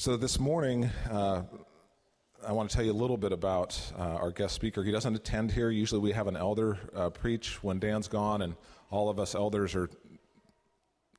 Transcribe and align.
So 0.00 0.16
this 0.16 0.38
morning, 0.38 0.84
uh, 1.10 1.42
I 2.46 2.52
want 2.52 2.70
to 2.70 2.76
tell 2.76 2.84
you 2.84 2.92
a 2.92 2.94
little 2.94 3.16
bit 3.16 3.32
about 3.32 3.76
uh, 3.98 4.02
our 4.02 4.30
guest 4.30 4.54
speaker. 4.54 4.84
He 4.84 4.92
doesn't 4.92 5.16
attend 5.16 5.50
here. 5.50 5.70
Usually 5.70 6.00
we 6.00 6.12
have 6.12 6.28
an 6.28 6.36
elder 6.36 6.78
uh, 6.94 7.10
preach 7.10 7.60
when 7.64 7.80
Dan's 7.80 8.06
gone, 8.06 8.42
and 8.42 8.54
all 8.92 9.10
of 9.10 9.18
us 9.18 9.34
elders 9.34 9.74
are 9.74 9.90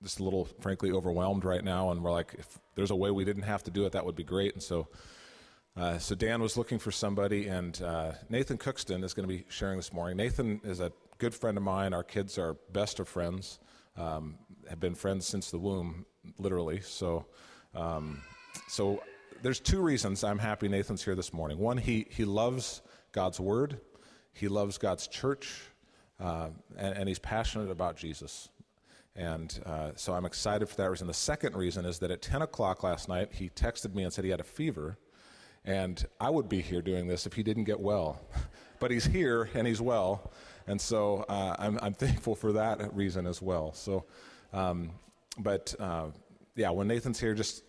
just 0.02 0.22
a 0.22 0.24
little, 0.24 0.46
frankly, 0.62 0.94
overwhelmed 0.94 1.44
right 1.44 1.62
now. 1.62 1.92
And 1.92 2.02
we're 2.02 2.14
like, 2.14 2.34
if 2.38 2.58
there's 2.76 2.90
a 2.90 2.96
way 2.96 3.12
we 3.12 3.26
didn't 3.26 3.44
have 3.44 3.64
to 3.64 3.70
do 3.70 3.86
it, 3.86 3.92
that 3.92 4.06
would 4.06 4.16
be 4.16 4.24
great. 4.24 4.54
And 4.54 4.64
so, 4.64 4.88
uh, 5.76 5.98
so 5.98 6.16
Dan 6.16 6.42
was 6.42 6.56
looking 6.56 6.80
for 6.80 6.90
somebody, 6.90 7.50
and 7.50 7.82
uh, 7.82 8.14
Nathan 8.30 8.58
Cookston 8.58 9.04
is 9.04 9.14
going 9.14 9.28
to 9.28 9.36
be 9.36 9.44
sharing 9.50 9.76
this 9.76 9.92
morning. 9.92 10.16
Nathan 10.16 10.62
is 10.64 10.80
a 10.80 10.94
good 11.18 11.36
friend 11.36 11.58
of 11.58 11.64
mine. 11.64 11.94
Our 11.94 12.06
kids 12.06 12.38
are 12.38 12.54
best 12.72 13.02
of 13.02 13.10
friends, 13.10 13.60
um, 13.98 14.38
have 14.70 14.80
been 14.80 14.96
friends 14.96 15.26
since 15.26 15.52
the 15.52 15.60
womb, 15.60 16.06
literally. 16.38 16.80
So. 16.80 17.26
Um, 17.76 18.22
so 18.68 19.02
there's 19.42 19.60
two 19.60 19.82
reasons 19.82 20.24
I'm 20.24 20.40
happy 20.40 20.68
Nathan's 20.68 21.04
here 21.04 21.16
this 21.16 21.34
morning. 21.34 21.58
One, 21.58 21.78
he, 21.78 22.08
he 22.10 22.26
loves 22.26 22.82
God's 23.12 23.40
word, 23.40 23.80
he 24.34 24.48
loves 24.48 24.78
God's 24.78 25.08
church, 25.08 25.62
uh, 26.20 26.50
and, 26.78 26.98
and, 26.98 27.08
he's 27.08 27.20
passionate 27.20 27.72
about 27.72 27.96
Jesus. 27.96 28.50
And 29.16 29.58
uh, 29.66 29.92
so 29.96 30.14
I'm 30.14 30.26
excited 30.26 30.68
for 30.68 30.76
that 30.76 30.90
reason. 30.90 31.08
The 31.08 31.14
second 31.14 31.56
reason 31.56 31.86
is 31.86 32.00
that 32.00 32.12
at 32.12 32.22
10 32.22 32.42
o'clock 32.42 32.84
last 32.84 33.08
night, 33.08 33.30
he 33.32 33.50
texted 33.50 33.96
me 33.96 34.04
and 34.04 34.12
said 34.12 34.26
he 34.26 34.30
had 34.30 34.42
a 34.42 34.46
fever. 34.46 34.98
And 35.66 36.06
I 36.20 36.30
would 36.30 36.50
be 36.50 36.62
here 36.62 36.82
doing 36.82 37.08
this 37.08 37.26
if 37.26 37.34
he 37.34 37.44
didn't 37.44 37.64
get 37.66 37.80
well. 37.80 38.22
but 38.80 38.92
he's 38.92 39.06
here 39.06 39.50
and 39.54 39.66
he's 39.66 39.82
well. 39.82 40.32
And 40.68 40.80
so 40.80 41.26
uh, 41.30 41.56
I'm, 41.58 41.80
I'm, 41.82 41.94
thankful 42.06 42.36
for 42.36 42.52
that 42.54 42.94
reason 42.94 43.26
as 43.26 43.42
well. 43.42 43.74
So, 43.74 44.06
um, 44.54 44.92
but 45.38 45.74
uh, 45.80 46.08
yeah, 46.56 46.70
when 46.70 46.88
Nathan's 46.88 47.20
here, 47.20 47.34
just 47.34 47.64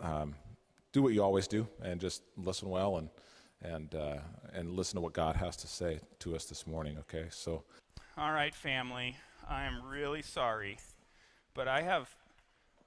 um, 0.00 0.34
do 0.92 1.02
what 1.02 1.12
you 1.12 1.22
always 1.22 1.46
do 1.46 1.66
and 1.82 2.00
just 2.00 2.22
listen 2.36 2.68
well 2.68 2.96
and 2.96 3.08
and 3.62 3.94
uh, 3.94 4.18
and 4.52 4.70
listen 4.70 4.96
to 4.96 5.00
what 5.00 5.12
God 5.12 5.36
has 5.36 5.56
to 5.58 5.66
say 5.66 6.00
to 6.20 6.36
us 6.36 6.44
this 6.44 6.66
morning. 6.66 6.96
Okay, 7.00 7.26
so. 7.30 7.64
All 8.16 8.32
right, 8.32 8.54
family. 8.54 9.16
I 9.48 9.64
am 9.64 9.82
really 9.88 10.22
sorry, 10.22 10.78
but 11.54 11.68
I 11.68 11.82
have 11.82 12.14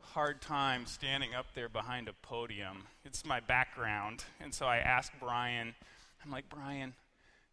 hard 0.02 0.42
time 0.42 0.86
standing 0.86 1.34
up 1.34 1.46
there 1.56 1.70
behind 1.70 2.08
a 2.08 2.14
podium. 2.14 2.84
It's 3.06 3.26
my 3.26 3.40
background, 3.40 4.24
and 4.40 4.54
so 4.54 4.66
I 4.66 4.78
asked 4.78 5.12
Brian. 5.20 5.74
I'm 6.24 6.32
like, 6.32 6.50
Brian, 6.50 6.94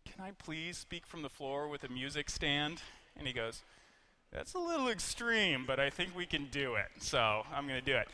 can 0.05 0.25
I 0.25 0.33
please 0.33 0.77
speak 0.77 1.07
from 1.07 1.23
the 1.23 1.29
floor 1.29 1.69
with 1.69 1.85
a 1.85 1.89
music 1.89 2.29
stand? 2.31 2.83
And 3.17 3.27
he 3.27 3.33
goes, 3.33 3.63
That's 4.33 4.55
a 4.55 4.59
little 4.59 4.89
extreme, 4.89 5.65
but 5.67 5.81
I 5.81 5.91
think 5.91 6.17
we 6.17 6.27
can 6.27 6.49
do 6.51 6.75
it. 6.75 6.89
So 7.01 7.43
I'm 7.53 7.67
going 7.67 7.81
to 7.81 7.85
do 7.85 7.97
it 7.97 8.09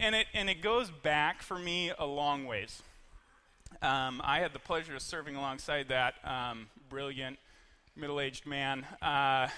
and 0.00 0.14
it 0.14 0.26
and 0.34 0.48
it 0.48 0.60
goes 0.62 0.90
back 0.90 1.42
for 1.42 1.58
me 1.58 1.92
a 1.98 2.06
long 2.06 2.46
ways. 2.46 2.82
Um, 3.82 4.20
I 4.24 4.40
had 4.40 4.52
the 4.52 4.58
pleasure 4.58 4.94
of 4.94 5.02
serving 5.02 5.36
alongside 5.36 5.88
that 5.88 6.14
um, 6.24 6.68
brilliant 6.88 7.38
middle-aged 7.96 8.46
man 8.46 8.86
uh, 9.02 9.48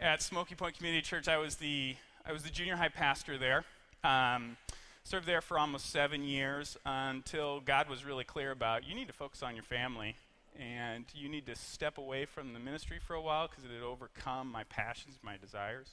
at 0.00 0.22
Smoky 0.22 0.54
Point 0.54 0.76
Community 0.76 1.02
Church. 1.02 1.28
I 1.28 1.38
was 1.38 1.56
the 1.56 1.96
I 2.24 2.32
was 2.32 2.42
the 2.42 2.50
junior 2.50 2.76
high 2.76 2.88
pastor 2.88 3.38
there. 3.38 3.64
Um, 4.04 4.56
served 5.04 5.26
there 5.26 5.40
for 5.40 5.58
almost 5.58 5.90
seven 5.90 6.24
years 6.24 6.76
until 6.84 7.60
God 7.60 7.88
was 7.88 8.04
really 8.04 8.24
clear 8.24 8.50
about 8.50 8.86
you 8.86 8.94
need 8.94 9.08
to 9.08 9.14
focus 9.14 9.42
on 9.42 9.54
your 9.54 9.64
family 9.64 10.16
and 10.58 11.04
you 11.14 11.28
need 11.28 11.46
to 11.46 11.56
step 11.56 11.98
away 11.98 12.24
from 12.24 12.52
the 12.52 12.58
ministry 12.58 12.98
for 13.04 13.14
a 13.14 13.20
while 13.20 13.48
because 13.48 13.64
it 13.64 13.70
had 13.70 13.82
overcome 13.82 14.50
my 14.50 14.64
passions, 14.64 15.18
my 15.22 15.36
desires. 15.36 15.88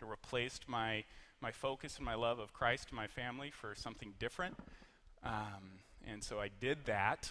It 0.00 0.06
replaced 0.06 0.68
my 0.68 1.04
my 1.40 1.52
focus 1.52 1.96
and 1.96 2.04
my 2.04 2.14
love 2.14 2.38
of 2.38 2.52
Christ 2.52 2.88
and 2.90 2.96
my 2.96 3.06
family 3.06 3.50
for 3.50 3.74
something 3.74 4.14
different. 4.18 4.56
Um, 5.24 5.80
and 6.06 6.22
so 6.22 6.40
I 6.40 6.50
did 6.60 6.78
that. 6.86 7.30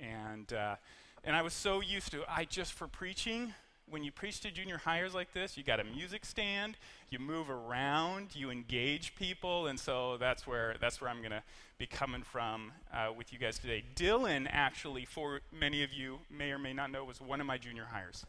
And, 0.00 0.52
uh, 0.52 0.76
and 1.24 1.34
I 1.34 1.42
was 1.42 1.52
so 1.52 1.80
used 1.80 2.12
to 2.12 2.22
I 2.28 2.44
just 2.44 2.72
for 2.72 2.86
preaching. 2.86 3.54
When 3.90 4.04
you 4.04 4.12
preach 4.12 4.40
to 4.40 4.50
junior 4.50 4.76
hires 4.76 5.14
like 5.14 5.32
this, 5.32 5.56
you 5.56 5.64
got 5.64 5.80
a 5.80 5.84
music 5.84 6.26
stand, 6.26 6.76
you 7.08 7.18
move 7.18 7.48
around, 7.48 8.36
you 8.36 8.50
engage 8.50 9.14
people, 9.16 9.66
and 9.66 9.80
so 9.80 10.18
that's 10.18 10.46
where 10.46 10.76
that's 10.78 11.00
where 11.00 11.08
I'm 11.08 11.20
going 11.20 11.30
to 11.30 11.42
be 11.78 11.86
coming 11.86 12.22
from 12.22 12.72
uh, 12.92 13.12
with 13.16 13.32
you 13.32 13.38
guys 13.38 13.58
today. 13.58 13.82
Dylan, 13.96 14.46
actually, 14.50 15.06
for 15.06 15.40
many 15.58 15.82
of 15.82 15.92
you 15.92 16.18
may 16.30 16.52
or 16.52 16.58
may 16.58 16.74
not 16.74 16.90
know, 16.90 17.02
was 17.02 17.18
one 17.18 17.40
of 17.40 17.46
my 17.46 17.56
junior 17.56 17.86
hires. 17.90 18.26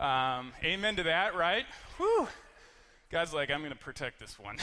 Um, 0.00 0.52
amen 0.64 0.96
to 0.96 1.04
that, 1.04 1.36
right? 1.36 1.66
Whew. 1.98 2.26
God's 3.14 3.32
like, 3.32 3.48
I'm 3.48 3.60
going 3.60 3.70
to 3.70 3.78
protect 3.78 4.18
this 4.18 4.40
one. 4.40 4.56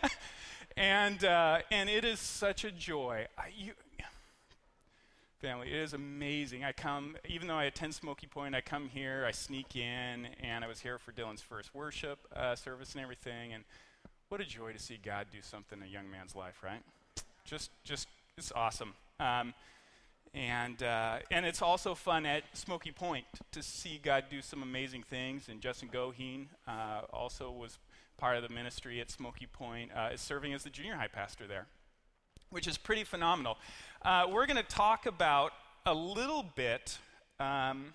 and, 0.76 1.24
uh, 1.24 1.58
and 1.72 1.90
it 1.90 2.04
is 2.04 2.20
such 2.20 2.62
a 2.62 2.70
joy. 2.70 3.26
I, 3.36 3.46
you, 3.58 3.72
family, 5.40 5.72
it 5.72 5.74
is 5.74 5.92
amazing. 5.92 6.62
I 6.62 6.70
come, 6.70 7.16
even 7.28 7.48
though 7.48 7.56
I 7.56 7.64
attend 7.64 7.96
Smoky 7.96 8.28
Point, 8.28 8.54
I 8.54 8.60
come 8.60 8.88
here, 8.88 9.24
I 9.26 9.32
sneak 9.32 9.74
in, 9.74 10.28
and 10.40 10.64
I 10.64 10.68
was 10.68 10.78
here 10.78 10.98
for 10.98 11.10
Dylan's 11.10 11.42
first 11.42 11.74
worship 11.74 12.20
uh, 12.32 12.54
service 12.54 12.92
and 12.92 13.02
everything. 13.02 13.54
And 13.54 13.64
what 14.28 14.40
a 14.40 14.44
joy 14.44 14.72
to 14.72 14.78
see 14.78 14.96
God 15.04 15.26
do 15.32 15.38
something 15.42 15.80
in 15.80 15.84
a 15.84 15.90
young 15.90 16.08
man's 16.08 16.36
life, 16.36 16.62
right? 16.62 16.82
Just, 17.44 17.72
just, 17.82 18.06
it's 18.38 18.52
awesome. 18.54 18.92
Um, 19.18 19.52
and, 20.32 20.82
uh, 20.82 21.18
and 21.30 21.44
it's 21.44 21.60
also 21.60 21.94
fun 21.94 22.24
at 22.24 22.44
Smoky 22.52 22.92
Point 22.92 23.24
to 23.52 23.62
see 23.62 24.00
God 24.02 24.24
do 24.30 24.40
some 24.42 24.62
amazing 24.62 25.02
things. 25.02 25.48
And 25.48 25.60
Justin 25.60 25.88
Goheen 25.88 26.46
uh, 26.68 27.02
also 27.12 27.50
was 27.50 27.78
part 28.16 28.36
of 28.36 28.42
the 28.42 28.54
ministry 28.54 29.00
at 29.00 29.10
Smoky 29.10 29.46
Point, 29.46 29.90
uh, 29.96 30.10
is 30.12 30.20
serving 30.20 30.52
as 30.54 30.62
the 30.62 30.70
junior 30.70 30.94
high 30.94 31.08
pastor 31.08 31.46
there, 31.46 31.66
which 32.50 32.68
is 32.68 32.78
pretty 32.78 33.02
phenomenal. 33.02 33.56
Uh, 34.02 34.26
we're 34.30 34.46
going 34.46 34.56
to 34.56 34.62
talk 34.62 35.06
about 35.06 35.52
a 35.86 35.94
little 35.94 36.44
bit 36.54 36.98
um, 37.40 37.94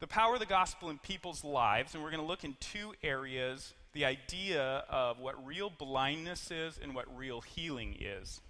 the 0.00 0.06
power 0.06 0.34
of 0.34 0.40
the 0.40 0.46
gospel 0.46 0.90
in 0.90 0.98
people's 0.98 1.42
lives, 1.42 1.94
and 1.94 2.02
we're 2.02 2.10
going 2.10 2.20
to 2.22 2.26
look 2.26 2.44
in 2.44 2.56
two 2.60 2.92
areas 3.02 3.72
the 3.94 4.04
idea 4.04 4.84
of 4.88 5.18
what 5.18 5.46
real 5.46 5.70
blindness 5.70 6.50
is 6.50 6.78
and 6.82 6.94
what 6.94 7.06
real 7.16 7.40
healing 7.40 7.96
is. 8.00 8.40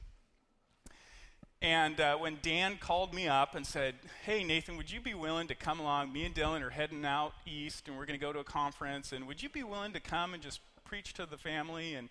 And 1.63 2.01
uh, 2.01 2.17
when 2.17 2.39
Dan 2.43 2.77
called 2.77 3.15
me 3.15 3.29
up 3.29 3.55
and 3.55 3.65
said, 3.65 3.95
Hey, 4.27 4.43
Nathan, 4.43 4.77
would 4.77 4.91
you 4.91 5.01
be 5.01 5.15
willing 5.15 5.47
to 5.47 5.55
come 5.55 5.79
along? 5.79 6.13
Me 6.13 6.25
and 6.25 6.35
Dylan 6.35 6.61
are 6.61 6.71
heading 6.71 7.05
out 7.05 7.35
east 7.47 7.87
and 7.87 7.97
we're 7.97 8.05
going 8.05 8.19
to 8.19 8.25
go 8.25 8.33
to 8.33 8.41
a 8.41 8.45
conference. 8.45 9.13
And 9.13 9.29
would 9.29 9.41
you 9.41 9.49
be 9.49 9.63
willing 9.63 9.93
to 9.93 10.01
come 10.01 10.35
and 10.35 10.43
just 10.43 10.59
preach 10.85 11.15
to 11.15 11.25
the 11.25 11.37
family 11.37 11.95
and, 11.95 12.09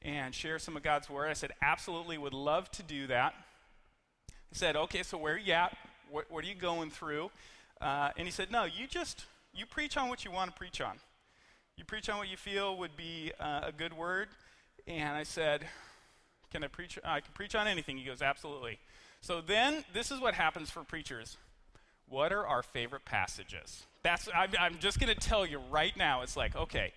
and 0.00 0.34
share 0.34 0.58
some 0.58 0.74
of 0.74 0.82
God's 0.82 1.10
word? 1.10 1.28
I 1.28 1.34
said, 1.34 1.52
Absolutely, 1.60 2.16
would 2.16 2.32
love 2.32 2.70
to 2.72 2.82
do 2.82 3.06
that. 3.08 3.34
He 4.48 4.56
said, 4.56 4.74
Okay, 4.74 5.02
so 5.02 5.18
where 5.18 5.34
are 5.34 5.38
you 5.38 5.52
at? 5.52 5.76
What, 6.10 6.30
what 6.30 6.42
are 6.42 6.48
you 6.48 6.54
going 6.54 6.88
through? 6.88 7.30
Uh, 7.82 8.08
and 8.16 8.26
he 8.26 8.32
said, 8.32 8.50
No, 8.50 8.64
you 8.64 8.86
just 8.86 9.26
you 9.54 9.66
preach 9.66 9.98
on 9.98 10.08
what 10.08 10.24
you 10.24 10.30
want 10.30 10.50
to 10.50 10.56
preach 10.56 10.80
on. 10.80 10.96
You 11.76 11.84
preach 11.84 12.08
on 12.08 12.16
what 12.16 12.30
you 12.30 12.38
feel 12.38 12.78
would 12.78 12.96
be 12.96 13.32
uh, 13.38 13.60
a 13.64 13.72
good 13.72 13.92
word. 13.92 14.28
And 14.86 15.14
I 15.14 15.24
said, 15.24 15.66
can 16.54 16.62
I 16.62 16.68
preach? 16.68 17.00
I 17.04 17.18
can 17.18 17.32
preach 17.34 17.56
on 17.56 17.66
anything. 17.66 17.96
He 17.96 18.04
goes, 18.04 18.22
Absolutely. 18.22 18.78
So 19.24 19.40
then, 19.40 19.86
this 19.94 20.10
is 20.10 20.20
what 20.20 20.34
happens 20.34 20.68
for 20.68 20.84
preachers. 20.84 21.38
What 22.10 22.30
are 22.30 22.46
our 22.46 22.62
favorite 22.62 23.06
passages? 23.06 23.84
That's, 24.02 24.28
I'm, 24.36 24.50
I'm 24.60 24.78
just 24.80 25.00
going 25.00 25.08
to 25.08 25.18
tell 25.18 25.46
you 25.46 25.62
right 25.70 25.96
now. 25.96 26.20
It's 26.20 26.36
like, 26.36 26.54
okay, 26.54 26.92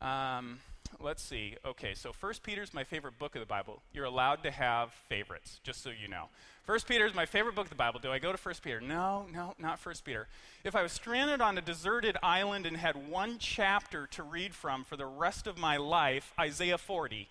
um, 0.00 0.60
let's 1.00 1.20
see. 1.20 1.56
Okay, 1.66 1.94
so 1.94 2.12
First 2.12 2.44
Peter 2.44 2.62
is 2.62 2.72
my 2.72 2.84
favorite 2.84 3.18
book 3.18 3.34
of 3.34 3.40
the 3.40 3.46
Bible. 3.46 3.82
You're 3.92 4.04
allowed 4.04 4.44
to 4.44 4.52
have 4.52 4.92
favorites, 5.08 5.58
just 5.64 5.82
so 5.82 5.90
you 5.90 6.06
know. 6.06 6.26
First 6.62 6.86
Peter 6.86 7.06
is 7.06 7.14
my 7.14 7.26
favorite 7.26 7.56
book 7.56 7.64
of 7.66 7.70
the 7.70 7.74
Bible. 7.74 7.98
Do 7.98 8.12
I 8.12 8.20
go 8.20 8.30
to 8.30 8.38
First 8.38 8.62
Peter? 8.62 8.80
No, 8.80 9.26
no, 9.34 9.54
not 9.58 9.80
First 9.80 10.04
Peter. 10.04 10.28
If 10.62 10.76
I 10.76 10.82
was 10.84 10.92
stranded 10.92 11.40
on 11.40 11.58
a 11.58 11.60
deserted 11.60 12.16
island 12.22 12.66
and 12.66 12.76
had 12.76 13.08
one 13.08 13.38
chapter 13.40 14.06
to 14.12 14.22
read 14.22 14.54
from 14.54 14.84
for 14.84 14.96
the 14.96 15.06
rest 15.06 15.48
of 15.48 15.58
my 15.58 15.76
life, 15.76 16.32
Isaiah 16.38 16.78
40 16.78 17.26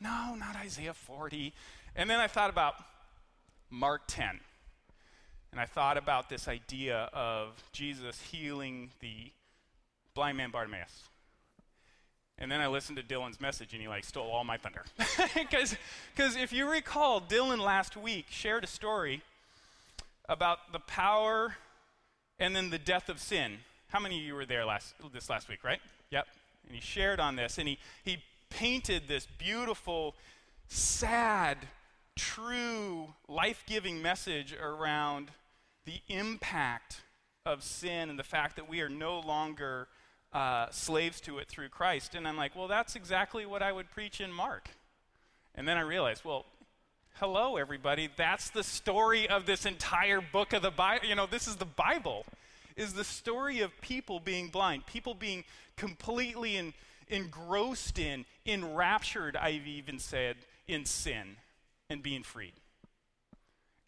no, 0.00 0.34
not 0.38 0.56
Isaiah 0.56 0.94
40. 0.94 1.52
And 1.94 2.10
then 2.10 2.20
I 2.20 2.26
thought 2.26 2.50
about 2.50 2.74
Mark 3.70 4.02
10. 4.08 4.40
And 5.52 5.60
I 5.60 5.64
thought 5.64 5.96
about 5.96 6.28
this 6.28 6.48
idea 6.48 7.08
of 7.12 7.62
Jesus 7.72 8.20
healing 8.20 8.90
the 9.00 9.32
blind 10.14 10.36
man 10.36 10.50
Bartimaeus. 10.50 11.08
And 12.38 12.52
then 12.52 12.60
I 12.60 12.66
listened 12.66 12.98
to 12.98 13.02
Dylan's 13.02 13.40
message 13.40 13.72
and 13.72 13.80
he 13.80 13.88
like 13.88 14.04
stole 14.04 14.30
all 14.30 14.44
my 14.44 14.58
thunder. 14.58 14.84
Because 15.34 16.36
if 16.36 16.52
you 16.52 16.70
recall, 16.70 17.20
Dylan 17.20 17.58
last 17.58 17.96
week 17.96 18.26
shared 18.30 18.64
a 18.64 18.66
story 18.66 19.22
about 20.28 20.72
the 20.72 20.78
power 20.80 21.56
and 22.38 22.54
then 22.54 22.70
the 22.70 22.78
death 22.78 23.08
of 23.08 23.20
sin. 23.20 23.58
How 23.88 24.00
many 24.00 24.18
of 24.18 24.24
you 24.24 24.34
were 24.34 24.46
there 24.46 24.64
last, 24.64 24.94
this 25.12 25.30
last 25.30 25.48
week, 25.48 25.64
right? 25.64 25.80
Yep. 26.10 26.26
And 26.66 26.74
he 26.74 26.80
shared 26.80 27.20
on 27.20 27.36
this 27.36 27.58
and 27.58 27.68
he, 27.68 27.78
he 28.04 28.18
painted 28.50 29.08
this 29.08 29.26
beautiful, 29.38 30.14
sad, 30.68 31.58
true, 32.16 33.14
life 33.28 33.62
giving 33.66 34.02
message 34.02 34.54
around 34.54 35.30
the 35.84 36.00
impact 36.08 37.02
of 37.44 37.62
sin 37.62 38.10
and 38.10 38.18
the 38.18 38.24
fact 38.24 38.56
that 38.56 38.68
we 38.68 38.80
are 38.80 38.88
no 38.88 39.20
longer 39.20 39.86
uh, 40.32 40.66
slaves 40.70 41.20
to 41.20 41.38
it 41.38 41.48
through 41.48 41.68
Christ. 41.68 42.14
And 42.14 42.26
I'm 42.26 42.36
like, 42.36 42.56
well, 42.56 42.68
that's 42.68 42.96
exactly 42.96 43.46
what 43.46 43.62
I 43.62 43.70
would 43.70 43.90
preach 43.90 44.20
in 44.20 44.32
Mark. 44.32 44.70
And 45.54 45.68
then 45.68 45.76
I 45.76 45.82
realized, 45.82 46.24
well, 46.24 46.46
hello, 47.14 47.56
everybody. 47.56 48.08
That's 48.16 48.50
the 48.50 48.64
story 48.64 49.28
of 49.28 49.46
this 49.46 49.64
entire 49.64 50.20
book 50.20 50.52
of 50.52 50.62
the 50.62 50.70
Bible. 50.70 51.06
You 51.06 51.14
know, 51.14 51.26
this 51.26 51.46
is 51.46 51.56
the 51.56 51.64
Bible, 51.64 52.26
is 52.76 52.94
the 52.94 53.04
story 53.04 53.60
of 53.60 53.80
people 53.80 54.20
being 54.20 54.48
blind, 54.48 54.86
people 54.86 55.14
being 55.14 55.44
completely 55.76 56.72
engrossed 57.08 57.98
in, 57.98 58.24
enraptured, 58.44 59.36
I've 59.36 59.66
even 59.66 59.98
said, 59.98 60.36
in 60.66 60.84
sin 60.84 61.36
and 61.90 62.02
being 62.02 62.22
freed. 62.22 62.54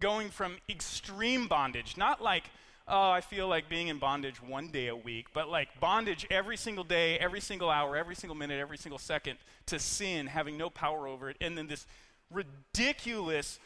Going 0.00 0.30
from 0.30 0.58
extreme 0.68 1.48
bondage, 1.48 1.96
not 1.96 2.22
like, 2.22 2.44
oh, 2.86 3.10
I 3.10 3.20
feel 3.20 3.48
like 3.48 3.68
being 3.68 3.88
in 3.88 3.98
bondage 3.98 4.42
one 4.42 4.68
day 4.68 4.88
a 4.88 4.96
week, 4.96 5.26
but 5.34 5.48
like 5.48 5.68
bondage 5.80 6.26
every 6.30 6.56
single 6.56 6.84
day, 6.84 7.18
every 7.18 7.40
single 7.40 7.70
hour, 7.70 7.96
every 7.96 8.14
single 8.14 8.36
minute, 8.36 8.60
every 8.60 8.78
single 8.78 8.98
second 8.98 9.38
to 9.66 9.78
sin, 9.78 10.26
having 10.26 10.56
no 10.56 10.70
power 10.70 11.08
over 11.08 11.30
it, 11.30 11.36
and 11.40 11.58
then 11.58 11.66
this 11.66 11.86
ridiculous 12.30 13.58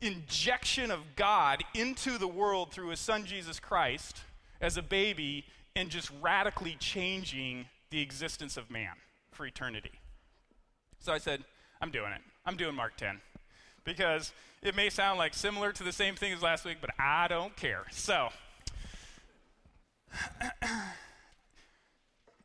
injection 0.00 0.90
of 0.90 1.00
God 1.16 1.64
into 1.74 2.18
the 2.18 2.28
world 2.28 2.70
through 2.70 2.88
his 2.88 3.00
son 3.00 3.24
Jesus 3.24 3.58
Christ 3.58 4.18
as 4.60 4.76
a 4.76 4.82
baby 4.82 5.44
and 5.74 5.88
just 5.88 6.10
radically 6.20 6.76
changing 6.78 7.66
the 7.90 8.00
existence 8.00 8.56
of 8.56 8.70
man 8.70 8.92
for 9.32 9.46
eternity. 9.46 9.92
So 11.00 11.12
I 11.12 11.18
said, 11.18 11.44
I'm 11.80 11.90
doing 11.90 12.12
it. 12.12 12.20
I'm 12.44 12.56
doing 12.56 12.74
Mark 12.74 12.96
10 12.96 13.20
because 13.88 14.32
it 14.62 14.76
may 14.76 14.90
sound 14.90 15.18
like 15.18 15.32
similar 15.32 15.72
to 15.72 15.82
the 15.82 15.92
same 15.92 16.14
thing 16.14 16.30
as 16.34 16.42
last 16.42 16.66
week, 16.66 16.76
but 16.80 16.90
I 16.98 17.26
don't 17.26 17.56
care. 17.56 17.84
So, 17.90 18.28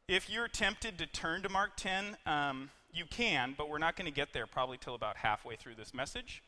if 0.08 0.30
you're 0.30 0.48
tempted 0.48 0.98
to 1.00 1.06
turn 1.06 1.42
to 1.44 1.50
Mark 1.50 1.72
10, 1.76 2.16
um, 2.26 2.70
you 2.94 3.04
can, 3.06 3.56
but 3.58 3.68
we're 3.68 3.78
not 3.78 3.98
going 3.98 4.06
to 4.06 4.16
get 4.16 4.32
there 4.32 4.48
probably 4.48 4.78
till 4.78 4.96
about 4.96 5.18
halfway 5.18 5.58
through 5.58 5.76
this 5.76 5.94
message. 5.94 6.42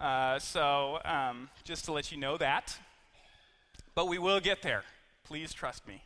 Uh, 0.00 0.40
so, 0.40 0.98
um, 1.04 1.48
just 1.62 1.84
to 1.84 1.92
let 1.92 2.10
you 2.10 2.18
know 2.18 2.36
that. 2.36 2.76
But 3.94 4.08
we 4.08 4.18
will 4.18 4.40
get 4.40 4.60
there. 4.60 4.82
Please 5.22 5.52
trust 5.52 5.86
me. 5.86 6.02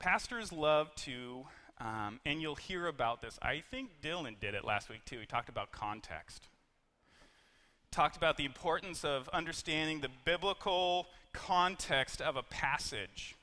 Pastors 0.00 0.52
love 0.52 0.92
to, 0.96 1.44
um, 1.80 2.20
and 2.24 2.40
you'll 2.40 2.54
hear 2.54 2.86
about 2.86 3.20
this. 3.20 3.38
I 3.42 3.62
think 3.70 3.90
Dylan 4.02 4.40
did 4.40 4.54
it 4.54 4.64
last 4.64 4.88
week 4.88 5.04
too. 5.04 5.18
He 5.20 5.26
talked 5.26 5.48
about 5.48 5.72
context 5.72 6.48
talked 7.96 8.18
about 8.18 8.36
the 8.36 8.44
importance 8.44 9.06
of 9.06 9.26
understanding 9.30 10.00
the 10.00 10.10
biblical 10.26 11.06
context 11.32 12.20
of 12.20 12.36
a 12.36 12.42
passage. 12.42 13.34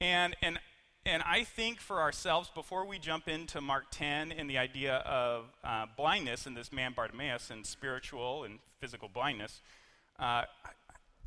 And, 0.00 0.34
and, 0.40 0.58
and 1.04 1.22
I 1.24 1.44
think 1.44 1.78
for 1.78 2.00
ourselves, 2.00 2.50
before 2.54 2.86
we 2.86 2.98
jump 2.98 3.28
into 3.28 3.60
Mark 3.60 3.84
10 3.90 4.32
and 4.32 4.48
the 4.48 4.56
idea 4.56 4.96
of 4.96 5.44
uh, 5.62 5.84
blindness 5.94 6.46
and 6.46 6.56
this 6.56 6.72
man 6.72 6.94
Bartimaeus 6.94 7.50
and 7.50 7.66
spiritual 7.66 8.44
and 8.44 8.60
physical 8.80 9.10
blindness, 9.12 9.60
uh, 10.18 10.44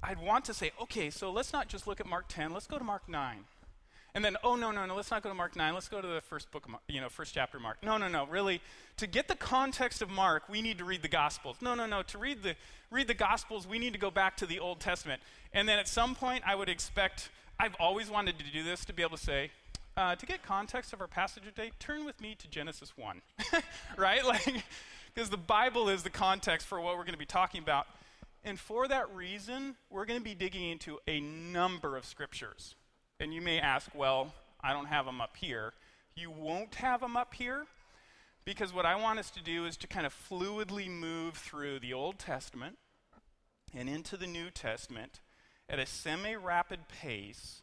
I'd 0.01 0.19
want 0.19 0.45
to 0.45 0.55
say, 0.55 0.71
okay, 0.81 1.11
so 1.11 1.31
let's 1.31 1.53
not 1.53 1.67
just 1.67 1.85
look 1.85 1.99
at 1.99 2.07
Mark 2.07 2.25
10, 2.29 2.51
let's 2.51 2.67
go 2.67 2.79
to 2.79 2.83
Mark 2.83 3.07
9. 3.07 3.43
And 4.15 4.23
then, 4.23 4.37
oh, 4.45 4.55
no, 4.55 4.71
no, 4.71 4.85
no, 4.85 4.95
let's 4.95 5.11
not 5.11 5.23
go 5.23 5.29
to 5.29 5.35
Mark 5.35 5.57
9. 5.57 5.73
Let's 5.73 5.89
go 5.89 5.99
to 5.99 6.07
the 6.07 6.21
first 6.21 6.49
book, 6.49 6.69
Mark, 6.69 6.81
you 6.87 7.01
know, 7.01 7.09
first 7.09 7.33
chapter 7.33 7.59
Mark. 7.59 7.83
No, 7.83 7.97
no, 7.97 8.07
no, 8.07 8.25
really, 8.25 8.61
to 8.95 9.07
get 9.07 9.27
the 9.27 9.35
context 9.35 10.01
of 10.01 10.09
Mark, 10.09 10.47
we 10.47 10.61
need 10.61 10.77
to 10.77 10.85
read 10.85 11.01
the 11.01 11.09
Gospels. 11.09 11.57
No, 11.61 11.75
no, 11.75 11.85
no, 11.85 12.01
to 12.03 12.17
read 12.17 12.41
the, 12.41 12.55
read 12.89 13.07
the 13.07 13.13
Gospels, 13.13 13.67
we 13.67 13.77
need 13.77 13.91
to 13.91 13.99
go 13.99 14.09
back 14.09 14.37
to 14.37 14.45
the 14.45 14.57
Old 14.57 14.79
Testament. 14.79 15.21
And 15.51 15.67
then 15.67 15.79
at 15.79 15.89
some 15.89 16.15
point, 16.15 16.43
I 16.47 16.55
would 16.55 16.69
expect, 16.69 17.29
I've 17.59 17.75
always 17.77 18.09
wanted 18.09 18.39
to 18.39 18.45
do 18.45 18.63
this, 18.63 18.85
to 18.85 18.93
be 18.93 19.03
able 19.03 19.17
to 19.17 19.23
say, 19.23 19.51
uh, 19.97 20.15
to 20.15 20.25
get 20.25 20.41
context 20.43 20.93
of 20.93 21.01
our 21.01 21.07
passage 21.07 21.43
today, 21.43 21.71
turn 21.79 22.05
with 22.05 22.21
me 22.21 22.35
to 22.35 22.47
Genesis 22.47 22.93
1. 22.97 23.21
right? 23.97 24.23
Like, 24.25 24.63
because 25.13 25.29
the 25.29 25.37
Bible 25.37 25.87
is 25.87 26.03
the 26.03 26.09
context 26.09 26.67
for 26.67 26.79
what 26.79 26.97
we're 26.97 27.03
going 27.03 27.13
to 27.13 27.17
be 27.17 27.25
talking 27.25 27.61
about. 27.61 27.87
And 28.43 28.59
for 28.59 28.87
that 28.87 29.13
reason, 29.15 29.75
we're 29.89 30.05
going 30.05 30.19
to 30.19 30.23
be 30.23 30.35
digging 30.35 30.69
into 30.69 30.99
a 31.07 31.21
number 31.21 31.95
of 31.95 32.05
scriptures. 32.05 32.75
And 33.19 33.33
you 33.33 33.41
may 33.41 33.59
ask, 33.59 33.89
well, 33.95 34.33
I 34.61 34.73
don't 34.73 34.87
have 34.87 35.05
them 35.05 35.21
up 35.21 35.37
here. 35.37 35.73
You 36.15 36.31
won't 36.31 36.75
have 36.75 37.01
them 37.01 37.15
up 37.15 37.33
here 37.33 37.65
because 38.43 38.73
what 38.73 38.85
I 38.85 38.95
want 38.95 39.19
us 39.19 39.29
to 39.31 39.43
do 39.43 39.65
is 39.65 39.77
to 39.77 39.87
kind 39.87 40.05
of 40.05 40.13
fluidly 40.13 40.89
move 40.89 41.35
through 41.35 41.79
the 41.79 41.93
Old 41.93 42.19
Testament 42.19 42.77
and 43.73 43.89
into 43.89 44.17
the 44.17 44.27
New 44.27 44.49
Testament 44.49 45.19
at 45.69 45.79
a 45.79 45.85
semi 45.85 46.35
rapid 46.35 46.87
pace. 46.87 47.61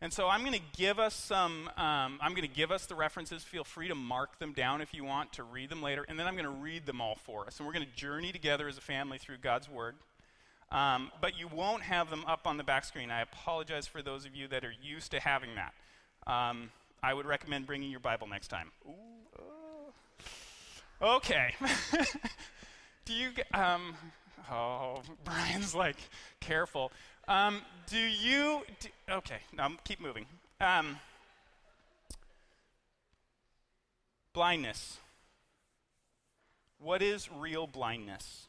And 0.00 0.12
so 0.12 0.28
I'm 0.28 0.40
going 0.40 0.54
to 0.54 0.76
give 0.76 0.98
us 0.98 1.14
some, 1.14 1.70
um, 1.76 2.18
I'm 2.20 2.30
going 2.30 2.48
to 2.48 2.52
give 2.52 2.72
us 2.72 2.86
the 2.86 2.96
references. 2.96 3.44
Feel 3.44 3.62
free 3.62 3.86
to 3.86 3.94
mark 3.94 4.40
them 4.40 4.52
down 4.52 4.80
if 4.80 4.92
you 4.92 5.04
want 5.04 5.34
to 5.34 5.44
read 5.44 5.70
them 5.70 5.80
later. 5.80 6.04
And 6.08 6.18
then 6.18 6.26
I'm 6.26 6.34
going 6.34 6.44
to 6.44 6.50
read 6.50 6.86
them 6.86 7.00
all 7.00 7.14
for 7.14 7.46
us. 7.46 7.58
And 7.58 7.66
we're 7.66 7.72
going 7.72 7.86
to 7.86 7.94
journey 7.94 8.32
together 8.32 8.66
as 8.66 8.76
a 8.76 8.80
family 8.80 9.18
through 9.18 9.38
God's 9.38 9.68
Word. 9.68 9.94
Um, 10.72 11.12
but 11.20 11.38
you 11.38 11.48
won't 11.48 11.82
have 11.82 12.08
them 12.08 12.24
up 12.26 12.46
on 12.46 12.56
the 12.56 12.64
back 12.64 12.84
screen. 12.84 13.10
I 13.10 13.20
apologize 13.20 13.86
for 13.86 14.00
those 14.00 14.24
of 14.24 14.34
you 14.34 14.48
that 14.48 14.64
are 14.64 14.72
used 14.82 15.10
to 15.10 15.20
having 15.20 15.50
that. 15.56 15.74
Um, 16.26 16.70
I 17.02 17.12
would 17.12 17.26
recommend 17.26 17.66
bringing 17.66 17.90
your 17.90 18.00
Bible 18.00 18.26
next 18.26 18.48
time. 18.48 18.72
Ooh, 18.88 18.92
uh. 21.02 21.16
Okay. 21.16 21.54
do 23.04 23.12
you, 23.12 23.30
um, 23.52 23.94
oh, 24.50 25.02
Brian's 25.24 25.74
like, 25.74 25.96
careful. 26.40 26.90
Um, 27.28 27.60
do 27.86 27.98
you, 27.98 28.62
do, 28.80 28.88
okay, 29.10 29.38
now 29.52 29.72
keep 29.84 30.00
moving. 30.00 30.24
Um, 30.58 30.96
blindness. 34.32 34.98
What 36.78 37.02
is 37.02 37.28
real 37.30 37.66
blindness? 37.66 38.48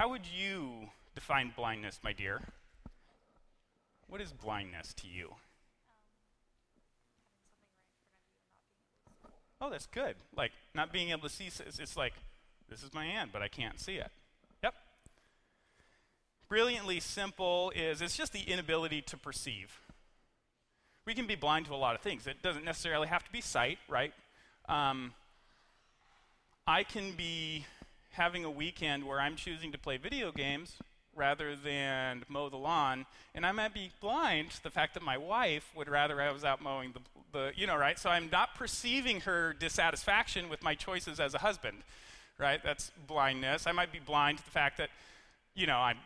How 0.00 0.08
would 0.08 0.26
you 0.26 0.88
define 1.14 1.52
blindness, 1.54 2.00
my 2.02 2.14
dear? 2.14 2.40
What 4.08 4.22
is 4.22 4.32
blindness 4.32 4.94
to 4.94 5.06
you? 5.06 5.34
oh, 9.60 9.68
that's 9.68 9.84
good. 9.84 10.16
Like, 10.34 10.52
not 10.74 10.90
being 10.90 11.10
able 11.10 11.28
to 11.28 11.28
see, 11.28 11.48
it's, 11.48 11.78
it's 11.78 11.98
like, 11.98 12.14
this 12.70 12.82
is 12.82 12.94
my 12.94 13.04
hand, 13.04 13.28
but 13.30 13.42
I 13.42 13.48
can't 13.48 13.78
see 13.78 13.96
it. 13.96 14.10
Yep. 14.64 14.72
Brilliantly 16.48 16.98
simple 17.00 17.70
is 17.76 18.00
it's 18.00 18.16
just 18.16 18.32
the 18.32 18.40
inability 18.40 19.02
to 19.02 19.18
perceive. 19.18 19.82
We 21.04 21.12
can 21.12 21.26
be 21.26 21.34
blind 21.34 21.66
to 21.66 21.74
a 21.74 21.76
lot 21.76 21.94
of 21.94 22.00
things. 22.00 22.26
It 22.26 22.40
doesn't 22.40 22.64
necessarily 22.64 23.08
have 23.08 23.22
to 23.24 23.30
be 23.30 23.42
sight, 23.42 23.76
right? 23.86 24.14
Um, 24.66 25.12
I 26.66 26.84
can 26.84 27.12
be 27.12 27.66
having 28.12 28.44
a 28.44 28.50
weekend 28.50 29.04
where 29.04 29.20
I'm 29.20 29.36
choosing 29.36 29.72
to 29.72 29.78
play 29.78 29.96
video 29.96 30.32
games 30.32 30.76
rather 31.14 31.56
than 31.56 32.24
mow 32.28 32.48
the 32.48 32.56
lawn, 32.56 33.04
and 33.34 33.44
I 33.44 33.52
might 33.52 33.74
be 33.74 33.90
blind 34.00 34.50
to 34.52 34.62
the 34.62 34.70
fact 34.70 34.94
that 34.94 35.02
my 35.02 35.18
wife 35.18 35.70
would 35.76 35.88
rather 35.88 36.20
I 36.20 36.30
was 36.32 36.44
out 36.44 36.62
mowing 36.62 36.92
the, 36.92 37.00
the, 37.32 37.52
you 37.56 37.66
know, 37.66 37.76
right? 37.76 37.98
So 37.98 38.10
I'm 38.10 38.30
not 38.30 38.54
perceiving 38.54 39.20
her 39.22 39.54
dissatisfaction 39.58 40.48
with 40.48 40.62
my 40.62 40.74
choices 40.74 41.20
as 41.20 41.34
a 41.34 41.38
husband, 41.38 41.78
right? 42.38 42.62
That's 42.62 42.90
blindness. 43.06 43.66
I 43.66 43.72
might 43.72 43.92
be 43.92 43.98
blind 43.98 44.38
to 44.38 44.44
the 44.44 44.50
fact 44.50 44.78
that, 44.78 44.90
you 45.54 45.66
know, 45.66 45.78
I'm, 45.78 45.98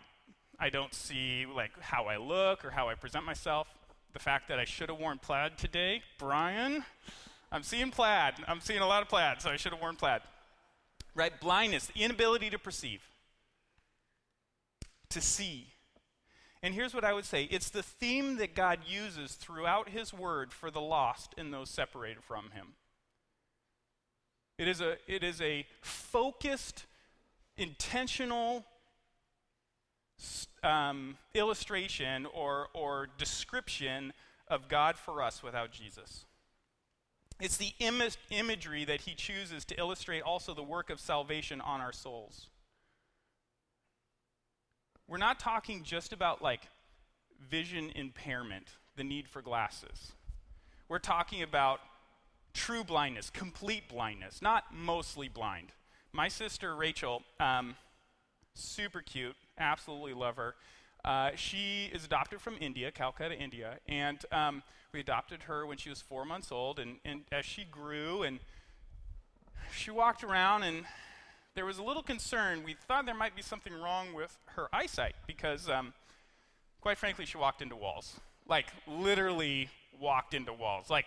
I 0.58 0.70
don't 0.70 0.94
see 0.94 1.46
like 1.46 1.78
how 1.80 2.04
I 2.06 2.16
look 2.16 2.64
or 2.64 2.70
how 2.70 2.88
I 2.88 2.94
present 2.94 3.24
myself. 3.24 3.68
The 4.12 4.20
fact 4.20 4.48
that 4.48 4.60
I 4.60 4.64
should 4.64 4.88
have 4.90 4.98
worn 4.98 5.18
plaid 5.18 5.58
today, 5.58 6.02
Brian. 6.18 6.84
I'm 7.50 7.64
seeing 7.64 7.90
plaid. 7.90 8.34
I'm 8.46 8.60
seeing 8.60 8.80
a 8.80 8.86
lot 8.86 9.02
of 9.02 9.08
plaid, 9.08 9.42
so 9.42 9.50
I 9.50 9.56
should 9.56 9.72
have 9.72 9.80
worn 9.80 9.96
plaid 9.96 10.22
right? 11.14 11.38
Blindness, 11.40 11.86
the 11.86 12.02
inability 12.02 12.50
to 12.50 12.58
perceive, 12.58 13.02
to 15.10 15.20
see. 15.20 15.68
And 16.62 16.74
here's 16.74 16.94
what 16.94 17.04
I 17.04 17.12
would 17.12 17.24
say 17.24 17.44
it's 17.44 17.70
the 17.70 17.82
theme 17.82 18.36
that 18.36 18.54
God 18.54 18.80
uses 18.86 19.34
throughout 19.34 19.90
His 19.90 20.12
Word 20.12 20.52
for 20.52 20.70
the 20.70 20.80
lost 20.80 21.34
and 21.36 21.52
those 21.52 21.70
separated 21.70 22.24
from 22.24 22.50
Him. 22.52 22.74
It 24.58 24.68
is 24.68 24.80
a, 24.80 24.96
it 25.06 25.24
is 25.24 25.40
a 25.40 25.66
focused, 25.80 26.86
intentional 27.56 28.64
um, 30.62 31.16
illustration 31.34 32.26
or, 32.32 32.68
or 32.72 33.08
description 33.18 34.12
of 34.48 34.68
God 34.68 34.96
for 34.96 35.22
us 35.22 35.42
without 35.42 35.72
Jesus. 35.72 36.24
It's 37.40 37.56
the 37.56 37.72
Im- 37.78 38.02
imagery 38.30 38.84
that 38.84 39.02
he 39.02 39.14
chooses 39.14 39.64
to 39.66 39.78
illustrate 39.78 40.22
also 40.22 40.54
the 40.54 40.62
work 40.62 40.90
of 40.90 41.00
salvation 41.00 41.60
on 41.60 41.80
our 41.80 41.92
souls. 41.92 42.48
We're 45.08 45.18
not 45.18 45.38
talking 45.38 45.82
just 45.82 46.12
about 46.12 46.40
like 46.42 46.68
vision 47.50 47.90
impairment, 47.94 48.68
the 48.96 49.04
need 49.04 49.28
for 49.28 49.42
glasses. 49.42 50.12
We're 50.88 50.98
talking 50.98 51.42
about 51.42 51.80
true 52.54 52.84
blindness, 52.84 53.30
complete 53.30 53.88
blindness, 53.88 54.40
not 54.40 54.64
mostly 54.72 55.28
blind. 55.28 55.72
My 56.12 56.28
sister 56.28 56.76
Rachel, 56.76 57.22
um, 57.40 57.74
Super 58.54 59.02
cute. 59.02 59.36
Absolutely 59.58 60.14
love 60.14 60.36
her. 60.36 60.54
Uh, 61.04 61.30
she 61.34 61.90
is 61.92 62.04
adopted 62.04 62.40
from 62.40 62.54
India, 62.60 62.90
Calcutta, 62.90 63.36
India, 63.36 63.78
and 63.88 64.24
um, 64.32 64.62
we 64.94 65.00
adopted 65.00 65.42
her 65.42 65.66
when 65.66 65.76
she 65.76 65.90
was 65.90 66.00
four 66.00 66.24
months 66.24 66.50
old. 66.50 66.78
And, 66.78 66.96
and 67.04 67.22
as 67.30 67.44
she 67.44 67.64
grew 67.64 68.22
and 68.22 68.38
she 69.74 69.90
walked 69.90 70.24
around, 70.24 70.62
and 70.62 70.84
there 71.54 71.66
was 71.66 71.78
a 71.78 71.82
little 71.82 72.02
concern. 72.02 72.62
We 72.64 72.74
thought 72.74 73.04
there 73.04 73.14
might 73.14 73.36
be 73.36 73.42
something 73.42 73.72
wrong 73.72 74.14
with 74.14 74.38
her 74.54 74.68
eyesight 74.72 75.16
because, 75.26 75.68
um, 75.68 75.92
quite 76.80 76.96
frankly, 76.96 77.26
she 77.26 77.36
walked 77.36 77.60
into 77.60 77.76
walls. 77.76 78.18
Like, 78.48 78.66
literally 78.86 79.68
walked 80.00 80.32
into 80.32 80.52
walls. 80.52 80.90
Like, 80.90 81.06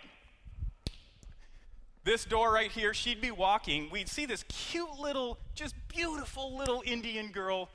this 2.04 2.24
door 2.24 2.52
right 2.52 2.70
here, 2.70 2.94
she'd 2.94 3.20
be 3.20 3.30
walking. 3.30 3.88
We'd 3.90 4.08
see 4.08 4.26
this 4.26 4.44
cute 4.48 4.98
little, 4.98 5.38
just 5.54 5.74
beautiful 5.88 6.56
little 6.56 6.82
Indian 6.84 7.28
girl 7.28 7.68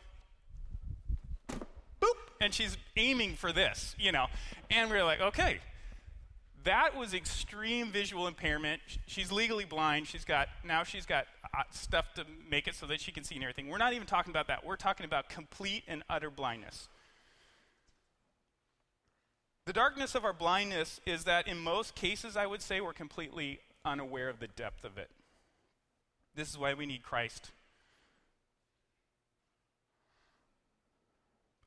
boop, 1.49 2.17
and 2.41 2.53
she's 2.53 2.77
aiming 2.97 3.35
for 3.35 3.51
this, 3.51 3.95
you 3.97 4.11
know. 4.11 4.27
And 4.69 4.91
we 4.91 4.97
are 4.97 5.03
like, 5.03 5.21
okay, 5.21 5.59
that 6.63 6.95
was 6.97 7.13
extreme 7.13 7.91
visual 7.91 8.27
impairment. 8.27 8.81
She's 9.05 9.31
legally 9.31 9.65
blind. 9.65 10.07
She's 10.07 10.25
got 10.25 10.47
now 10.63 10.83
she's 10.83 11.05
got 11.05 11.25
uh, 11.53 11.63
stuff 11.71 12.13
to 12.15 12.25
make 12.49 12.67
it 12.67 12.75
so 12.75 12.85
that 12.87 13.01
she 13.01 13.11
can 13.11 13.23
see 13.23 13.35
and 13.35 13.43
everything. 13.43 13.69
We're 13.69 13.77
not 13.77 13.93
even 13.93 14.07
talking 14.07 14.31
about 14.31 14.47
that. 14.47 14.65
We're 14.65 14.75
talking 14.75 15.05
about 15.05 15.29
complete 15.29 15.83
and 15.87 16.03
utter 16.09 16.29
blindness. 16.29 16.87
The 19.65 19.73
darkness 19.73 20.13
of 20.13 20.25
our 20.25 20.33
blindness 20.33 20.99
is 21.05 21.23
that 21.23 21.47
in 21.47 21.57
most 21.57 21.95
cases, 21.95 22.35
I 22.35 22.45
would 22.45 22.61
say, 22.61 22.81
we're 22.81 22.91
completely 22.91 23.59
unaware 23.85 24.27
of 24.27 24.39
the 24.39 24.47
depth 24.47 24.83
of 24.83 24.97
it. 24.97 25.09
This 26.35 26.49
is 26.49 26.57
why 26.57 26.73
we 26.73 26.85
need 26.85 27.03
Christ. 27.03 27.51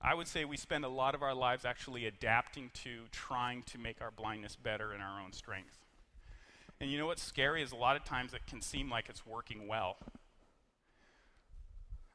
I 0.06 0.14
would 0.14 0.28
say 0.28 0.44
we 0.44 0.56
spend 0.56 0.84
a 0.84 0.88
lot 0.88 1.16
of 1.16 1.22
our 1.24 1.34
lives 1.34 1.64
actually 1.64 2.06
adapting 2.06 2.70
to 2.84 3.00
trying 3.10 3.64
to 3.64 3.76
make 3.76 4.00
our 4.00 4.12
blindness 4.12 4.54
better 4.54 4.94
in 4.94 5.00
our 5.00 5.20
own 5.20 5.32
strength. 5.32 5.80
And 6.80 6.88
you 6.88 6.96
know 6.96 7.06
what's 7.06 7.24
scary 7.24 7.60
is 7.60 7.72
a 7.72 7.76
lot 7.76 7.96
of 7.96 8.04
times 8.04 8.32
it 8.32 8.46
can 8.46 8.62
seem 8.62 8.88
like 8.88 9.08
it's 9.08 9.26
working 9.26 9.66
well. 9.66 9.96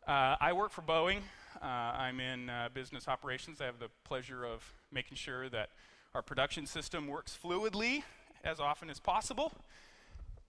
Uh, 0.08 0.38
I 0.40 0.54
work 0.54 0.72
for 0.72 0.84
Boeing. 0.84 1.18
Uh, 1.62 1.66
I'm 1.66 2.22
in 2.22 2.50
uh, 2.50 2.70
business 2.74 3.10
operations. 3.10 3.60
I 3.60 3.66
have 3.66 3.80
the 3.80 3.90
pleasure 4.06 4.46
of 4.46 4.64
making 4.90 5.18
sure 5.18 5.50
that 5.50 5.72
our 6.16 6.22
production 6.22 6.66
system 6.68 7.10
works 7.10 7.38
fluidly 7.44 8.04
as 8.46 8.62
often 8.62 8.90
as 8.90 9.02
possible. 9.02 9.52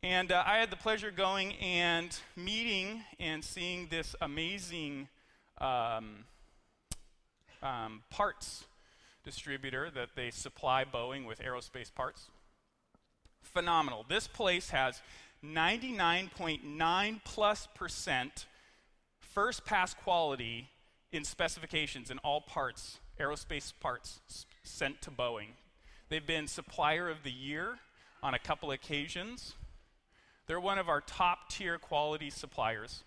And 0.05 0.31
uh, 0.31 0.45
I 0.47 0.59
had 0.59 0.71
the 0.71 0.77
pleasure 0.77 1.11
going 1.11 1.55
and 1.55 2.17
meeting 2.37 3.03
and 3.19 3.43
seeing 3.45 3.89
this 3.89 4.15
amazing 4.21 5.09
um, 5.59 6.25
um, 7.63 8.03
parts 8.11 8.65
distributor 9.25 9.91
that 9.91 10.11
they 10.17 10.31
supply 10.31 10.85
Boeing 10.85 11.27
with 11.27 11.41
aerospace 11.41 11.95
parts. 11.95 12.29
Phenomenal. 13.43 14.05
This 14.09 14.27
place 14.27 14.71
has 14.71 15.03
99.9 15.45 17.21
plus 17.25 17.69
percent 17.75 18.47
first 19.21 19.65
pass 19.65 19.95
quality 19.95 20.69
in 21.11 21.25
specifications 21.25 22.11
in 22.11 22.19
all 22.19 22.41
parts, 22.41 22.99
aerospace 23.21 23.73
parts 23.81 24.21
sent 24.63 25.03
to 25.03 25.11
Boeing. 25.11 25.49
They've 26.09 26.27
been 26.27 26.47
supplier 26.47 27.09
of 27.09 27.23
the 27.23 27.31
year 27.31 27.79
on 28.23 28.35
a 28.35 28.39
couple 28.39 28.71
occasions. 28.71 29.55
They're 30.47 30.61
one 30.61 30.79
of 30.79 30.89
our 30.89 31.01
top 31.01 31.49
tier 31.49 31.79
quality 31.79 32.31
suppliers 32.31 33.05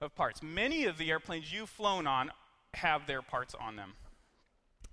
of 0.00 0.14
parts. 0.14 0.42
Many 0.42 0.84
of 0.84 0.98
the 0.98 1.10
airplanes 1.10 1.52
you've 1.52 1.70
flown 1.70 2.06
on 2.06 2.30
have 2.74 3.06
their 3.06 3.22
parts 3.22 3.54
on 3.58 3.76
them. 3.76 3.94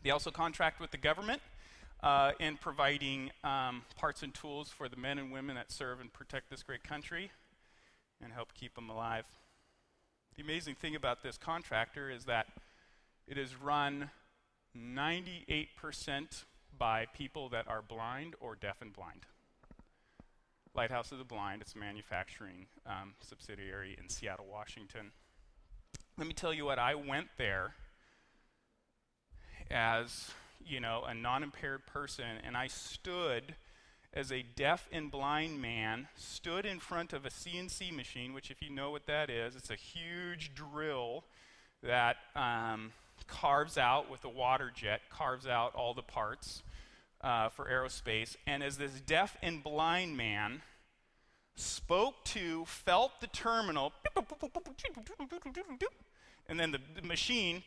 They 0.03 0.11
also 0.11 0.31
contract 0.31 0.79
with 0.79 0.91
the 0.91 0.97
government 0.97 1.41
uh, 2.01 2.31
in 2.39 2.57
providing 2.57 3.31
um, 3.43 3.83
parts 3.97 4.23
and 4.23 4.33
tools 4.33 4.69
for 4.69 4.87
the 4.87 4.95
men 4.95 5.17
and 5.17 5.31
women 5.31 5.55
that 5.55 5.71
serve 5.71 5.99
and 5.99 6.11
protect 6.11 6.49
this 6.49 6.63
great 6.63 6.83
country 6.83 7.31
and 8.23 8.33
help 8.33 8.53
keep 8.53 8.75
them 8.75 8.89
alive. 8.89 9.25
The 10.35 10.43
amazing 10.43 10.75
thing 10.75 10.95
about 10.95 11.21
this 11.23 11.37
contractor 11.37 12.09
is 12.09 12.25
that 12.25 12.47
it 13.27 13.37
is 13.37 13.55
run 13.55 14.09
98% 14.77 16.45
by 16.77 17.05
people 17.13 17.49
that 17.49 17.67
are 17.67 17.81
blind 17.81 18.35
or 18.39 18.55
deaf 18.55 18.81
and 18.81 18.93
blind. 18.93 19.25
Lighthouse 20.75 21.11
of 21.11 21.17
the 21.17 21.23
Blind, 21.23 21.61
it's 21.61 21.73
a 21.73 21.77
manufacturing 21.77 22.67
um, 22.85 23.15
subsidiary 23.19 23.97
in 24.01 24.07
Seattle, 24.07 24.45
Washington. 24.49 25.11
Let 26.19 26.27
me 26.27 26.33
tell 26.33 26.53
you 26.53 26.65
what, 26.65 26.79
I 26.79 26.95
went 26.95 27.29
there 27.37 27.75
as, 29.71 30.31
you 30.67 30.81
know, 30.81 31.05
a 31.07 31.13
non 31.13 31.43
impaired 31.43 31.85
person, 31.85 32.25
and 32.45 32.57
I 32.57 32.67
stood 32.67 33.55
as 34.13 34.29
a 34.29 34.43
deaf 34.43 34.89
and 34.91 35.09
blind 35.09 35.61
man, 35.61 36.09
stood 36.17 36.65
in 36.65 36.81
front 36.81 37.13
of 37.13 37.25
a 37.25 37.29
CNC 37.29 37.95
machine, 37.95 38.33
which, 38.33 38.51
if 38.51 38.61
you 38.61 38.69
know 38.69 38.91
what 38.91 39.05
that 39.05 39.29
is, 39.29 39.55
it's 39.55 39.69
a 39.69 39.75
huge 39.75 40.53
drill 40.53 41.23
that 41.83 42.17
um, 42.35 42.91
carves 43.27 43.77
out 43.77 44.11
with 44.11 44.25
a 44.25 44.29
water 44.29 44.73
jet, 44.75 44.99
carves 45.09 45.47
out 45.47 45.73
all 45.73 45.93
the 45.93 46.01
parts 46.01 46.63
uh, 47.21 47.47
for 47.47 47.63
aerospace. 47.63 48.35
And 48.45 48.61
as 48.61 48.77
this 48.77 48.99
deaf 48.99 49.37
and 49.41 49.63
blind 49.63 50.17
man, 50.17 50.63
spoke 51.55 52.23
to, 52.25 52.65
felt 52.65 53.21
the 53.21 53.27
terminal, 53.27 53.93
and 56.49 56.59
then 56.59 56.71
the, 56.71 56.79
the 56.99 57.07
machine, 57.07 57.63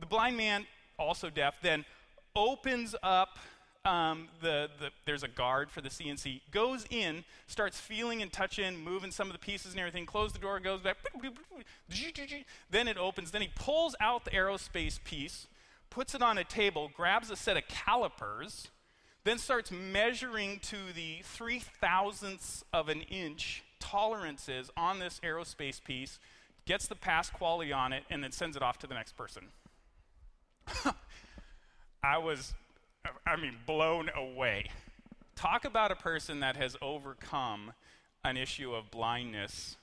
the 0.00 0.06
blind 0.06 0.36
man, 0.36 0.66
also 0.98 1.28
deaf, 1.28 1.56
then 1.62 1.84
opens 2.34 2.94
up 3.02 3.38
um, 3.84 4.28
the, 4.40 4.68
the, 4.80 4.90
there's 5.06 5.22
a 5.22 5.28
guard 5.28 5.70
for 5.70 5.80
the 5.80 5.88
CNC, 5.88 6.42
goes 6.50 6.84
in, 6.90 7.24
starts 7.46 7.80
feeling 7.80 8.22
and 8.22 8.32
touching, 8.32 8.76
moving 8.76 9.10
some 9.10 9.28
of 9.28 9.32
the 9.32 9.38
pieces 9.38 9.72
and 9.72 9.80
everything, 9.80 10.06
close 10.06 10.32
the 10.32 10.38
door, 10.38 10.60
goes 10.60 10.80
back, 10.80 10.98
then 12.70 12.88
it 12.88 12.98
opens, 12.98 13.30
then 13.30 13.42
he 13.42 13.50
pulls 13.54 13.96
out 14.00 14.24
the 14.24 14.30
aerospace 14.30 15.02
piece, 15.02 15.46
puts 15.90 16.14
it 16.14 16.22
on 16.22 16.38
a 16.38 16.44
table, 16.44 16.90
grabs 16.94 17.30
a 17.30 17.36
set 17.36 17.56
of 17.56 17.66
calipers, 17.68 18.68
then 19.24 19.38
starts 19.38 19.70
measuring 19.70 20.58
to 20.60 20.76
the 20.94 21.20
three 21.22 21.60
thousandths 21.80 22.64
of 22.72 22.88
an 22.88 23.02
inch 23.02 23.62
tolerances 23.78 24.70
on 24.76 24.98
this 24.98 25.20
aerospace 25.24 25.82
piece, 25.82 26.18
gets 26.68 26.86
the 26.86 26.94
pass 26.94 27.30
quality 27.30 27.72
on 27.72 27.94
it, 27.94 28.04
and 28.10 28.22
then 28.22 28.30
sends 28.30 28.54
it 28.54 28.62
off 28.62 28.78
to 28.78 28.86
the 28.86 28.92
next 28.92 29.16
person. 29.16 29.44
I 32.04 32.18
was, 32.18 32.52
I 33.26 33.36
mean, 33.36 33.56
blown 33.66 34.10
away. 34.14 34.66
Talk 35.34 35.64
about 35.64 35.90
a 35.90 35.96
person 35.96 36.40
that 36.40 36.56
has 36.58 36.76
overcome 36.82 37.72
an 38.22 38.36
issue 38.36 38.74
of 38.74 38.90
blindness 38.90 39.78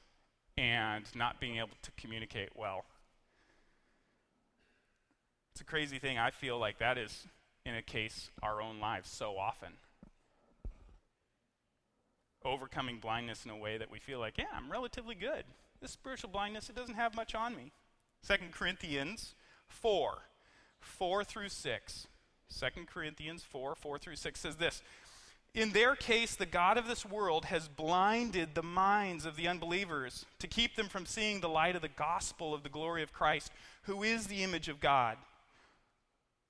and 0.59 1.05
not 1.15 1.39
being 1.39 1.57
able 1.57 1.75
to 1.81 1.91
communicate 1.97 2.49
well. 2.55 2.85
It's 5.53 5.61
a 5.61 5.65
crazy 5.65 5.97
thing. 5.97 6.19
I 6.19 6.29
feel 6.29 6.59
like 6.59 6.77
that 6.77 6.99
is, 6.99 7.25
in 7.65 7.73
a 7.73 7.81
case, 7.81 8.29
our 8.43 8.61
own 8.61 8.79
lives 8.79 9.09
so 9.09 9.37
often. 9.37 9.73
Overcoming 12.43 12.99
blindness 12.99 13.43
in 13.43 13.49
a 13.49 13.57
way 13.57 13.79
that 13.79 13.89
we 13.89 13.97
feel 13.97 14.19
like, 14.19 14.37
yeah, 14.37 14.45
I'm 14.55 14.71
relatively 14.71 15.15
good 15.15 15.45
this 15.85 15.91
spiritual 15.91 16.31
blindness, 16.31 16.67
it 16.67 16.75
doesn't 16.75 16.95
have 16.95 17.15
much 17.15 17.35
on 17.35 17.55
me. 17.55 17.71
2 18.27 18.33
Corinthians 18.51 19.35
4, 19.67 20.17
4 20.79 21.23
through 21.23 21.49
6. 21.49 22.07
2 22.59 22.65
Corinthians 22.91 23.43
4, 23.43 23.75
4 23.75 23.97
through 23.99 24.15
6 24.15 24.39
says 24.39 24.55
this 24.55 24.81
In 25.53 25.73
their 25.73 25.95
case, 25.95 26.35
the 26.35 26.47
God 26.47 26.79
of 26.79 26.87
this 26.87 27.05
world 27.05 27.45
has 27.45 27.67
blinded 27.67 28.55
the 28.55 28.63
minds 28.63 29.27
of 29.27 29.35
the 29.35 29.47
unbelievers 29.47 30.25
to 30.39 30.47
keep 30.47 30.75
them 30.75 30.89
from 30.89 31.05
seeing 31.05 31.39
the 31.39 31.49
light 31.49 31.75
of 31.75 31.83
the 31.83 31.87
gospel 31.87 32.55
of 32.55 32.63
the 32.63 32.69
glory 32.69 33.03
of 33.03 33.13
Christ, 33.13 33.51
who 33.83 34.01
is 34.01 34.25
the 34.25 34.41
image 34.41 34.69
of 34.69 34.79
God. 34.79 35.17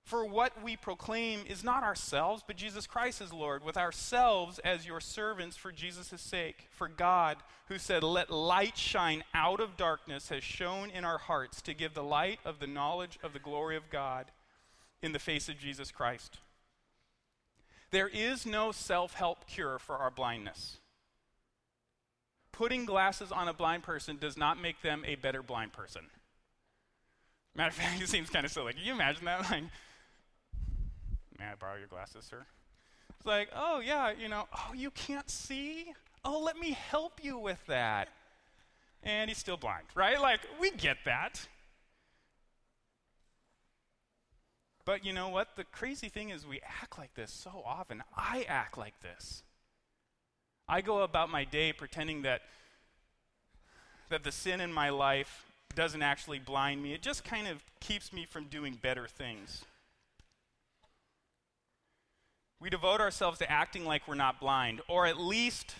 For 0.05 0.23
what 0.23 0.61
we 0.61 0.77
proclaim 0.77 1.41
is 1.49 1.63
not 1.63 1.81
ourselves, 1.81 2.43
but 2.45 2.57
Jesus 2.57 2.85
Christ 2.85 3.21
as 3.21 3.33
Lord, 3.33 3.63
with 3.63 3.75
ourselves 3.75 4.59
as 4.59 4.85
your 4.85 4.99
servants 4.99 5.57
for 5.57 5.71
Jesus' 5.71 6.21
sake. 6.21 6.67
For 6.69 6.87
God, 6.87 7.37
who 7.69 7.79
said, 7.79 8.03
Let 8.03 8.29
light 8.29 8.77
shine 8.77 9.23
out 9.33 9.59
of 9.59 9.77
darkness, 9.77 10.29
has 10.29 10.43
shone 10.43 10.91
in 10.91 11.05
our 11.05 11.17
hearts 11.17 11.59
to 11.63 11.73
give 11.73 11.95
the 11.95 12.03
light 12.03 12.39
of 12.45 12.59
the 12.59 12.67
knowledge 12.67 13.17
of 13.23 13.33
the 13.33 13.39
glory 13.39 13.75
of 13.75 13.89
God 13.89 14.27
in 15.01 15.11
the 15.11 15.17
face 15.17 15.49
of 15.49 15.57
Jesus 15.57 15.89
Christ. 15.91 16.37
There 17.89 18.07
is 18.07 18.45
no 18.45 18.71
self 18.71 19.15
help 19.15 19.47
cure 19.47 19.79
for 19.79 19.95
our 19.95 20.11
blindness. 20.11 20.77
Putting 22.51 22.85
glasses 22.85 23.31
on 23.31 23.47
a 23.47 23.53
blind 23.53 23.81
person 23.81 24.17
does 24.17 24.37
not 24.37 24.61
make 24.61 24.83
them 24.83 25.03
a 25.07 25.15
better 25.15 25.41
blind 25.41 25.73
person. 25.73 26.03
Matter 27.55 27.69
of 27.69 27.75
fact, 27.75 28.01
it 28.03 28.07
seems 28.07 28.29
kind 28.29 28.45
of 28.45 28.51
silly. 28.51 28.73
Can 28.73 28.83
you 28.83 28.93
imagine 28.93 29.25
that? 29.25 29.49
Like, 29.51 29.63
May 31.39 31.45
I 31.45 31.55
borrow 31.59 31.77
your 31.77 31.87
glasses, 31.87 32.25
sir? 32.25 32.45
It's 33.17 33.25
like, 33.25 33.49
oh, 33.55 33.79
yeah, 33.79 34.11
you 34.17 34.27
know, 34.27 34.47
oh, 34.53 34.73
you 34.73 34.91
can't 34.91 35.29
see? 35.29 35.93
Oh, 36.23 36.39
let 36.39 36.57
me 36.57 36.71
help 36.71 37.19
you 37.23 37.37
with 37.37 37.59
that. 37.67 38.09
and 39.03 39.29
he's 39.29 39.37
still 39.37 39.57
blind, 39.57 39.85
right? 39.93 40.19
Like, 40.19 40.39
we 40.59 40.71
get 40.71 40.97
that. 41.05 41.47
But 44.83 45.05
you 45.05 45.13
know 45.13 45.29
what? 45.29 45.55
The 45.55 45.63
crazy 45.63 46.09
thing 46.09 46.29
is, 46.29 46.45
we 46.45 46.59
act 46.81 46.97
like 46.97 47.13
this 47.15 47.31
so 47.31 47.63
often. 47.65 48.03
I 48.15 48.45
act 48.47 48.77
like 48.77 48.99
this. 49.01 49.43
I 50.67 50.81
go 50.81 51.03
about 51.03 51.29
my 51.29 51.43
day 51.43 51.71
pretending 51.73 52.23
that, 52.23 52.41
that 54.09 54.23
the 54.23 54.31
sin 54.31 54.61
in 54.61 54.73
my 54.73 54.89
life 54.89 55.45
doesn't 55.75 56.01
actually 56.01 56.39
blind 56.39 56.81
me, 56.81 56.93
it 56.93 57.01
just 57.01 57.23
kind 57.23 57.47
of 57.47 57.63
keeps 57.79 58.13
me 58.13 58.25
from 58.25 58.45
doing 58.45 58.77
better 58.81 59.07
things. 59.07 59.65
We 62.65 62.71
devote 62.71 62.99
ourselves 62.99 63.37
to 63.37 63.51
acting 63.51 63.85
like 63.85 64.07
we're 64.07 64.15
not 64.15 64.39
blind, 64.39 64.81
or 64.87 65.05
at 65.05 65.19
least 65.19 65.75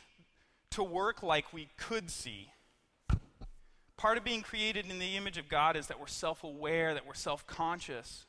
to 0.70 0.84
work 0.84 1.24
like 1.24 1.52
we 1.52 1.70
could 1.78 2.12
see. 2.12 2.52
Part 3.98 4.20
of 4.20 4.24
being 4.24 4.44
created 4.44 4.88
in 4.92 5.00
the 5.00 5.18
image 5.18 5.40
of 5.40 5.50
God 5.50 5.76
is 5.76 5.88
that 5.88 6.00
we're 6.00 6.06
self 6.06 6.44
aware, 6.44 6.94
that 6.94 7.08
we're 7.08 7.16
self 7.16 7.48
conscious. 7.48 8.28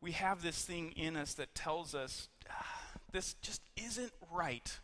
We 0.00 0.12
have 0.12 0.42
this 0.42 0.64
thing 0.64 0.92
in 0.92 1.16
us 1.16 1.34
that 1.34 1.52
tells 1.56 1.92
us 1.92 2.28
ah, 2.48 2.92
this 3.10 3.34
just 3.42 3.62
isn't 3.76 4.12
right. 4.30 4.78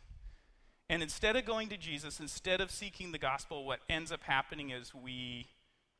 And 0.91 1.05
instead 1.05 1.37
of 1.37 1.45
going 1.45 1.69
to 1.69 1.77
Jesus, 1.77 2.19
instead 2.19 2.61
of 2.61 2.73
seeking 2.73 3.13
the 3.13 3.19
gospel, 3.19 3.65
what 3.65 3.79
ends 3.89 4.11
up 4.11 4.25
happening 4.25 4.71
is 4.71 4.93
we, 4.93 5.47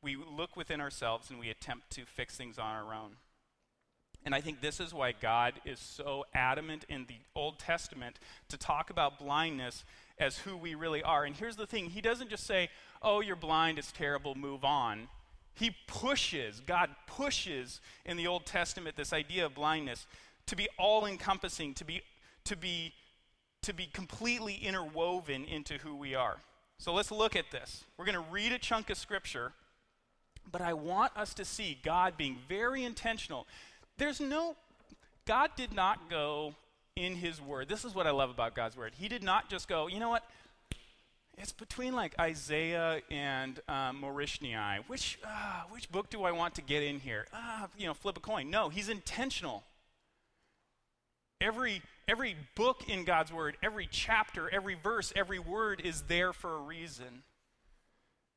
we 0.03 0.15
look 0.15 0.55
within 0.55 0.81
ourselves 0.81 1.29
and 1.29 1.39
we 1.39 1.49
attempt 1.49 1.89
to 1.91 2.05
fix 2.05 2.35
things 2.35 2.59
on 2.59 2.75
our 2.75 2.93
own. 2.93 3.15
And 4.25 4.33
I 4.33 4.41
think 4.41 4.61
this 4.61 4.79
is 4.79 4.93
why 4.93 5.11
God 5.11 5.53
is 5.65 5.79
so 5.79 6.25
adamant 6.33 6.85
in 6.87 7.05
the 7.07 7.17
Old 7.35 7.59
Testament 7.59 8.19
to 8.49 8.57
talk 8.57 8.89
about 8.89 9.19
blindness 9.19 9.83
as 10.17 10.37
who 10.39 10.55
we 10.55 10.75
really 10.75 11.03
are. 11.03 11.25
And 11.25 11.35
here's 11.35 11.55
the 11.55 11.67
thing 11.67 11.89
He 11.89 12.01
doesn't 12.01 12.29
just 12.29 12.45
say, 12.45 12.69
oh, 13.01 13.21
you're 13.21 13.35
blind, 13.35 13.79
it's 13.79 13.91
terrible, 13.91 14.35
move 14.35 14.63
on. 14.63 15.07
He 15.55 15.75
pushes, 15.87 16.61
God 16.61 16.89
pushes 17.05 17.79
in 18.05 18.17
the 18.17 18.27
Old 18.27 18.45
Testament 18.45 18.95
this 18.95 19.13
idea 19.13 19.45
of 19.45 19.53
blindness 19.53 20.07
to 20.47 20.55
be 20.55 20.67
all 20.79 21.05
encompassing, 21.05 21.73
to 21.75 21.85
be, 21.85 22.01
to, 22.45 22.55
be, 22.55 22.93
to 23.61 23.73
be 23.73 23.87
completely 23.93 24.55
interwoven 24.55 25.45
into 25.45 25.75
who 25.75 25.95
we 25.95 26.15
are. 26.15 26.37
So 26.79 26.93
let's 26.93 27.11
look 27.11 27.35
at 27.35 27.51
this. 27.51 27.83
We're 27.97 28.05
going 28.05 28.15
to 28.15 28.31
read 28.31 28.51
a 28.51 28.57
chunk 28.57 28.89
of 28.89 28.97
scripture, 28.97 29.53
but 30.51 30.61
I 30.61 30.73
want 30.73 31.15
us 31.15 31.33
to 31.35 31.45
see 31.45 31.79
God 31.83 32.17
being 32.17 32.37
very 32.47 32.83
intentional 32.83 33.47
there's 33.97 34.19
no, 34.19 34.55
God 35.25 35.51
did 35.55 35.73
not 35.73 36.09
go 36.09 36.55
in 36.95 37.15
His 37.15 37.41
Word. 37.41 37.69
This 37.69 37.85
is 37.85 37.93
what 37.93 38.07
I 38.07 38.11
love 38.11 38.29
about 38.29 38.55
God's 38.55 38.75
Word. 38.75 38.93
He 38.97 39.07
did 39.07 39.23
not 39.23 39.49
just 39.49 39.67
go, 39.67 39.87
you 39.87 39.99
know 39.99 40.09
what? 40.09 40.23
It's 41.37 41.51
between 41.51 41.93
like 41.93 42.13
Isaiah 42.19 43.01
and 43.09 43.59
um. 43.67 44.03
Which, 44.87 45.19
uh, 45.25 45.61
which 45.69 45.91
book 45.91 46.09
do 46.09 46.23
I 46.23 46.31
want 46.31 46.55
to 46.55 46.61
get 46.61 46.83
in 46.83 46.99
here? 46.99 47.25
Uh, 47.33 47.67
you 47.77 47.87
know, 47.87 47.93
flip 47.93 48.17
a 48.17 48.19
coin. 48.19 48.49
No, 48.49 48.69
He's 48.69 48.89
intentional. 48.89 49.63
Every, 51.41 51.81
every 52.07 52.35
book 52.55 52.83
in 52.87 53.03
God's 53.03 53.33
Word, 53.33 53.57
every 53.63 53.87
chapter, 53.89 54.49
every 54.49 54.75
verse, 54.75 55.11
every 55.15 55.39
word 55.39 55.81
is 55.83 56.03
there 56.03 56.33
for 56.33 56.55
a 56.55 56.59
reason. 56.59 57.23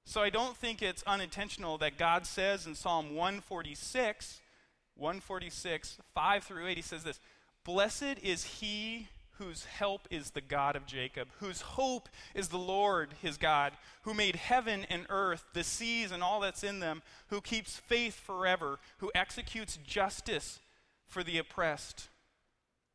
So 0.07 0.23
I 0.23 0.31
don't 0.31 0.57
think 0.57 0.81
it's 0.81 1.03
unintentional 1.03 1.77
that 1.79 1.99
God 1.99 2.27
says 2.27 2.67
in 2.67 2.75
Psalm 2.75 3.15
146 3.15 4.41
146, 4.97 5.99
5 6.15 6.45
through 6.45 6.67
8, 6.69 6.77
he 6.77 6.83
says 6.83 7.05
this 7.05 7.21
Blessed 7.65 8.19
is 8.23 8.45
he 8.45 9.09
whose 9.33 9.67
help 9.67 10.09
is 10.11 10.31
the 10.31 10.41
God 10.41 10.77
of 10.77 10.87
Jacob, 10.87 11.29
whose 11.41 11.61
hope 11.61 12.09
is 12.35 12.49
the 12.49 12.57
Lord 12.57 13.11
his 13.21 13.37
God, 13.37 13.75
who 14.03 14.15
made 14.15 14.37
heaven 14.37 14.87
and 14.89 15.05
earth, 15.11 15.45
the 15.53 15.65
seas 15.65 16.11
and 16.11 16.23
all 16.23 16.41
that's 16.41 16.65
in 16.65 16.79
them, 16.79 17.03
who 17.29 17.43
keeps 17.43 17.77
faith 17.77 18.19
forever, 18.19 18.79
who 18.99 19.11
executes 19.15 19.79
justice 19.85 20.61
for 21.07 21.23
the 21.23 21.37
oppressed. 21.37 22.09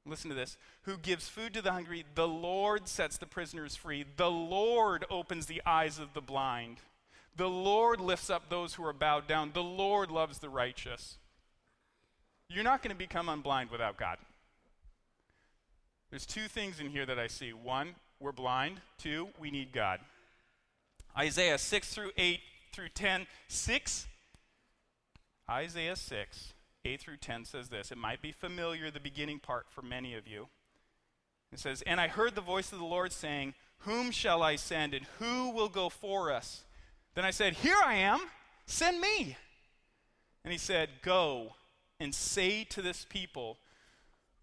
Listen 0.04 0.30
to 0.30 0.36
this. 0.36 0.58
Who 0.84 0.98
gives 0.98 1.30
food 1.30 1.54
to 1.54 1.62
the 1.62 1.74
hungry? 1.74 2.04
The 2.16 2.28
Lord 2.28 2.88
sets 2.88 3.18
the 3.18 3.28
prisoners 3.28 3.76
free. 3.76 4.04
The 4.18 4.32
Lord 4.32 5.06
opens 5.12 5.46
the 5.46 5.62
eyes 5.64 6.00
of 6.00 6.16
the 6.16 6.22
blind. 6.22 6.78
The 7.36 7.50
Lord 7.50 8.00
lifts 8.02 8.30
up 8.30 8.50
those 8.50 8.76
who 8.76 8.86
are 8.86 8.94
bowed 8.94 9.28
down. 9.28 9.52
The 9.54 9.64
Lord 9.64 10.12
loves 10.12 10.40
the 10.40 10.50
righteous. 10.50 11.18
You're 12.50 12.64
not 12.64 12.82
going 12.82 12.94
to 12.94 12.98
become 12.98 13.28
unblind 13.28 13.72
without 13.72 13.98
God. 13.98 14.18
There's 16.10 16.26
two 16.26 16.48
things 16.48 16.80
in 16.80 16.90
here 16.90 17.06
that 17.06 17.18
I 17.18 17.28
see. 17.28 17.54
One, 17.54 17.96
we're 18.20 18.34
blind. 18.34 18.82
Two, 18.98 19.30
we 19.40 19.50
need 19.50 19.72
God. 19.72 20.02
Isaiah 21.18 21.58
6 21.58 21.94
through 21.94 22.12
8 22.18 22.40
through 22.74 22.90
10. 22.90 23.28
6, 23.48 24.08
Isaiah 25.50 25.96
6, 25.96 26.54
8 26.86 27.02
through 27.02 27.18
10 27.18 27.46
says 27.46 27.70
this. 27.70 27.92
It 27.92 27.98
might 27.98 28.22
be 28.22 28.32
familiar, 28.32 28.92
the 28.92 29.00
beginning 29.00 29.40
part, 29.40 29.66
for 29.70 29.82
many 29.82 30.16
of 30.16 30.28
you. 30.28 30.48
It 31.52 31.60
says, 31.60 31.82
And 31.84 32.00
I 32.00 32.08
heard 32.08 32.36
the 32.36 32.42
voice 32.42 32.72
of 32.72 32.80
the 32.80 32.86
Lord 32.86 33.12
saying, 33.12 33.54
Whom 33.80 34.12
shall 34.12 34.44
I 34.44 34.56
send, 34.56 34.94
and 34.94 35.06
who 35.20 35.52
will 35.52 35.70
go 35.70 35.90
for 35.90 36.32
us? 36.32 36.64
Then 37.16 37.26
I 37.26 37.32
said, 37.32 37.54
Here 37.54 37.78
I 37.86 37.96
am, 37.96 38.20
send 38.66 39.02
me. 39.02 39.38
And 40.44 40.52
he 40.52 40.58
said, 40.58 40.90
Go 41.02 41.54
and 42.00 42.14
say 42.16 42.64
to 42.66 42.82
this 42.82 43.06
people, 43.10 43.58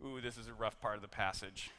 Ooh, 0.04 0.20
this 0.20 0.37
is 0.37 0.46
a 0.46 0.52
rough 0.52 0.81
part 0.81 0.96
of 0.96 1.02
the 1.02 1.09
passage. 1.09 1.70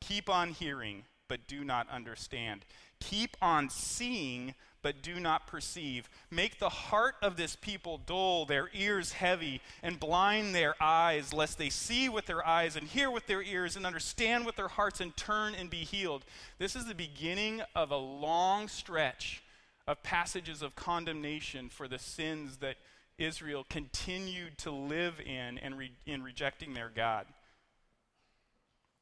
Keep 0.00 0.28
on 0.28 0.50
hearing, 0.50 1.04
but 1.28 1.46
do 1.46 1.64
not 1.64 1.88
understand. 1.90 2.64
Keep 3.00 3.36
on 3.40 3.70
seeing, 3.70 4.54
but 4.82 5.00
do 5.00 5.20
not 5.20 5.46
perceive. 5.46 6.08
Make 6.30 6.58
the 6.58 6.68
heart 6.68 7.14
of 7.22 7.36
this 7.36 7.56
people 7.56 8.00
dull, 8.04 8.46
their 8.46 8.68
ears 8.74 9.12
heavy, 9.12 9.60
and 9.82 10.00
blind 10.00 10.54
their 10.54 10.74
eyes, 10.82 11.32
lest 11.32 11.56
they 11.56 11.70
see 11.70 12.08
with 12.08 12.26
their 12.26 12.46
eyes 12.46 12.76
and 12.76 12.88
hear 12.88 13.10
with 13.10 13.26
their 13.26 13.42
ears 13.42 13.76
and 13.76 13.86
understand 13.86 14.44
with 14.44 14.56
their 14.56 14.68
hearts 14.68 15.00
and 15.00 15.16
turn 15.16 15.54
and 15.54 15.70
be 15.70 15.84
healed. 15.84 16.24
This 16.58 16.74
is 16.74 16.86
the 16.86 16.94
beginning 16.94 17.62
of 17.76 17.90
a 17.90 17.96
long 17.96 18.68
stretch 18.68 19.42
of 19.86 20.02
passages 20.02 20.62
of 20.62 20.76
condemnation 20.76 21.68
for 21.68 21.86
the 21.88 21.98
sins 21.98 22.58
that 22.58 22.76
Israel 23.18 23.64
continued 23.68 24.58
to 24.58 24.70
live 24.70 25.20
in 25.20 25.58
and 25.58 25.78
re- 25.78 25.92
in 26.06 26.22
rejecting 26.22 26.74
their 26.74 26.90
God. 26.94 27.26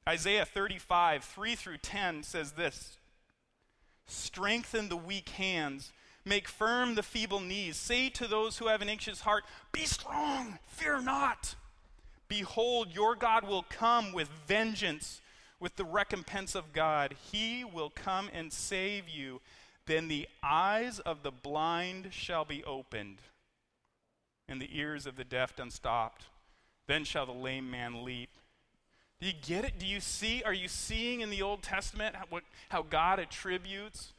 Isaiah 0.09 0.45
35, 0.45 1.23
3 1.25 1.55
through 1.55 1.79
10 1.79 2.23
says 2.25 2.53
this 2.53 2.99
Strengthen 4.07 4.89
the 4.89 4.97
weak 4.97 5.31
hands, 5.31 5.93
make 6.25 6.49
firm 6.49 6.95
the 6.95 7.03
feeble 7.03 7.41
knees. 7.41 7.77
Say 7.77 8.09
to 8.11 8.27
those 8.27 8.59
who 8.59 8.67
have 8.67 8.83
an 8.83 8.89
anxious 8.89 9.21
heart, 9.21 9.45
Be 9.71 9.87
strong, 9.87 10.59
fear 10.67 11.01
not. 11.01 11.55
Behold, 12.29 12.89
your 12.93 13.15
God 13.15 13.47
will 13.47 13.65
come 13.69 14.13
with 14.13 14.29
vengeance, 14.47 15.21
with 15.61 15.77
the 15.77 15.85
recompense 15.85 16.55
of 16.55 16.73
God. 16.73 17.15
He 17.31 17.63
will 17.65 17.91
come 17.91 18.29
and 18.33 18.53
save 18.53 19.09
you. 19.09 19.41
Then 19.87 20.09
the 20.09 20.29
eyes 20.43 20.99
of 21.01 21.23
the 21.23 21.33
blind 21.33 22.09
shall 22.13 22.45
be 22.45 22.63
opened 22.65 23.19
and 24.49 24.61
the 24.61 24.79
ears 24.79 25.07
of 25.07 25.17
the 25.17 25.25
deaf 25.25 25.59
unstopped. 25.59 26.27
Then 26.87 27.05
shall 27.05 27.27
the 27.27 27.33
lame 27.33 27.71
man 27.71 28.05
leap. 28.05 28.31
Do 29.21 29.27
you 29.27 29.33
get 29.33 29.65
it? 29.65 29.79
Do 29.79 29.87
you 29.87 30.01
see? 30.01 30.43
Are 30.45 30.53
you 30.53 30.69
seeing 30.69 31.21
in 31.21 31.31
the 31.31 31.43
Old 31.43 31.63
Testament 31.63 32.17
how, 32.17 32.25
what, 32.29 32.43
how 32.69 32.83
God 32.83 33.19
attributes 33.21 34.13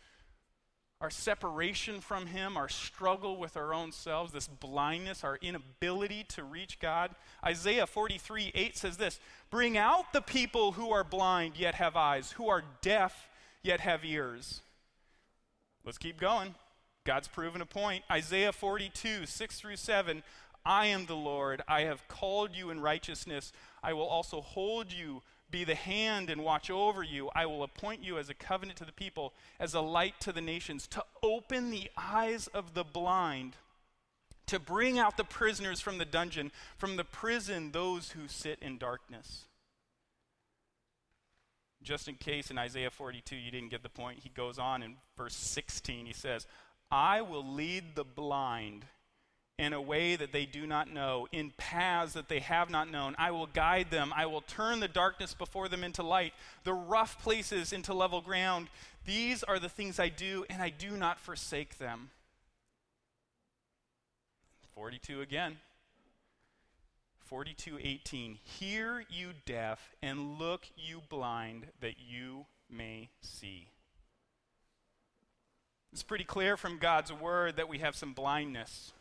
our 1.02 1.10
separation 1.10 2.00
from 2.00 2.28
Him, 2.28 2.56
our 2.56 2.70
struggle 2.70 3.38
with 3.38 3.58
our 3.58 3.74
own 3.74 3.92
selves, 3.92 4.32
this 4.32 4.48
blindness, 4.48 5.26
our 5.26 5.38
inability 5.42 6.24
to 6.30 6.44
reach 6.44 6.80
God? 6.80 7.12
Isaiah 7.46 7.86
43 7.86 8.54
8 8.56 8.78
says 8.78 8.98
this 8.98 9.20
Bring 9.52 9.78
out 9.78 10.14
the 10.14 10.22
people 10.22 10.72
who 10.72 10.92
are 10.92 11.04
blind 11.04 11.58
yet 11.58 11.76
have 11.76 11.98
eyes, 11.98 12.32
who 12.32 12.48
are 12.48 12.64
deaf 12.82 13.28
yet 13.62 13.82
have 13.82 14.06
ears. 14.06 14.62
Let's 15.86 15.98
keep 15.98 16.20
going. 16.20 16.56
God's 17.06 17.28
proven 17.28 17.62
a 17.62 17.66
point. 17.66 18.04
Isaiah 18.10 18.54
42, 18.54 19.26
6 19.26 19.60
through 19.60 19.76
7. 19.76 20.24
I 20.66 20.86
am 20.88 21.06
the 21.06 21.16
Lord. 21.16 21.62
I 21.68 21.82
have 21.82 22.08
called 22.08 22.56
you 22.56 22.70
in 22.70 22.80
righteousness. 22.80 23.52
I 23.84 23.92
will 23.92 24.08
also 24.08 24.40
hold 24.40 24.94
you, 24.94 25.22
be 25.52 25.66
the 25.66 25.76
hand, 25.76 26.30
and 26.30 26.44
watch 26.44 26.70
over 26.70 27.04
you. 27.04 27.30
I 27.36 27.46
will 27.46 27.64
appoint 27.64 28.02
you 28.02 28.18
as 28.18 28.30
a 28.30 28.34
covenant 28.34 28.78
to 28.78 28.86
the 28.86 28.94
people, 28.94 29.34
as 29.60 29.74
a 29.74 29.82
light 29.82 30.20
to 30.22 30.32
the 30.32 30.42
nations, 30.42 30.88
to 30.88 31.04
open 31.22 31.70
the 31.70 31.92
eyes 31.98 32.48
of 32.48 32.74
the 32.74 32.86
blind, 32.86 33.58
to 34.48 34.60
bring 34.60 34.98
out 34.98 35.18
the 35.18 35.26
prisoners 35.26 35.82
from 35.82 35.98
the 35.98 36.06
dungeon, 36.06 36.52
from 36.78 36.96
the 36.96 37.04
prison, 37.04 37.72
those 37.72 38.12
who 38.12 38.30
sit 38.30 38.60
in 38.62 38.78
darkness. 38.78 39.46
Just 41.84 42.08
in 42.08 42.16
case 42.16 42.50
in 42.50 42.58
Isaiah 42.58 42.90
42 42.90 43.36
you 43.36 43.52
didn't 43.52 43.70
get 43.70 43.84
the 43.84 43.90
point, 43.90 44.20
he 44.24 44.30
goes 44.30 44.58
on 44.58 44.82
in 44.84 44.96
verse 45.18 45.36
16. 45.36 46.06
He 46.06 46.14
says, 46.14 46.48
I 46.90 47.22
will 47.22 47.46
lead 47.46 47.96
the 47.96 48.04
blind 48.04 48.86
in 49.60 49.74
a 49.74 49.82
way 49.82 50.16
that 50.16 50.32
they 50.32 50.46
do 50.46 50.66
not 50.66 50.92
know, 50.92 51.28
in 51.32 51.54
paths 51.58 52.14
that 52.14 52.28
they 52.28 52.40
have 52.40 52.70
not 52.70 52.90
known. 52.90 53.16
I 53.20 53.32
will 53.32 53.46
guide 53.46 53.92
them. 53.92 54.12
I 54.16 54.26
will 54.26 54.42
turn 54.42 54.80
the 54.80 54.88
darkness 54.88 55.34
before 55.34 55.68
them 55.68 55.84
into 55.84 56.02
light, 56.02 56.34
the 56.64 56.74
rough 56.74 57.22
places 57.22 57.72
into 57.72 57.94
level 57.94 58.22
ground. 58.22 58.68
These 59.06 59.44
are 59.44 59.60
the 59.60 59.70
things 59.70 60.00
I 60.00 60.10
do, 60.10 60.46
and 60.50 60.62
I 60.62 60.70
do 60.70 60.92
not 60.92 61.20
forsake 61.20 61.78
them. 61.78 62.10
42 64.74 65.22
again. 65.22 65.58
42:18 67.34 68.38
Hear 68.44 69.04
you 69.10 69.34
deaf 69.48 69.96
and 70.04 70.38
look 70.38 70.68
you 70.78 71.02
blind 71.10 71.66
that 71.80 71.96
you 72.00 72.46
may 72.70 73.10
see. 73.22 73.72
It's 75.92 76.04
pretty 76.04 76.26
clear 76.26 76.58
from 76.58 76.78
God's 76.78 77.12
word 77.12 77.56
that 77.56 77.68
we 77.68 77.80
have 77.80 77.96
some 77.96 78.14
blindness 78.14 78.94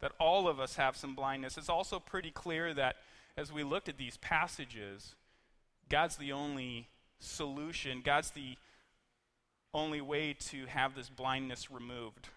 that 0.00 0.12
all 0.18 0.48
of 0.48 0.58
us 0.58 0.74
have 0.74 0.96
some 0.96 1.14
blindness. 1.14 1.56
It's 1.56 1.68
also 1.68 2.00
pretty 2.00 2.32
clear 2.32 2.74
that 2.74 2.96
as 3.36 3.52
we 3.52 3.62
looked 3.62 3.88
at 3.88 3.96
these 3.96 4.16
passages, 4.16 5.14
God's 5.88 6.16
the 6.16 6.32
only 6.32 6.88
solution, 7.20 8.00
God's 8.02 8.32
the 8.32 8.56
only 9.72 10.00
way 10.00 10.32
to 10.32 10.66
have 10.66 10.96
this 10.96 11.08
blindness 11.08 11.70
removed. 11.70 12.28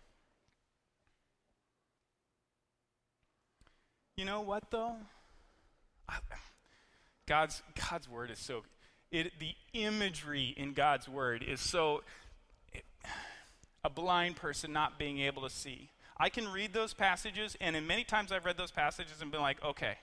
You 4.15 4.25
know 4.25 4.41
what, 4.41 4.69
though? 4.69 4.95
God's, 7.25 7.63
God's 7.89 8.07
word 8.09 8.29
is 8.29 8.39
so, 8.39 8.63
it, 9.11 9.39
the 9.39 9.53
imagery 9.73 10.53
in 10.55 10.73
God's 10.73 11.07
word 11.07 11.41
is 11.41 11.59
so, 11.59 12.03
it, 12.73 12.83
a 13.83 13.89
blind 13.89 14.35
person 14.35 14.71
not 14.71 14.99
being 14.99 15.19
able 15.19 15.41
to 15.41 15.49
see. 15.49 15.89
I 16.17 16.29
can 16.29 16.51
read 16.51 16.73
those 16.73 16.93
passages, 16.93 17.57
and 17.59 17.75
in 17.75 17.87
many 17.87 18.03
times 18.03 18.31
I've 18.31 18.45
read 18.45 18.57
those 18.57 18.71
passages 18.71 19.21
and 19.21 19.31
been 19.31 19.41
like, 19.41 19.63
okay, 19.63 19.97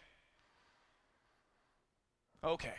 okay, 2.43 2.75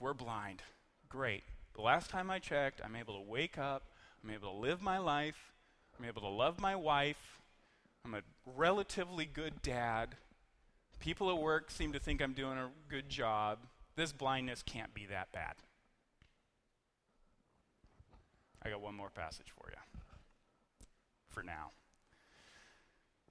we're 0.00 0.14
blind. 0.14 0.62
Great. 1.08 1.44
The 1.74 1.82
last 1.82 2.10
time 2.10 2.30
I 2.30 2.38
checked, 2.38 2.80
I'm 2.84 2.96
able 2.96 3.14
to 3.14 3.30
wake 3.30 3.56
up, 3.56 3.84
I'm 4.24 4.30
able 4.30 4.50
to 4.50 4.58
live 4.58 4.82
my 4.82 4.98
life, 4.98 5.52
I'm 5.98 6.06
able 6.06 6.22
to 6.22 6.28
love 6.28 6.60
my 6.60 6.74
wife, 6.74 7.40
I'm 8.04 8.14
a 8.14 8.22
relatively 8.56 9.26
good 9.26 9.62
dad. 9.62 10.16
People 11.02 11.30
at 11.30 11.38
work 11.38 11.68
seem 11.72 11.92
to 11.94 11.98
think 11.98 12.22
I'm 12.22 12.32
doing 12.32 12.56
a 12.56 12.68
good 12.88 13.08
job. 13.08 13.58
This 13.96 14.12
blindness 14.12 14.62
can't 14.62 14.94
be 14.94 15.06
that 15.06 15.32
bad. 15.32 15.54
I 18.64 18.70
got 18.70 18.80
one 18.80 18.94
more 18.94 19.10
passage 19.10 19.48
for 19.48 19.68
you 19.68 20.00
for 21.28 21.42
now. 21.42 21.70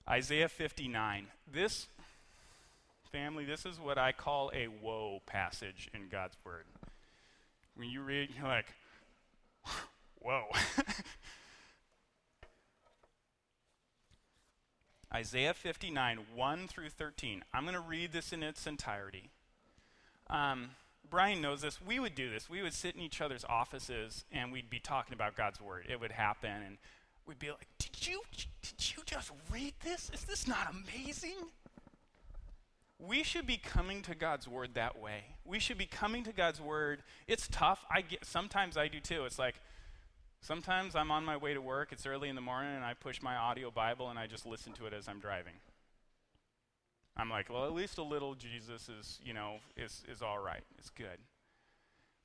Isaiah 0.10 0.50
59. 0.50 1.28
This, 1.50 1.88
family, 3.10 3.46
this 3.46 3.66
is 3.66 3.80
what 3.80 3.98
I 3.98 4.12
call 4.12 4.52
a 4.54 4.68
woe 4.68 5.22
passage 5.26 5.90
in 5.94 6.10
God's 6.10 6.36
Word. 6.44 6.66
When 7.76 7.90
you 7.90 8.02
read, 8.02 8.32
you're 8.38 8.50
like, 8.50 8.68
whoa. 10.20 10.44
Isaiah 15.14 15.54
59, 15.54 16.20
1 16.36 16.68
through 16.68 16.90
13. 16.90 17.44
I'm 17.54 17.64
going 17.64 17.76
to 17.76 17.82
read 17.82 18.14
this 18.14 18.32
in 18.32 18.44
its 18.44 18.66
entirety. 18.66 19.30
Um, 20.30 20.72
Brian 21.10 21.42
knows 21.42 21.62
this. 21.62 21.82
We 21.82 22.00
would 22.00 22.16
do 22.16 22.30
this. 22.30 22.50
We 22.50 22.62
would 22.62 22.74
sit 22.74 22.96
in 22.96 23.02
each 23.02 23.20
other's 23.20 23.44
offices 23.44 24.24
and 24.32 24.52
we'd 24.52 24.70
be 24.70 24.80
talking 24.80 25.14
about 25.14 25.36
God's 25.36 25.60
word. 25.60 25.86
It 25.90 26.00
would 26.00 26.14
happen, 26.14 26.52
and 26.66 26.78
we'd 27.28 27.38
be 27.38 27.50
like, 27.50 27.68
"Did 27.78 28.08
you 28.08 28.22
did 28.62 28.96
you 28.96 29.04
just 29.06 29.32
read 29.52 29.74
this? 29.84 30.10
Is 30.14 30.24
this 30.24 30.48
not 30.48 30.74
amazing?" 30.74 31.52
We 32.98 33.24
should 33.24 33.48
be 33.48 33.58
coming 33.58 34.04
to 34.04 34.16
God's 34.16 34.48
word 34.48 34.76
that 34.76 34.98
way. 34.98 35.36
We 35.44 35.60
should 35.60 35.78
be 35.78 35.88
coming 35.88 36.24
to 36.24 36.32
God's 36.32 36.62
word. 36.62 37.02
It's 37.28 37.48
tough. 37.48 37.84
I 37.90 38.02
get 38.02 38.24
sometimes 38.26 38.78
I 38.78 38.88
do 38.88 39.02
too. 39.02 39.26
It's 39.26 39.40
like 39.40 39.56
sometimes 40.42 40.96
I'm 40.96 41.12
on 41.12 41.24
my 41.24 41.38
way 41.38 41.54
to 41.54 41.62
work. 41.62 41.92
It's 41.92 42.06
early 42.06 42.30
in 42.30 42.36
the 42.36 42.42
morning, 42.42 42.76
and 42.76 42.84
I 42.84 42.94
push 42.94 43.22
my 43.22 43.36
audio 43.36 43.72
Bible 43.72 44.10
and 44.10 44.20
I 44.20 44.28
just 44.28 44.46
listen 44.46 44.74
to 44.74 44.86
it 44.86 44.94
as 44.94 45.08
I'm 45.08 45.20
driving. 45.20 45.54
I'm 47.18 47.30
like, 47.30 47.50
well, 47.50 47.66
at 47.66 47.74
least 47.74 47.98
a 47.98 48.04
little 48.04 48.36
Jesus 48.36 48.90
is, 48.90 49.20
you 49.24 49.34
know, 49.34 49.58
is 49.76 50.04
is 50.10 50.22
all 50.22 50.40
right. 50.40 50.64
It's 50.78 50.90
good. 50.90 51.20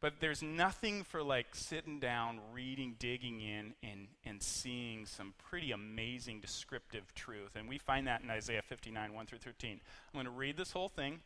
But 0.01 0.21
there's 0.21 0.43
nothing 0.43 1.05
for 1.05 1.23
like 1.23 1.55
sitting 1.55 1.99
down, 1.99 2.41
reading, 2.53 2.97
digging 2.99 3.41
in, 3.41 3.75
and, 3.83 4.09
and 4.25 4.43
seeing 4.43 5.07
some 5.07 5.33
pretty 5.49 5.73
amazing 5.73 6.41
descriptive 6.41 7.15
truth. 7.15 7.57
And 7.57 7.69
we 7.69 7.79
find 7.79 8.07
that 8.07 8.21
in 8.21 8.31
Isaiah 8.31 8.63
59, 8.63 9.15
1 9.15 9.27
through 9.27 9.39
13. 9.39 9.71
I'm 9.73 10.13
going 10.13 10.27
to 10.27 10.31
read 10.31 10.59
this 10.59 10.73
whole 10.73 10.91
thing. 10.91 11.21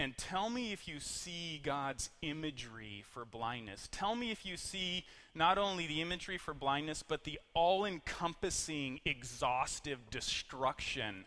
And 0.00 0.16
tell 0.16 0.48
me 0.48 0.72
if 0.72 0.86
you 0.86 1.00
see 1.00 1.60
God's 1.62 2.10
imagery 2.22 3.04
for 3.10 3.24
blindness. 3.24 3.88
Tell 3.90 4.14
me 4.14 4.30
if 4.30 4.46
you 4.46 4.56
see 4.56 5.04
not 5.34 5.58
only 5.58 5.88
the 5.88 6.00
imagery 6.00 6.38
for 6.38 6.54
blindness, 6.54 7.02
but 7.02 7.24
the 7.24 7.40
all 7.52 7.84
encompassing, 7.84 9.00
exhaustive 9.04 10.08
destruction 10.10 11.24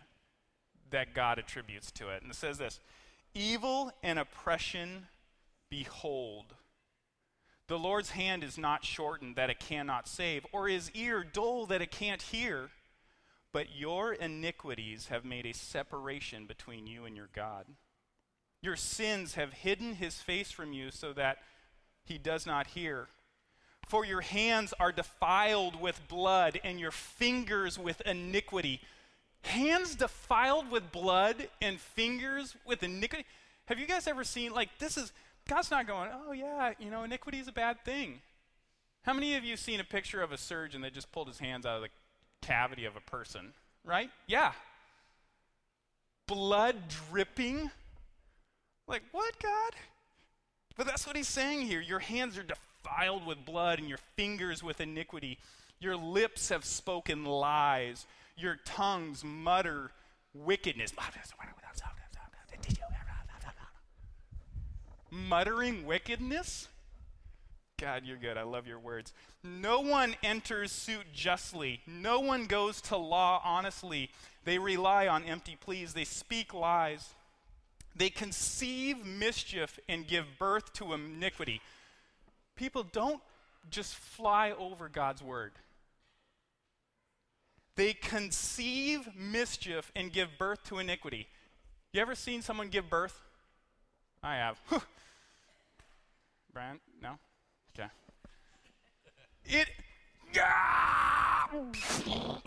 that 0.90 1.14
God 1.14 1.38
attributes 1.38 1.92
to 1.92 2.10
it. 2.10 2.22
And 2.22 2.32
it 2.32 2.36
says 2.36 2.58
this 2.58 2.80
Evil 3.34 3.92
and 4.04 4.18
oppression 4.18 5.08
Behold, 5.70 6.54
the 7.68 7.80
Lord's 7.80 8.12
hand 8.12 8.44
is 8.44 8.58
not 8.58 8.86
shortened 8.86 9.36
that 9.38 9.50
it 9.50 9.60
cannot 9.60 10.08
save, 10.08 10.46
or 10.52 10.68
his 10.68 10.92
ear 10.92 11.24
dull 11.24 11.66
that 11.68 11.82
it 11.82 11.92
can't 11.92 12.22
hear. 12.22 12.70
But 13.54 13.76
your 13.76 14.14
iniquities 14.14 15.08
have 15.08 15.26
made 15.26 15.46
a 15.46 15.54
separation 15.54 16.46
between 16.46 16.88
you 16.88 17.04
and 17.04 17.18
your 17.18 17.30
God. 17.36 17.66
Your 18.62 18.76
sins 18.76 19.36
have 19.36 19.54
hidden 19.54 19.96
his 19.96 20.18
face 20.18 20.52
from 20.52 20.74
you 20.74 20.92
so 20.92 21.14
that 21.14 21.40
he 22.06 22.18
does 22.18 22.46
not 22.46 22.68
hear. 22.68 23.08
For 23.88 24.06
your 24.06 24.22
hands 24.22 24.74
are 24.80 24.92
defiled 24.92 25.82
with 25.82 26.08
blood, 26.08 26.60
and 26.64 26.80
your 26.80 26.92
fingers 26.92 27.78
with 27.78 28.02
iniquity. 28.02 28.80
Hands 29.42 29.96
defiled 29.96 30.72
with 30.72 30.92
blood 30.92 31.48
and 31.62 31.80
fingers 31.80 32.56
with 32.66 32.84
iniquity. 32.84 33.26
Have 33.66 33.80
you 33.80 33.88
guys 33.88 34.08
ever 34.08 34.24
seen, 34.24 34.54
like, 34.54 34.70
this 34.80 34.98
is 34.98 35.12
God's 35.48 35.72
not 35.72 35.88
going, 35.88 36.10
oh, 36.14 36.32
yeah, 36.32 36.74
you 36.80 36.90
know, 36.90 37.04
iniquity 37.04 37.40
is 37.40 37.48
a 37.48 37.52
bad 37.52 37.84
thing. 37.84 38.22
How 39.04 39.14
many 39.14 39.36
of 39.36 39.44
you 39.44 39.58
seen 39.58 39.80
a 39.80 39.84
picture 39.84 40.22
of 40.22 40.32
a 40.32 40.38
surgeon 40.38 40.82
that 40.82 40.94
just 40.94 41.12
pulled 41.12 41.28
his 41.28 41.40
hands 41.40 41.66
out 41.66 41.78
of 41.78 41.82
the 41.82 41.90
cavity 42.42 42.86
of 42.86 42.96
a 42.96 43.02
person? 43.02 43.54
Right? 43.84 44.12
Yeah. 44.28 44.52
Blood 46.28 46.76
dripping. 47.10 47.72
Like, 48.92 49.04
what, 49.12 49.34
God? 49.42 49.74
But 50.78 50.86
that's 50.86 51.08
what 51.08 51.16
he's 51.16 51.28
saying 51.28 51.62
here. 51.62 51.82
Your 51.82 52.00
hands 52.00 52.38
are 52.38 52.44
defiled 52.44 53.26
with 53.26 53.46
blood 53.46 53.80
and 53.80 53.90
your 53.90 54.00
fingers 54.16 54.62
with 54.62 54.82
iniquity. 54.82 55.38
Your 55.80 55.96
lips 55.96 56.50
have 56.50 56.66
spoken 56.66 57.26
lies. 57.26 58.06
Your 58.38 58.60
tongues 58.66 59.24
mutter 59.24 59.92
wickedness 60.34 60.94
muttering 65.12 65.86
wickedness? 65.86 66.68
God, 67.80 68.04
you're 68.06 68.18
good. 68.18 68.38
I 68.38 68.44
love 68.44 68.68
your 68.68 68.80
words. 68.80 69.14
No 69.44 69.82
one 69.82 70.16
enters 70.24 70.72
suit 70.72 71.06
justly. 71.14 71.82
No 71.88 72.20
one 72.20 72.46
goes 72.46 72.80
to 72.82 72.98
law 72.98 73.42
honestly. 73.44 74.10
They 74.46 74.60
rely 74.60 75.08
on 75.08 75.24
empty 75.24 75.58
pleas. 75.60 75.94
They 75.94 76.04
speak 76.04 76.54
lies. 76.54 77.10
They 77.96 78.10
conceive 78.10 79.06
mischief 79.06 79.80
and 79.90 80.08
give 80.08 80.26
birth 80.40 80.74
to 80.74 80.94
iniquity. 80.94 81.62
People 82.56 82.84
don't 82.84 83.22
just 83.70 83.96
fly 83.96 84.52
over 84.52 84.90
God's 84.90 85.22
word. 85.22 85.52
They 87.76 87.94
conceive 87.94 89.10
mischief 89.16 89.92
and 89.96 90.12
give 90.12 90.38
birth 90.38 90.64
to 90.66 90.80
iniquity. 90.80 91.28
You 91.94 92.02
ever 92.02 92.16
seen 92.16 92.42
someone 92.42 92.70
give 92.70 92.90
birth? 92.90 93.20
I 94.24 94.36
have. 94.36 94.60
Brian? 96.54 96.80
No? 97.02 97.18
Okay. 97.74 97.90
It. 99.46 99.68
Ah! 100.40 101.50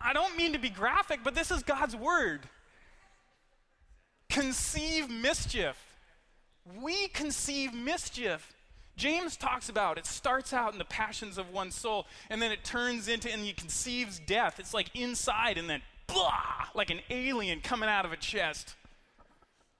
I 0.00 0.12
don't 0.12 0.36
mean 0.36 0.52
to 0.52 0.58
be 0.58 0.70
graphic, 0.70 1.20
but 1.22 1.34
this 1.34 1.50
is 1.50 1.62
God's 1.62 1.96
word. 1.96 2.48
Conceive 4.30 5.08
mischief. 5.08 5.76
We 6.80 7.08
conceive 7.08 7.72
mischief. 7.72 8.54
James 8.96 9.36
talks 9.36 9.68
about 9.68 9.96
it 9.96 10.06
starts 10.06 10.52
out 10.52 10.72
in 10.72 10.78
the 10.78 10.84
passions 10.84 11.38
of 11.38 11.50
one 11.50 11.70
soul, 11.70 12.06
and 12.30 12.42
then 12.42 12.50
it 12.50 12.64
turns 12.64 13.08
into 13.08 13.32
and 13.32 13.42
he 13.42 13.52
conceives 13.52 14.20
death. 14.26 14.58
It's 14.58 14.74
like 14.74 14.90
inside, 14.94 15.56
and 15.56 15.70
then 15.70 15.82
blah, 16.06 16.66
like 16.74 16.90
an 16.90 17.00
alien 17.10 17.60
coming 17.60 17.88
out 17.88 18.04
of 18.04 18.12
a 18.12 18.16
chest 18.16 18.74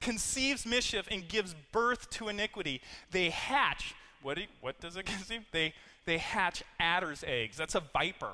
conceives 0.00 0.64
mischief 0.64 1.06
and 1.10 1.28
gives 1.28 1.54
birth 1.72 2.08
to 2.10 2.28
iniquity. 2.28 2.80
They 3.10 3.30
hatch. 3.30 3.94
What, 4.22 4.36
do, 4.36 4.44
what 4.60 4.80
does 4.80 4.96
it 4.96 5.06
conceive? 5.06 5.42
They, 5.52 5.74
they 6.06 6.18
hatch 6.18 6.62
adder's 6.78 7.24
eggs. 7.26 7.56
That's 7.56 7.74
a 7.74 7.82
viper. 7.92 8.32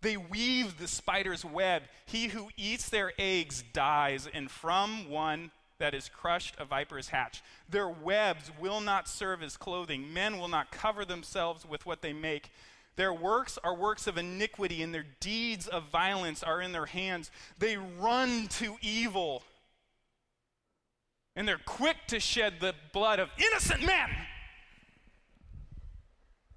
They 0.00 0.16
weave 0.16 0.78
the 0.78 0.88
spider's 0.88 1.44
web. 1.44 1.82
He 2.06 2.28
who 2.28 2.48
eats 2.56 2.88
their 2.88 3.12
eggs 3.18 3.64
dies, 3.72 4.28
and 4.32 4.50
from 4.50 5.10
one 5.10 5.50
that 5.78 5.94
is 5.94 6.08
crushed 6.08 6.54
a 6.58 6.64
viper 6.64 6.98
is 6.98 7.08
hatched. 7.08 7.42
Their 7.68 7.88
webs 7.88 8.50
will 8.60 8.80
not 8.80 9.08
serve 9.08 9.42
as 9.42 9.56
clothing. 9.56 10.12
Men 10.12 10.38
will 10.38 10.48
not 10.48 10.70
cover 10.70 11.04
themselves 11.04 11.64
with 11.64 11.86
what 11.86 12.02
they 12.02 12.12
make. 12.12 12.50
Their 12.96 13.14
works 13.14 13.58
are 13.62 13.74
works 13.74 14.08
of 14.08 14.18
iniquity, 14.18 14.82
and 14.82 14.92
their 14.92 15.06
deeds 15.20 15.68
of 15.68 15.84
violence 15.84 16.42
are 16.42 16.60
in 16.60 16.72
their 16.72 16.86
hands. 16.86 17.30
They 17.58 17.76
run 17.76 18.48
to 18.58 18.76
evil, 18.82 19.44
and 21.36 21.46
they're 21.46 21.60
quick 21.64 21.96
to 22.08 22.18
shed 22.18 22.54
the 22.60 22.74
blood 22.92 23.20
of 23.20 23.30
innocent 23.38 23.86
men. 23.86 24.10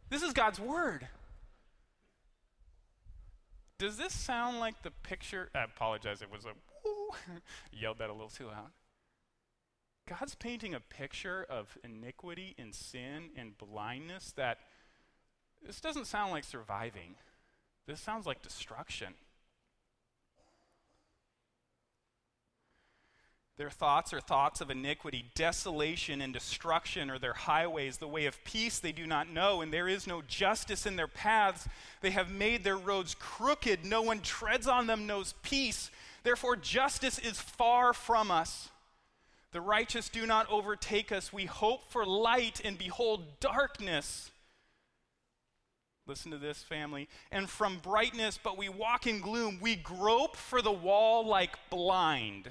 This 0.10 0.24
is 0.24 0.34
God's 0.34 0.60
word. 0.60 1.08
Does 3.82 3.98
this 3.98 4.14
sound 4.14 4.60
like 4.60 4.84
the 4.84 4.92
picture? 4.92 5.50
I 5.56 5.64
apologize, 5.64 6.22
it 6.22 6.32
was 6.32 6.46
a 6.46 6.54
yelled 7.76 7.98
that 7.98 8.12
a 8.12 8.14
little 8.14 8.30
too 8.30 8.46
loud. 8.46 8.70
God's 10.08 10.36
painting 10.36 10.76
a 10.76 10.80
picture 10.80 11.48
of 11.50 11.80
iniquity 11.84 12.54
and 12.60 12.76
sin 12.76 13.32
and 13.36 13.58
blindness 13.58 14.34
that 14.34 14.60
this 15.66 15.82
doesn't 15.82 16.06
sound 16.06 16.30
like 16.32 16.44
surviving. 16.44 17.16
This 17.88 18.00
sounds 18.00 18.28
like 18.28 18.44
destruction. 18.44 19.16
Their 23.62 23.70
thoughts 23.70 24.12
are 24.12 24.20
thoughts 24.20 24.60
of 24.60 24.72
iniquity. 24.72 25.26
Desolation 25.36 26.20
and 26.20 26.34
destruction 26.34 27.12
are 27.12 27.20
their 27.20 27.36
highways. 27.36 27.98
The 27.98 28.08
way 28.08 28.26
of 28.26 28.44
peace 28.44 28.80
they 28.80 28.92
do 28.92 29.06
not 29.06 29.30
know, 29.30 29.62
and 29.62 29.72
there 29.72 29.88
is 29.88 30.08
no 30.08 30.24
justice 30.24 30.88
in 30.88 30.96
their 30.96 31.08
paths. 31.08 31.68
They 32.02 32.10
have 32.10 32.32
made 32.32 32.64
their 32.64 32.76
roads 32.76 33.16
crooked. 33.20 33.86
No 33.86 34.02
one 34.02 34.22
treads 34.22 34.66
on 34.66 34.88
them 34.88 35.06
knows 35.06 35.36
peace. 35.44 35.92
Therefore, 36.24 36.56
justice 36.56 37.20
is 37.20 37.40
far 37.40 37.94
from 37.94 38.32
us. 38.32 38.70
The 39.52 39.62
righteous 39.62 40.10
do 40.10 40.26
not 40.26 40.50
overtake 40.50 41.12
us. 41.12 41.32
We 41.32 41.46
hope 41.46 41.92
for 41.92 42.04
light 42.04 42.62
and 42.66 42.80
behold 42.80 43.40
darkness. 43.40 44.32
Listen 46.08 46.32
to 46.32 46.40
this, 46.40 46.64
family. 46.64 47.08
And 47.32 47.48
from 47.48 47.78
brightness, 47.78 48.40
but 48.44 48.58
we 48.58 48.70
walk 48.70 49.06
in 49.06 49.22
gloom. 49.22 49.60
We 49.62 49.76
grope 49.76 50.36
for 50.36 50.64
the 50.64 50.72
wall 50.72 51.28
like 51.28 51.60
blind. 51.70 52.50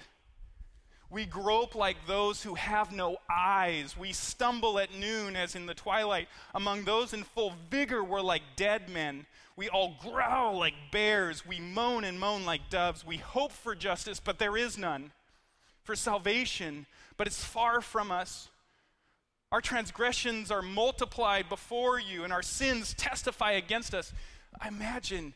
We 1.10 1.26
grope 1.26 1.74
like 1.74 2.06
those 2.06 2.44
who 2.44 2.54
have 2.54 2.92
no 2.92 3.16
eyes. 3.28 3.96
We 3.98 4.12
stumble 4.12 4.78
at 4.78 4.94
noon 4.94 5.34
as 5.34 5.56
in 5.56 5.66
the 5.66 5.74
twilight. 5.74 6.28
Among 6.54 6.84
those 6.84 7.12
in 7.12 7.24
full 7.24 7.54
vigor, 7.68 8.04
we're 8.04 8.20
like 8.20 8.42
dead 8.54 8.88
men. 8.88 9.26
We 9.56 9.68
all 9.68 9.96
growl 10.00 10.56
like 10.56 10.74
bears. 10.92 11.44
We 11.44 11.58
moan 11.58 12.04
and 12.04 12.20
moan 12.20 12.46
like 12.46 12.70
doves. 12.70 13.04
We 13.04 13.16
hope 13.16 13.50
for 13.50 13.74
justice, 13.74 14.20
but 14.20 14.38
there 14.38 14.56
is 14.56 14.78
none. 14.78 15.10
For 15.82 15.96
salvation, 15.96 16.86
but 17.16 17.26
it's 17.26 17.42
far 17.42 17.80
from 17.80 18.12
us. 18.12 18.48
Our 19.50 19.60
transgressions 19.60 20.52
are 20.52 20.62
multiplied 20.62 21.48
before 21.48 21.98
you, 21.98 22.22
and 22.22 22.32
our 22.32 22.42
sins 22.42 22.94
testify 22.94 23.52
against 23.52 23.94
us. 23.94 24.12
I 24.60 24.68
imagine 24.68 25.34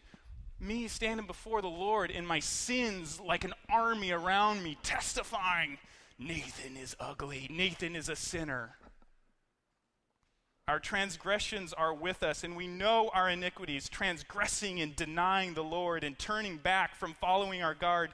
me 0.61 0.88
standing 0.88 1.27
before 1.27 1.62
the 1.62 1.69
Lord 1.69 2.11
in 2.11 2.27
my 2.27 2.40
sins 2.40 3.21
like 3.21 3.45
an 3.45 3.55
army 3.69 4.11
around 4.11 4.62
me, 4.62 4.79
testifying 4.83 5.79
Nathan 6.19 6.77
is 6.77 6.97
ugly, 7.01 7.49
Nathan 7.51 7.97
is 7.97 8.09
a 8.09 8.17
sinner. 8.17 8.77
Our 10.67 10.81
transgressions 10.81 11.75
are 11.75 11.93
with 11.93 12.23
us, 12.23 12.43
and 12.43 12.57
we 12.57 12.67
know 12.67 13.11
our 13.12 13.29
iniquities, 13.29 13.90
transgressing 13.90 14.81
and 14.81 14.97
denying 14.97 15.53
the 15.53 15.64
Lord 15.64 16.05
and 16.05 16.19
turning 16.19 16.57
back 16.57 16.97
from 16.97 17.12
following 17.21 17.62
our 17.62 17.75
guard. 17.75 18.12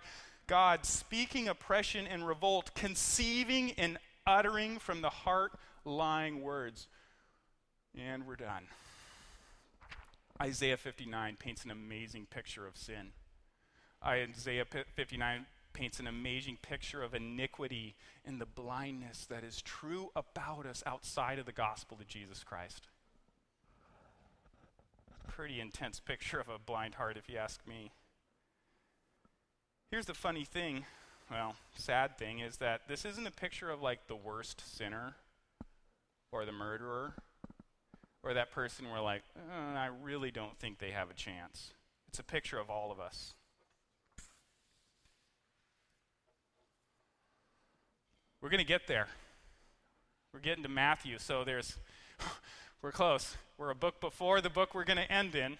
God, 0.48 0.84
speaking 0.84 1.46
oppression 1.46 2.08
and 2.08 2.26
revolt, 2.26 2.74
conceiving 2.74 3.70
and 3.72 3.98
uttering 4.26 4.80
from 4.80 5.00
the 5.00 5.10
heart 5.10 5.52
lying 5.84 6.42
words. 6.42 6.88
And 7.96 8.26
we're 8.26 8.34
done. 8.34 8.66
Isaiah 10.40 10.78
59 10.78 11.36
paints 11.38 11.64
an 11.64 11.70
amazing 11.70 12.26
picture 12.26 12.66
of 12.66 12.76
sin. 12.76 13.12
Isaiah 14.04 14.64
59 14.64 15.46
paints 15.72 16.00
an 16.00 16.06
amazing 16.06 16.58
picture 16.62 17.02
of 17.02 17.14
iniquity 17.14 17.94
and 18.24 18.40
the 18.40 18.46
blindness 18.46 19.26
that 19.26 19.44
is 19.44 19.60
true 19.60 20.10
about 20.16 20.66
us 20.66 20.82
outside 20.86 21.38
of 21.38 21.46
the 21.46 21.52
gospel 21.52 21.98
of 22.00 22.08
Jesus 22.08 22.42
Christ. 22.42 22.88
Pretty 25.28 25.60
intense 25.60 26.00
picture 26.00 26.40
of 26.40 26.48
a 26.48 26.58
blind 26.58 26.94
heart, 26.94 27.16
if 27.16 27.28
you 27.28 27.36
ask 27.36 27.60
me. 27.66 27.92
Here's 29.90 30.06
the 30.06 30.14
funny 30.14 30.44
thing, 30.44 30.86
well, 31.30 31.56
sad 31.76 32.16
thing, 32.16 32.38
is 32.38 32.56
that 32.58 32.82
this 32.88 33.04
isn't 33.04 33.26
a 33.26 33.32
picture 33.32 33.70
of 33.70 33.82
like 33.82 34.06
the 34.06 34.16
worst 34.16 34.62
sinner 34.76 35.16
or 36.32 36.46
the 36.46 36.52
murderer 36.52 37.14
or 38.22 38.34
that 38.34 38.50
person 38.50 38.86
we're 38.90 39.00
like, 39.00 39.22
oh, 39.36 39.76
I 39.76 39.88
really 40.02 40.30
don't 40.30 40.58
think 40.58 40.78
they 40.78 40.90
have 40.90 41.10
a 41.10 41.14
chance. 41.14 41.72
It's 42.08 42.18
a 42.18 42.24
picture 42.24 42.58
of 42.58 42.68
all 42.68 42.92
of 42.92 43.00
us. 43.00 43.34
We're 48.42 48.48
going 48.50 48.58
to 48.58 48.66
get 48.66 48.86
there. 48.86 49.06
We're 50.32 50.40
getting 50.40 50.62
to 50.62 50.68
Matthew, 50.68 51.18
so 51.18 51.44
there's, 51.44 51.76
we're 52.82 52.92
close. 52.92 53.36
We're 53.58 53.70
a 53.70 53.74
book 53.74 54.00
before 54.00 54.40
the 54.40 54.50
book 54.50 54.74
we're 54.74 54.84
going 54.84 54.96
to 54.98 55.12
end 55.12 55.34
in. 55.34 55.58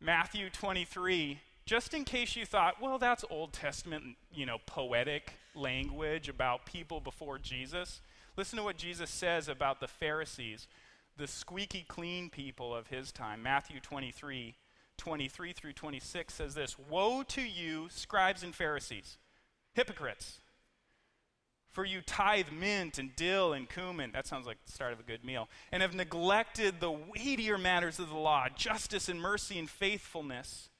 Matthew 0.00 0.48
23, 0.48 1.40
just 1.66 1.92
in 1.92 2.04
case 2.04 2.36
you 2.36 2.46
thought, 2.46 2.80
well, 2.80 2.98
that's 2.98 3.24
Old 3.28 3.52
Testament, 3.52 4.16
you 4.32 4.46
know, 4.46 4.58
poetic 4.64 5.34
language 5.54 6.28
about 6.28 6.64
people 6.64 7.00
before 7.00 7.38
Jesus. 7.38 8.00
Listen 8.36 8.56
to 8.56 8.62
what 8.62 8.78
Jesus 8.78 9.10
says 9.10 9.48
about 9.48 9.80
the 9.80 9.88
Pharisees 9.88 10.66
the 11.18 11.26
squeaky 11.26 11.84
clean 11.86 12.30
people 12.30 12.74
of 12.74 12.86
his 12.86 13.12
time. 13.12 13.42
Matthew 13.42 13.80
23, 13.80 14.54
23 14.96 15.52
through 15.52 15.72
26 15.72 16.32
says 16.32 16.54
this 16.54 16.76
Woe 16.88 17.22
to 17.24 17.42
you, 17.42 17.88
scribes 17.90 18.42
and 18.42 18.54
Pharisees, 18.54 19.18
hypocrites! 19.74 20.40
For 21.68 21.84
you 21.84 22.00
tithe 22.00 22.50
mint 22.50 22.98
and 22.98 23.14
dill 23.14 23.52
and 23.52 23.68
cumin. 23.68 24.10
That 24.12 24.26
sounds 24.26 24.46
like 24.46 24.56
the 24.64 24.72
start 24.72 24.94
of 24.94 25.00
a 25.00 25.04
good 25.04 25.22
meal. 25.22 25.48
And 25.70 25.82
have 25.82 25.94
neglected 25.94 26.80
the 26.80 26.90
weightier 26.90 27.58
matters 27.58 27.98
of 27.98 28.08
the 28.08 28.16
law, 28.16 28.46
justice 28.48 29.08
and 29.08 29.20
mercy 29.20 29.58
and 29.58 29.68
faithfulness. 29.68 30.70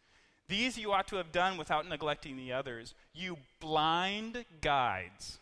These 0.48 0.78
you 0.78 0.92
ought 0.92 1.06
to 1.08 1.16
have 1.16 1.30
done 1.30 1.58
without 1.58 1.86
neglecting 1.86 2.36
the 2.36 2.52
others. 2.52 2.94
You 3.12 3.36
blind 3.60 4.46
guides. 4.60 5.38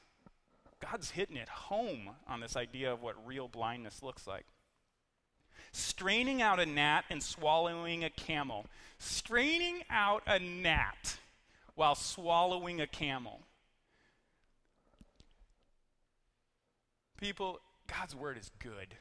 God's 0.81 1.13
hitting 1.13 1.37
it 1.37 1.49
home 1.49 2.11
on 2.29 2.41
this 2.41 2.57
idea 2.57 2.93
of 2.93 3.01
what 3.01 3.15
real 3.25 3.49
blindness 3.49 4.03
looks 4.03 4.27
like 4.27 4.47
straining 5.77 6.43
out 6.43 6.59
a 6.59 6.67
gnat 6.67 7.05
and 7.11 7.23
swallowing 7.23 8.05
a 8.05 8.11
camel. 8.11 8.67
Straining 8.99 9.83
out 9.91 10.23
a 10.27 10.39
gnat 10.39 11.19
while 11.75 11.95
swallowing 11.95 12.81
a 12.81 12.87
camel. 12.87 13.41
People, 17.21 17.61
God's 17.87 18.15
word 18.15 18.39
is 18.39 18.51
good. 18.59 18.95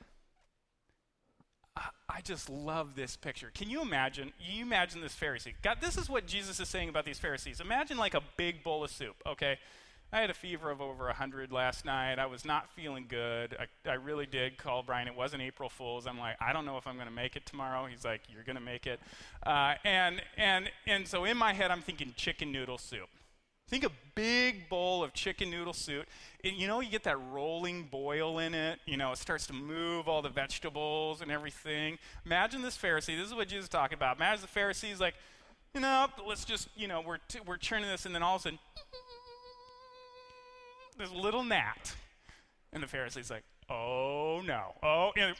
I, 2.07 2.21
just 2.21 2.49
love 2.49 2.95
this 2.95 3.17
picture. 3.17 3.51
Can 3.53 3.69
you 3.69 3.81
imagine? 3.81 4.31
You 4.39 4.61
imagine 4.61 5.01
this 5.01 5.13
Pharisee. 5.13 5.53
God, 5.61 5.79
this 5.81 5.97
is 5.97 6.09
what 6.09 6.25
Jesus 6.25 6.59
is 6.61 6.69
saying 6.69 6.87
about 6.87 7.03
these 7.05 7.19
Pharisees. 7.19 7.59
Imagine 7.59 7.97
like 7.97 8.13
a 8.13 8.21
big 8.37 8.63
bowl 8.63 8.85
of 8.85 8.91
soup, 8.91 9.15
okay? 9.27 9.59
I 10.13 10.21
had 10.21 10.29
a 10.29 10.33
fever 10.33 10.71
of 10.71 10.81
over 10.81 11.05
100 11.05 11.51
last 11.51 11.83
night. 11.83 12.19
I 12.19 12.25
was 12.25 12.45
not 12.45 12.69
feeling 12.69 13.05
good. 13.07 13.57
I, 13.59 13.89
I 13.89 13.95
really 13.95 14.25
did 14.25 14.57
call 14.57 14.81
Brian. 14.81 15.07
It 15.07 15.15
wasn't 15.15 15.41
April 15.41 15.67
Fool's. 15.67 16.07
I'm 16.07 16.17
like, 16.17 16.37
I 16.39 16.53
don't 16.53 16.65
know 16.65 16.77
if 16.77 16.87
I'm 16.87 16.95
going 16.95 17.07
to 17.07 17.13
make 17.13 17.35
it 17.35 17.45
tomorrow. 17.45 17.85
He's 17.85 18.05
like, 18.05 18.21
You're 18.29 18.43
going 18.43 18.55
to 18.55 18.61
make 18.61 18.87
it. 18.87 18.99
Uh, 19.45 19.73
and, 19.83 20.21
and, 20.37 20.69
and 20.87 21.07
so 21.07 21.25
in 21.25 21.37
my 21.37 21.53
head, 21.53 21.71
I'm 21.71 21.81
thinking 21.81 22.13
chicken 22.15 22.51
noodle 22.51 22.77
soup. 22.77 23.09
Think 23.67 23.83
a 23.83 23.91
big 24.13 24.69
bowl 24.69 25.03
of 25.03 25.13
chicken 25.13 25.49
noodle 25.49 25.73
soup. 25.73 26.05
It, 26.43 26.53
you 26.53 26.67
know, 26.67 26.81
you 26.81 26.91
get 26.91 27.03
that 27.05 27.17
rolling 27.31 27.83
boil 27.83 28.37
in 28.37 28.53
it. 28.53 28.79
You 28.85 28.95
know, 28.95 29.11
it 29.11 29.17
starts 29.17 29.47
to 29.47 29.53
move 29.53 30.07
all 30.07 30.21
the 30.21 30.29
vegetables 30.29 31.21
and 31.21 31.31
everything. 31.31 31.97
Imagine 32.25 32.61
this 32.61 32.77
Pharisee. 32.77 33.17
This 33.17 33.27
is 33.27 33.33
what 33.33 33.47
Jesus 33.47 33.65
is 33.65 33.69
talking 33.69 33.95
about. 33.97 34.17
Imagine 34.17 34.43
the 34.43 34.59
Pharisee's 34.59 34.99
like, 34.99 35.15
you 35.73 35.81
know, 35.81 36.07
let's 36.27 36.45
just, 36.45 36.69
you 36.75 36.87
know, 36.87 37.01
we're, 37.01 37.17
t- 37.27 37.39
we're 37.45 37.57
churning 37.57 37.89
this, 37.89 38.05
and 38.05 38.15
then 38.15 38.23
all 38.23 38.35
of 38.35 38.41
a 38.41 38.43
sudden, 38.43 38.59
this 40.97 41.11
little 41.11 41.43
gnat. 41.43 41.95
And 42.73 42.83
the 42.83 42.87
Pharisee's 42.87 43.29
like, 43.29 43.43
oh 43.69 44.41
no. 44.45 44.73
Oh, 44.83 45.11
and, 45.17 45.35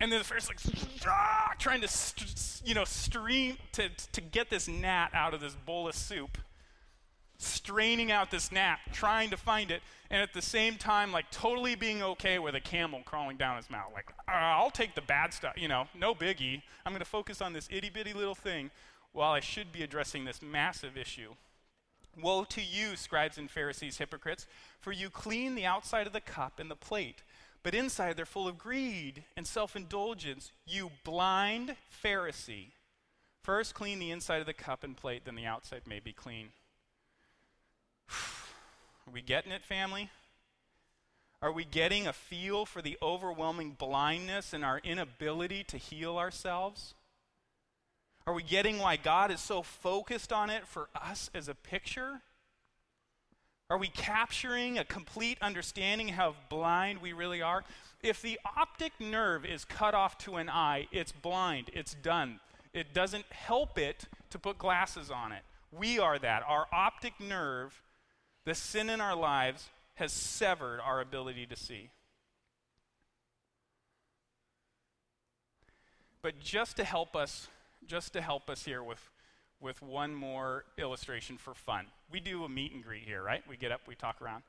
and 0.00 0.12
then 0.12 0.18
the 0.18 0.24
Pharisee's 0.24 0.48
like, 0.48 1.06
ah, 1.06 1.52
trying 1.58 1.80
to, 1.80 1.88
you 2.64 2.74
know, 2.74 2.84
stream 2.84 3.56
to, 3.72 3.88
to 4.12 4.20
get 4.20 4.50
this 4.50 4.68
gnat 4.68 5.14
out 5.14 5.34
of 5.34 5.40
this 5.40 5.54
bowl 5.54 5.88
of 5.88 5.94
soup. 5.94 6.38
straining 7.42 8.12
out 8.12 8.30
this 8.30 8.52
gnat, 8.52 8.78
trying 8.92 9.30
to 9.30 9.36
find 9.36 9.70
it, 9.70 9.82
and 10.10 10.22
at 10.22 10.32
the 10.32 10.42
same 10.42 10.76
time, 10.76 11.12
like 11.12 11.30
totally 11.30 11.74
being 11.74 12.02
okay 12.02 12.38
with 12.38 12.54
a 12.54 12.60
camel 12.60 13.02
crawling 13.04 13.36
down 13.36 13.56
his 13.56 13.68
mouth. 13.68 13.90
Like, 13.92 14.06
uh, 14.28 14.32
I'll 14.32 14.70
take 14.70 14.94
the 14.94 15.02
bad 15.02 15.34
stuff, 15.34 15.54
you 15.56 15.68
know, 15.68 15.86
no 15.98 16.14
biggie. 16.14 16.62
I'm 16.86 16.92
going 16.92 17.00
to 17.00 17.04
focus 17.04 17.40
on 17.40 17.52
this 17.52 17.68
itty 17.70 17.90
bitty 17.90 18.12
little 18.12 18.34
thing 18.34 18.70
while 19.12 19.32
I 19.32 19.40
should 19.40 19.72
be 19.72 19.82
addressing 19.82 20.24
this 20.24 20.40
massive 20.40 20.96
issue. 20.96 21.34
Woe 22.20 22.44
to 22.44 22.62
you, 22.62 22.96
scribes 22.96 23.38
and 23.38 23.50
Pharisees, 23.50 23.98
hypocrites, 23.98 24.46
for 24.80 24.92
you 24.92 25.08
clean 25.08 25.54
the 25.54 25.66
outside 25.66 26.06
of 26.06 26.12
the 26.12 26.20
cup 26.20 26.60
and 26.60 26.70
the 26.70 26.76
plate, 26.76 27.22
but 27.62 27.74
inside 27.74 28.16
they're 28.16 28.26
full 28.26 28.48
of 28.48 28.58
greed 28.58 29.24
and 29.36 29.46
self 29.46 29.76
indulgence. 29.76 30.52
You 30.66 30.90
blind 31.04 31.76
Pharisee. 32.04 32.72
First, 33.42 33.74
clean 33.74 33.98
the 33.98 34.10
inside 34.10 34.40
of 34.40 34.46
the 34.46 34.52
cup 34.52 34.84
and 34.84 34.96
plate, 34.96 35.24
then 35.24 35.34
the 35.34 35.46
outside 35.46 35.82
may 35.86 36.00
be 36.00 36.12
clean. 36.12 36.50
Are 38.10 39.12
we 39.12 39.22
getting 39.22 39.52
it, 39.52 39.64
family? 39.64 40.10
Are 41.40 41.50
we 41.50 41.64
getting 41.64 42.06
a 42.06 42.12
feel 42.12 42.64
for 42.64 42.80
the 42.80 42.96
overwhelming 43.02 43.72
blindness 43.72 44.52
and 44.52 44.64
our 44.64 44.78
inability 44.84 45.64
to 45.64 45.76
heal 45.76 46.16
ourselves? 46.16 46.94
Are 48.26 48.34
we 48.34 48.42
getting 48.42 48.78
why 48.78 48.96
God 48.96 49.30
is 49.30 49.40
so 49.40 49.62
focused 49.62 50.32
on 50.32 50.48
it 50.48 50.66
for 50.66 50.88
us 50.94 51.30
as 51.34 51.48
a 51.48 51.54
picture? 51.54 52.20
Are 53.68 53.78
we 53.78 53.88
capturing 53.88 54.78
a 54.78 54.84
complete 54.84 55.38
understanding 55.40 56.08
how 56.08 56.34
blind 56.48 57.00
we 57.00 57.12
really 57.12 57.42
are? 57.42 57.64
If 58.02 58.20
the 58.20 58.38
optic 58.56 58.92
nerve 59.00 59.44
is 59.44 59.64
cut 59.64 59.94
off 59.94 60.18
to 60.18 60.36
an 60.36 60.50
eye, 60.50 60.88
it's 60.92 61.12
blind, 61.12 61.70
it's 61.72 61.94
done. 61.94 62.40
It 62.74 62.94
doesn't 62.94 63.24
help 63.30 63.78
it 63.78 64.04
to 64.30 64.38
put 64.38 64.58
glasses 64.58 65.10
on 65.10 65.32
it. 65.32 65.42
We 65.72 65.98
are 65.98 66.18
that. 66.18 66.42
Our 66.46 66.66
optic 66.72 67.14
nerve, 67.18 67.82
the 68.44 68.54
sin 68.54 68.90
in 68.90 69.00
our 69.00 69.16
lives, 69.16 69.68
has 69.94 70.12
severed 70.12 70.80
our 70.80 71.00
ability 71.00 71.46
to 71.46 71.56
see. 71.56 71.90
But 76.22 76.38
just 76.40 76.76
to 76.76 76.84
help 76.84 77.16
us, 77.16 77.48
just 77.86 78.12
to 78.14 78.22
help 78.22 78.48
us 78.48 78.64
here 78.64 78.82
with, 78.82 79.10
with 79.60 79.82
one 79.82 80.14
more 80.14 80.64
illustration 80.78 81.38
for 81.38 81.54
fun. 81.54 81.86
We 82.10 82.20
do 82.20 82.44
a 82.44 82.48
meet 82.48 82.72
and 82.72 82.82
greet 82.82 83.04
here, 83.04 83.22
right? 83.22 83.42
We 83.48 83.56
get 83.56 83.72
up, 83.72 83.82
we 83.86 83.94
talk 83.94 84.20
around. 84.20 84.42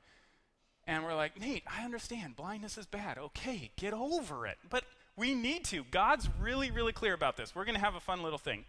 And 0.86 1.04
we're 1.04 1.16
like, 1.16 1.40
Nate, 1.40 1.64
I 1.66 1.86
understand. 1.86 2.36
Blindness 2.36 2.78
is 2.78 2.86
bad. 2.86 3.18
Okay, 3.18 3.72
get 3.78 3.94
over 3.94 4.46
it. 4.46 4.58
But 4.70 4.84
we 5.16 5.34
need 5.34 5.64
to. 5.66 5.86
God's 5.92 6.28
really, 6.42 6.72
really 6.72 6.92
clear 6.92 7.14
about 7.14 7.38
this. 7.38 7.56
We're 7.56 7.66
going 7.66 7.76
to 7.76 7.82
have 7.82 7.96
a 7.96 8.02
fun 8.02 8.22
little 8.22 8.38
thing. 8.38 8.66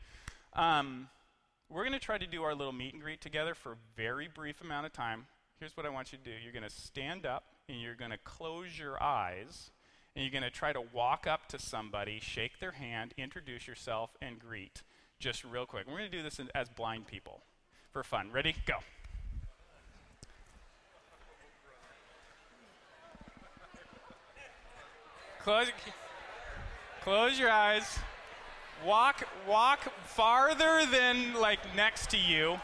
Um, 0.53 1.09
we're 1.69 1.83
going 1.83 1.93
to 1.93 1.99
try 1.99 2.19
to 2.19 2.27
do 2.27 2.43
our 2.45 2.55
little 2.55 2.73
meet 2.73 2.93
and 2.93 3.03
greet 3.03 3.21
together 3.21 3.55
for 3.55 3.73
a 3.73 3.77
very 3.97 4.29
brief 4.29 4.61
amount 4.61 4.87
of 4.87 4.93
time. 4.93 5.27
Here's 5.59 5.77
what 5.77 5.87
I 5.87 5.89
want 5.89 6.13
you 6.13 6.19
to 6.19 6.25
do 6.25 6.31
you're 6.43 6.53
going 6.53 6.63
to 6.63 6.71
stand 6.71 7.27
up 7.27 7.45
and 7.69 7.81
you're 7.81 7.95
going 7.95 8.11
to 8.11 8.19
close 8.19 8.79
your 8.79 9.03
eyes 9.03 9.71
and 10.15 10.25
you're 10.25 10.33
going 10.33 10.43
to 10.43 10.51
try 10.51 10.73
to 10.73 10.83
walk 10.93 11.27
up 11.27 11.49
to 11.49 11.59
somebody, 11.59 12.21
shake 12.21 12.61
their 12.61 12.73
hand, 12.73 13.15
introduce 13.17 13.67
yourself, 13.67 14.17
and 14.23 14.39
greet. 14.39 14.83
Just 15.19 15.45
real 15.45 15.67
quick. 15.67 15.87
We're 15.87 15.99
going 15.99 16.11
to 16.11 16.17
do 16.17 16.23
this 16.23 16.39
in, 16.39 16.49
as 16.55 16.69
blind 16.69 17.07
people 17.07 17.43
for 17.93 18.03
fun. 18.03 18.31
Ready? 18.33 18.55
Go. 18.67 18.75
Close. 25.41 25.67
Close 27.03 27.39
your 27.39 27.51
eyes. 27.51 27.99
Walk 28.85 29.27
walk 29.47 29.81
farther 30.07 30.87
than 30.91 31.35
like 31.35 31.59
next 31.77 32.11
to 32.11 32.17
you. 32.17 32.59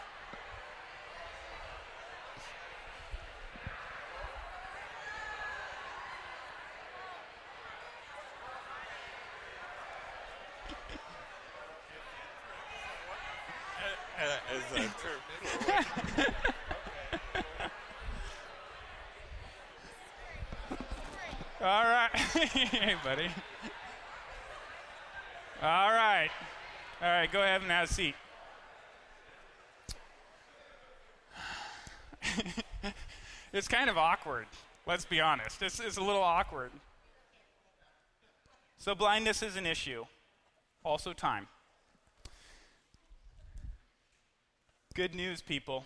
That 14.21 14.91
true? 15.01 15.17
All 21.67 21.85
right. 21.85 22.11
hey, 22.15 22.97
buddy. 23.03 23.29
All 25.63 25.91
right. 25.91 26.31
All 27.03 27.09
right, 27.09 27.31
go 27.33 27.43
ahead 27.43 27.63
and 27.63 27.71
have 27.71 27.89
a 27.89 27.93
seat. 27.93 28.15
it's 33.53 33.69
kind 33.69 33.89
of 33.89 33.97
awkward. 33.97 34.47
Let's 34.87 35.05
be 35.07 35.21
honest. 35.21 35.63
It's, 35.63 35.81
it's 35.81 35.97
a 35.97 36.03
little 36.03 36.23
awkward. 36.23 36.73
So, 38.79 38.95
blindness 38.95 39.43
is 39.43 39.57
an 39.57 39.67
issue, 39.67 40.05
also, 40.85 41.13
time. 41.13 41.47
Good 44.95 45.15
news, 45.15 45.41
people. 45.41 45.85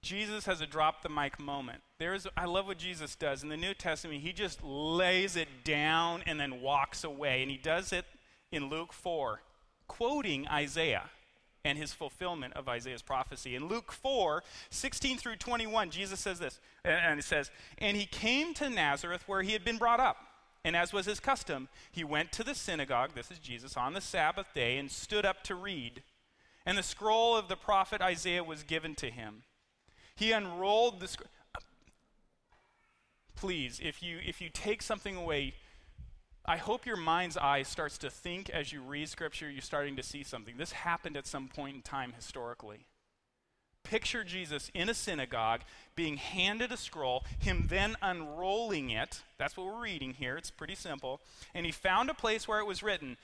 Jesus 0.00 0.46
has 0.46 0.60
a 0.60 0.66
drop 0.66 1.02
the 1.02 1.08
mic 1.08 1.40
moment. 1.40 1.82
There's, 1.98 2.26
I 2.36 2.44
love 2.44 2.68
what 2.68 2.78
Jesus 2.78 3.16
does. 3.16 3.42
In 3.42 3.48
the 3.48 3.56
New 3.56 3.74
Testament, 3.74 4.20
he 4.20 4.32
just 4.32 4.62
lays 4.62 5.34
it 5.34 5.48
down 5.64 6.22
and 6.24 6.38
then 6.38 6.60
walks 6.60 7.02
away. 7.02 7.42
And 7.42 7.50
he 7.50 7.56
does 7.56 7.92
it 7.92 8.04
in 8.52 8.70
Luke 8.70 8.92
4, 8.92 9.40
quoting 9.88 10.46
Isaiah 10.46 11.10
and 11.64 11.76
his 11.76 11.92
fulfillment 11.92 12.54
of 12.54 12.68
Isaiah's 12.68 13.02
prophecy. 13.02 13.56
In 13.56 13.66
Luke 13.66 13.90
4, 13.90 14.44
16 14.70 15.18
through 15.18 15.36
21, 15.36 15.90
Jesus 15.90 16.20
says 16.20 16.38
this, 16.38 16.60
and 16.84 17.18
it 17.18 17.24
says, 17.24 17.50
And 17.78 17.96
he 17.96 18.06
came 18.06 18.54
to 18.54 18.70
Nazareth 18.70 19.24
where 19.26 19.42
he 19.42 19.52
had 19.52 19.64
been 19.64 19.78
brought 19.78 20.00
up. 20.00 20.16
And 20.64 20.76
as 20.76 20.92
was 20.92 21.06
his 21.06 21.18
custom, 21.18 21.68
he 21.90 22.04
went 22.04 22.30
to 22.32 22.44
the 22.44 22.54
synagogue, 22.54 23.10
this 23.14 23.30
is 23.32 23.38
Jesus, 23.38 23.76
on 23.76 23.94
the 23.94 24.00
Sabbath 24.00 24.46
day 24.54 24.78
and 24.78 24.90
stood 24.90 25.26
up 25.26 25.42
to 25.44 25.56
read. 25.56 26.02
And 26.68 26.76
the 26.76 26.82
scroll 26.82 27.34
of 27.34 27.48
the 27.48 27.56
prophet 27.56 28.02
Isaiah 28.02 28.44
was 28.44 28.62
given 28.62 28.94
to 28.96 29.08
him. 29.08 29.44
He 30.14 30.32
unrolled 30.32 31.00
the 31.00 31.08
scroll. 31.08 31.30
Please, 33.34 33.80
if 33.82 34.02
you, 34.02 34.18
if 34.22 34.42
you 34.42 34.50
take 34.52 34.82
something 34.82 35.16
away, 35.16 35.54
I 36.44 36.58
hope 36.58 36.84
your 36.84 36.98
mind's 36.98 37.38
eye 37.38 37.62
starts 37.62 37.96
to 37.98 38.10
think 38.10 38.50
as 38.50 38.70
you 38.70 38.82
read 38.82 39.08
Scripture, 39.08 39.48
you're 39.48 39.62
starting 39.62 39.96
to 39.96 40.02
see 40.02 40.22
something. 40.22 40.58
This 40.58 40.72
happened 40.72 41.16
at 41.16 41.26
some 41.26 41.48
point 41.48 41.76
in 41.76 41.80
time 41.80 42.12
historically. 42.14 42.84
Picture 43.82 44.22
Jesus 44.22 44.70
in 44.74 44.90
a 44.90 44.94
synagogue 44.94 45.62
being 45.96 46.18
handed 46.18 46.70
a 46.70 46.76
scroll, 46.76 47.24
him 47.38 47.68
then 47.70 47.96
unrolling 48.02 48.90
it. 48.90 49.22
That's 49.38 49.56
what 49.56 49.68
we're 49.68 49.82
reading 49.82 50.12
here. 50.12 50.36
It's 50.36 50.50
pretty 50.50 50.74
simple. 50.74 51.22
And 51.54 51.64
he 51.64 51.72
found 51.72 52.10
a 52.10 52.14
place 52.14 52.46
where 52.46 52.58
it 52.58 52.66
was 52.66 52.82
written, 52.82 53.16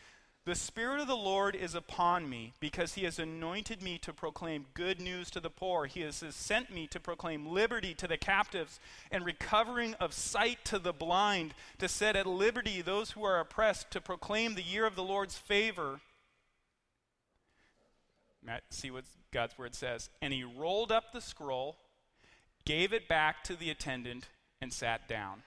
the 0.47 0.55
Spirit 0.55 1.01
of 1.01 1.07
the 1.07 1.17
Lord 1.17 1.57
is 1.57 1.75
upon 1.75 2.29
me 2.29 2.53
because 2.61 2.95
he 2.95 3.05
has 3.05 3.19
anointed 3.19 3.83
me 3.83 3.97
to 3.99 4.13
proclaim 4.13 4.67
good 4.75 5.01
news 5.01 5.31
to 5.31 5.41
the 5.41 5.49
poor. 5.49 5.87
He 5.87 6.03
has 6.03 6.23
sent 6.31 6.71
me 6.71 6.87
to 6.89 7.01
proclaim 7.01 7.47
liberty 7.47 7.95
to 7.95 8.07
the 8.07 8.19
captives 8.19 8.79
and 9.11 9.25
recovering 9.25 9.95
of 9.95 10.13
sight 10.13 10.63
to 10.67 10.79
the 10.79 10.93
blind, 10.93 11.55
to 11.79 11.89
set 11.89 12.15
at 12.15 12.27
liberty 12.27 12.83
those 12.83 13.13
who 13.13 13.25
are 13.25 13.41
oppressed, 13.41 13.91
to 13.93 14.03
proclaim 14.03 14.55
the 14.55 14.63
year 14.63 14.85
of 14.85 14.97
the 14.97 15.03
Lord's 15.03 15.39
favor. 15.39 16.01
Matt, 18.45 18.65
see 18.69 18.91
what 18.91 19.05
God's 19.33 19.57
word 19.57 19.75
says. 19.75 20.11
And 20.21 20.35
he 20.35 20.45
rolled 20.45 20.93
up 20.93 21.13
the 21.13 21.23
scroll, 21.23 21.79
gave 22.67 22.93
it 22.93 23.09
back 23.09 23.43
to 23.45 23.57
the 23.57 23.71
attendant, 23.71 24.29
and 24.61 24.71
sat 24.71 25.09
down. 25.09 25.43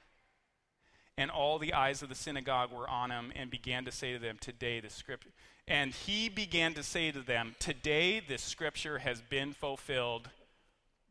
And 1.18 1.32
all 1.32 1.58
the 1.58 1.74
eyes 1.74 2.04
of 2.04 2.10
the 2.10 2.16
synagogue 2.16 2.72
were 2.72 2.88
on 2.88 3.10
him 3.10 3.32
and 3.36 3.50
began 3.50 3.86
to 3.86 3.92
say 3.92 4.14
to 4.14 4.20
them, 4.20 4.38
Today 4.40 4.80
the 4.80 4.90
scripture. 4.90 5.30
And 5.68 5.92
he 5.92 6.30
began 6.30 6.74
to 6.76 6.84
say 6.84 7.12
to 7.12 7.22
them, 7.22 7.56
Today 7.60 8.20
this 8.20 8.44
scripture 8.44 9.00
has 9.00 9.22
been 9.22 9.54
fulfilled. 9.54 10.30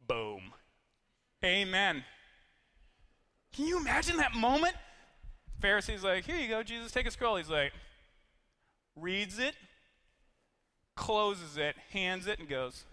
Boom. 0.06 0.52
Amen. 1.44 2.04
Can 3.54 3.66
you 3.66 3.78
imagine 3.78 4.18
that 4.18 4.34
moment? 4.34 4.74
Pharisee's 5.60 6.04
like, 6.04 6.24
Here 6.24 6.36
you 6.36 6.48
go, 6.48 6.62
Jesus, 6.62 6.92
take 6.92 7.06
a 7.06 7.10
scroll. 7.10 7.36
He's 7.36 7.50
like, 7.50 7.72
reads 8.94 9.38
it, 9.38 9.54
closes 10.94 11.56
it, 11.56 11.74
hands 11.90 12.26
it, 12.26 12.38
and 12.38 12.48
goes, 12.48 12.84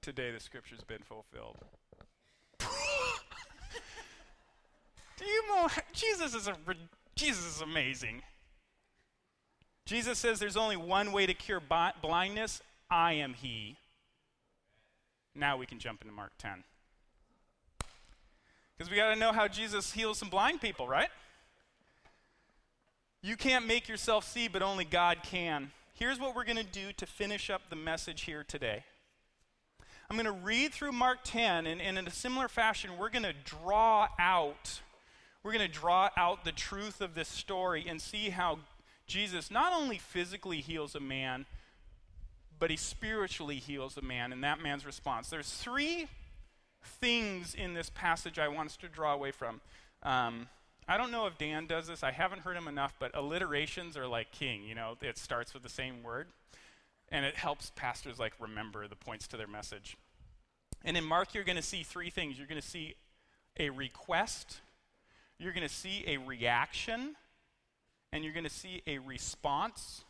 Today 0.00 0.30
the 0.30 0.40
scripture's 0.40 0.84
been 0.84 1.02
fulfilled. 1.02 1.58
Do 5.16 5.24
you 5.24 5.48
know 5.48 5.68
Jesus 5.92 6.34
is 6.34 6.48
a 6.48 6.56
Jesus 7.14 7.46
is 7.46 7.60
amazing. 7.62 8.22
Jesus 9.86 10.18
says 10.18 10.38
there's 10.38 10.56
only 10.56 10.76
one 10.76 11.12
way 11.12 11.26
to 11.26 11.34
cure 11.34 11.62
blindness. 12.02 12.60
I 12.90 13.14
am 13.14 13.34
He. 13.34 13.76
Now 15.34 15.56
we 15.56 15.66
can 15.66 15.78
jump 15.78 16.02
into 16.02 16.12
Mark 16.12 16.32
10. 16.38 16.64
Because 18.76 18.90
we 18.90 18.96
got 18.96 19.14
to 19.14 19.18
know 19.18 19.32
how 19.32 19.48
Jesus 19.48 19.92
heals 19.92 20.18
some 20.18 20.28
blind 20.28 20.60
people, 20.60 20.88
right? 20.88 21.08
You 23.22 23.36
can't 23.36 23.66
make 23.66 23.88
yourself 23.88 24.28
see, 24.28 24.48
but 24.48 24.62
only 24.62 24.84
God 24.84 25.18
can. 25.22 25.70
here's 25.94 26.20
what 26.20 26.36
we're 26.36 26.44
going 26.44 26.58
to 26.58 26.62
do 26.62 26.92
to 26.96 27.06
finish 27.06 27.48
up 27.48 27.62
the 27.70 27.76
message 27.76 28.22
here 28.22 28.44
today. 28.46 28.84
I'm 30.10 30.16
going 30.16 30.26
to 30.26 30.44
read 30.44 30.72
through 30.72 30.92
Mark 30.92 31.20
10, 31.24 31.66
and, 31.66 31.80
and 31.80 31.98
in 31.98 32.06
a 32.06 32.10
similar 32.10 32.48
fashion, 32.48 32.92
we're 32.98 33.08
going 33.08 33.24
to 33.24 33.32
draw 33.44 34.08
out 34.18 34.80
we're 35.46 35.52
going 35.52 35.64
to 35.64 35.72
draw 35.72 36.10
out 36.16 36.44
the 36.44 36.50
truth 36.50 37.00
of 37.00 37.14
this 37.14 37.28
story 37.28 37.86
and 37.88 38.02
see 38.02 38.30
how 38.30 38.58
Jesus 39.06 39.48
not 39.48 39.72
only 39.72 39.96
physically 39.96 40.60
heals 40.60 40.96
a 40.96 41.00
man, 41.00 41.46
but 42.58 42.68
he 42.68 42.76
spiritually 42.76 43.54
heals 43.54 43.96
a 43.96 44.02
man 44.02 44.32
and 44.32 44.42
that 44.42 44.60
man's 44.60 44.84
response. 44.84 45.30
There's 45.30 45.48
three 45.48 46.08
things 46.84 47.54
in 47.54 47.74
this 47.74 47.90
passage 47.90 48.40
I 48.40 48.48
want 48.48 48.70
us 48.70 48.76
to 48.78 48.88
draw 48.88 49.14
away 49.14 49.30
from. 49.30 49.60
Um, 50.02 50.48
I 50.88 50.96
don't 50.96 51.12
know 51.12 51.28
if 51.28 51.38
Dan 51.38 51.68
does 51.68 51.86
this. 51.86 52.02
I 52.02 52.10
haven't 52.10 52.40
heard 52.40 52.56
him 52.56 52.66
enough, 52.66 52.94
but 52.98 53.14
alliterations 53.14 53.96
are 53.96 54.08
like 54.08 54.32
king. 54.32 54.64
You 54.64 54.74
know, 54.74 54.96
it 55.00 55.16
starts 55.16 55.54
with 55.54 55.62
the 55.62 55.68
same 55.68 56.02
word, 56.02 56.26
and 57.10 57.24
it 57.24 57.36
helps 57.36 57.70
pastors 57.76 58.18
like 58.18 58.32
remember 58.40 58.88
the 58.88 58.96
points 58.96 59.28
to 59.28 59.36
their 59.36 59.46
message. 59.46 59.96
And 60.84 60.96
in 60.96 61.04
Mark, 61.04 61.34
you're 61.34 61.44
going 61.44 61.54
to 61.54 61.62
see 61.62 61.84
three 61.84 62.10
things. 62.10 62.36
You're 62.36 62.48
going 62.48 62.60
to 62.60 62.66
see 62.66 62.96
a 63.60 63.70
request, 63.70 64.60
you're 65.38 65.52
going 65.52 65.66
to 65.66 65.72
see 65.72 66.04
a 66.06 66.16
reaction, 66.16 67.16
and 68.12 68.24
you're 68.24 68.32
going 68.32 68.44
to 68.44 68.50
see 68.50 68.82
a 68.86 68.98
response, 68.98 70.04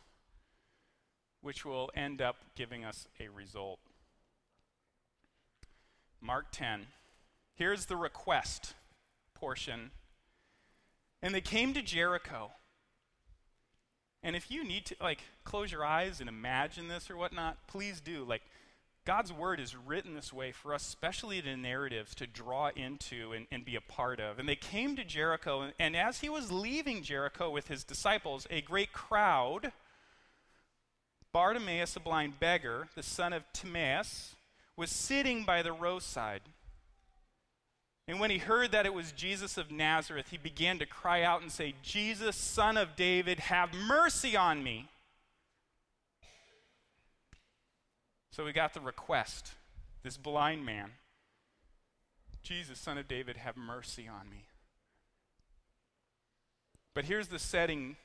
which 1.41 1.65
will 1.65 1.89
end 1.95 2.21
up 2.21 2.37
giving 2.55 2.85
us 2.85 3.07
a 3.19 3.27
result. 3.29 3.79
Mark 6.21 6.47
10. 6.51 6.87
Here's 7.55 7.85
the 7.85 7.95
request 7.95 8.73
portion. 9.33 9.91
And 11.21 11.33
they 11.33 11.41
came 11.41 11.73
to 11.73 11.81
Jericho. 11.81 12.51
And 14.23 14.35
if 14.35 14.51
you 14.51 14.63
need 14.63 14.85
to, 14.87 14.95
like, 15.01 15.21
close 15.43 15.71
your 15.71 15.85
eyes 15.85 16.19
and 16.19 16.29
imagine 16.29 16.87
this 16.87 17.09
or 17.09 17.17
whatnot, 17.17 17.67
please 17.67 18.01
do. 18.01 18.23
Like, 18.23 18.41
God's 19.07 19.31
word 19.31 19.61
is 19.61 19.73
written 19.73 20.15
this 20.15 20.33
way 20.33 20.51
for 20.51 20.73
us, 20.73 20.85
especially 20.85 21.39
the 21.39 21.55
narratives, 21.55 22.13
to 22.15 22.27
draw 22.27 22.71
into 22.75 23.31
and, 23.31 23.47
and, 23.53 23.63
be 23.63 23.77
a 23.77 23.81
part 23.81 24.19
of. 24.19 24.37
And 24.37 24.49
they 24.49 24.57
came 24.57 24.97
to 24.97 25.05
Jericho, 25.05 25.61
and, 25.61 25.73
and 25.79 25.95
as 25.95 26.19
he 26.19 26.27
was 26.27 26.51
leaving 26.51 27.03
Jericho 27.03 27.49
with 27.49 27.69
his 27.69 27.85
disciples, 27.85 28.47
a 28.51 28.59
great 28.59 28.91
crowd, 28.91 29.71
Bartimaeus, 31.31 31.95
a 31.95 32.01
blind 32.01 32.37
beggar, 32.41 32.89
the 32.95 33.03
son 33.03 33.31
of 33.31 33.43
Timaeus, 33.53 34.35
was 34.75 34.91
sitting 34.91 35.45
by 35.45 35.61
the 35.61 35.71
roadside. 35.71 36.41
And 38.09 38.19
when 38.19 38.29
he 38.29 38.39
heard 38.39 38.73
that 38.73 38.85
it 38.85 38.93
was 38.93 39.13
Jesus 39.13 39.57
of 39.57 39.71
Nazareth, 39.71 40.31
he 40.31 40.37
began 40.37 40.79
to 40.79 40.85
cry 40.85 41.23
out 41.23 41.41
and 41.41 41.49
say, 41.49 41.75
Jesus, 41.81 42.35
son 42.35 42.75
of 42.75 42.97
David, 42.97 43.39
have 43.39 43.73
mercy 43.73 44.35
on 44.35 44.61
me. 44.61 44.89
So 48.37 48.45
we 48.45 48.53
got 48.53 48.75
the 48.75 48.81
request 48.81 49.53
this 50.03 50.15
blind 50.15 50.63
man, 50.63 50.91
Jesus, 52.43 52.77
son 52.77 52.99
of 52.99 53.07
David, 53.07 53.35
have 53.35 53.57
mercy 53.57 54.07
on 54.07 54.29
me. 54.29 54.45
But 56.93 57.05
here's 57.05 57.29
the 57.29 57.39
setting 57.39 57.95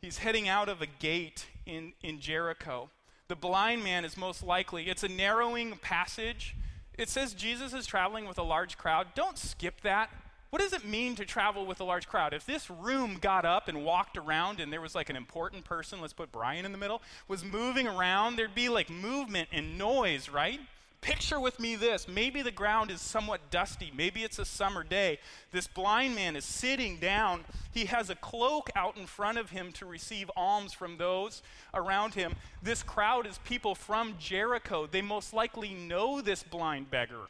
he's 0.00 0.18
heading 0.18 0.46
out 0.46 0.68
of 0.68 0.80
a 0.80 0.86
gate 0.86 1.46
in, 1.66 1.94
in 2.00 2.20
Jericho. 2.20 2.90
The 3.26 3.34
blind 3.34 3.82
man 3.82 4.04
is 4.04 4.16
most 4.16 4.44
likely, 4.44 4.88
it's 4.88 5.02
a 5.02 5.08
narrowing 5.08 5.78
passage. 5.82 6.54
It 6.96 7.08
says 7.08 7.34
Jesus 7.34 7.74
is 7.74 7.86
traveling 7.86 8.28
with 8.28 8.38
a 8.38 8.44
large 8.44 8.78
crowd. 8.78 9.08
Don't 9.16 9.36
skip 9.36 9.80
that. 9.80 10.10
What 10.50 10.60
does 10.60 10.72
it 10.72 10.84
mean 10.84 11.14
to 11.14 11.24
travel 11.24 11.64
with 11.64 11.80
a 11.80 11.84
large 11.84 12.08
crowd? 12.08 12.34
If 12.34 12.44
this 12.44 12.68
room 12.68 13.18
got 13.20 13.44
up 13.44 13.68
and 13.68 13.84
walked 13.84 14.16
around 14.16 14.58
and 14.58 14.72
there 14.72 14.80
was 14.80 14.96
like 14.96 15.08
an 15.08 15.16
important 15.16 15.64
person, 15.64 16.00
let's 16.00 16.12
put 16.12 16.32
Brian 16.32 16.64
in 16.64 16.72
the 16.72 16.78
middle, 16.78 17.02
was 17.28 17.44
moving 17.44 17.86
around, 17.86 18.34
there'd 18.34 18.54
be 18.54 18.68
like 18.68 18.90
movement 18.90 19.48
and 19.52 19.78
noise, 19.78 20.28
right? 20.28 20.60
Picture 21.02 21.40
with 21.40 21.58
me 21.58 21.76
this. 21.76 22.08
Maybe 22.08 22.42
the 22.42 22.50
ground 22.50 22.90
is 22.90 23.00
somewhat 23.00 23.50
dusty. 23.50 23.90
Maybe 23.96 24.22
it's 24.22 24.38
a 24.38 24.44
summer 24.44 24.82
day. 24.82 25.18
This 25.50 25.66
blind 25.66 26.14
man 26.14 26.36
is 26.36 26.44
sitting 26.44 26.98
down. 26.98 27.44
He 27.72 27.86
has 27.86 28.10
a 28.10 28.14
cloak 28.16 28.68
out 28.76 28.98
in 28.98 29.06
front 29.06 29.38
of 29.38 29.50
him 29.50 29.72
to 29.72 29.86
receive 29.86 30.30
alms 30.36 30.74
from 30.74 30.98
those 30.98 31.42
around 31.72 32.14
him. 32.14 32.34
This 32.62 32.82
crowd 32.82 33.26
is 33.26 33.38
people 33.44 33.74
from 33.74 34.16
Jericho. 34.18 34.86
They 34.86 35.00
most 35.00 35.32
likely 35.32 35.72
know 35.72 36.20
this 36.20 36.42
blind 36.42 36.90
beggar. 36.90 37.28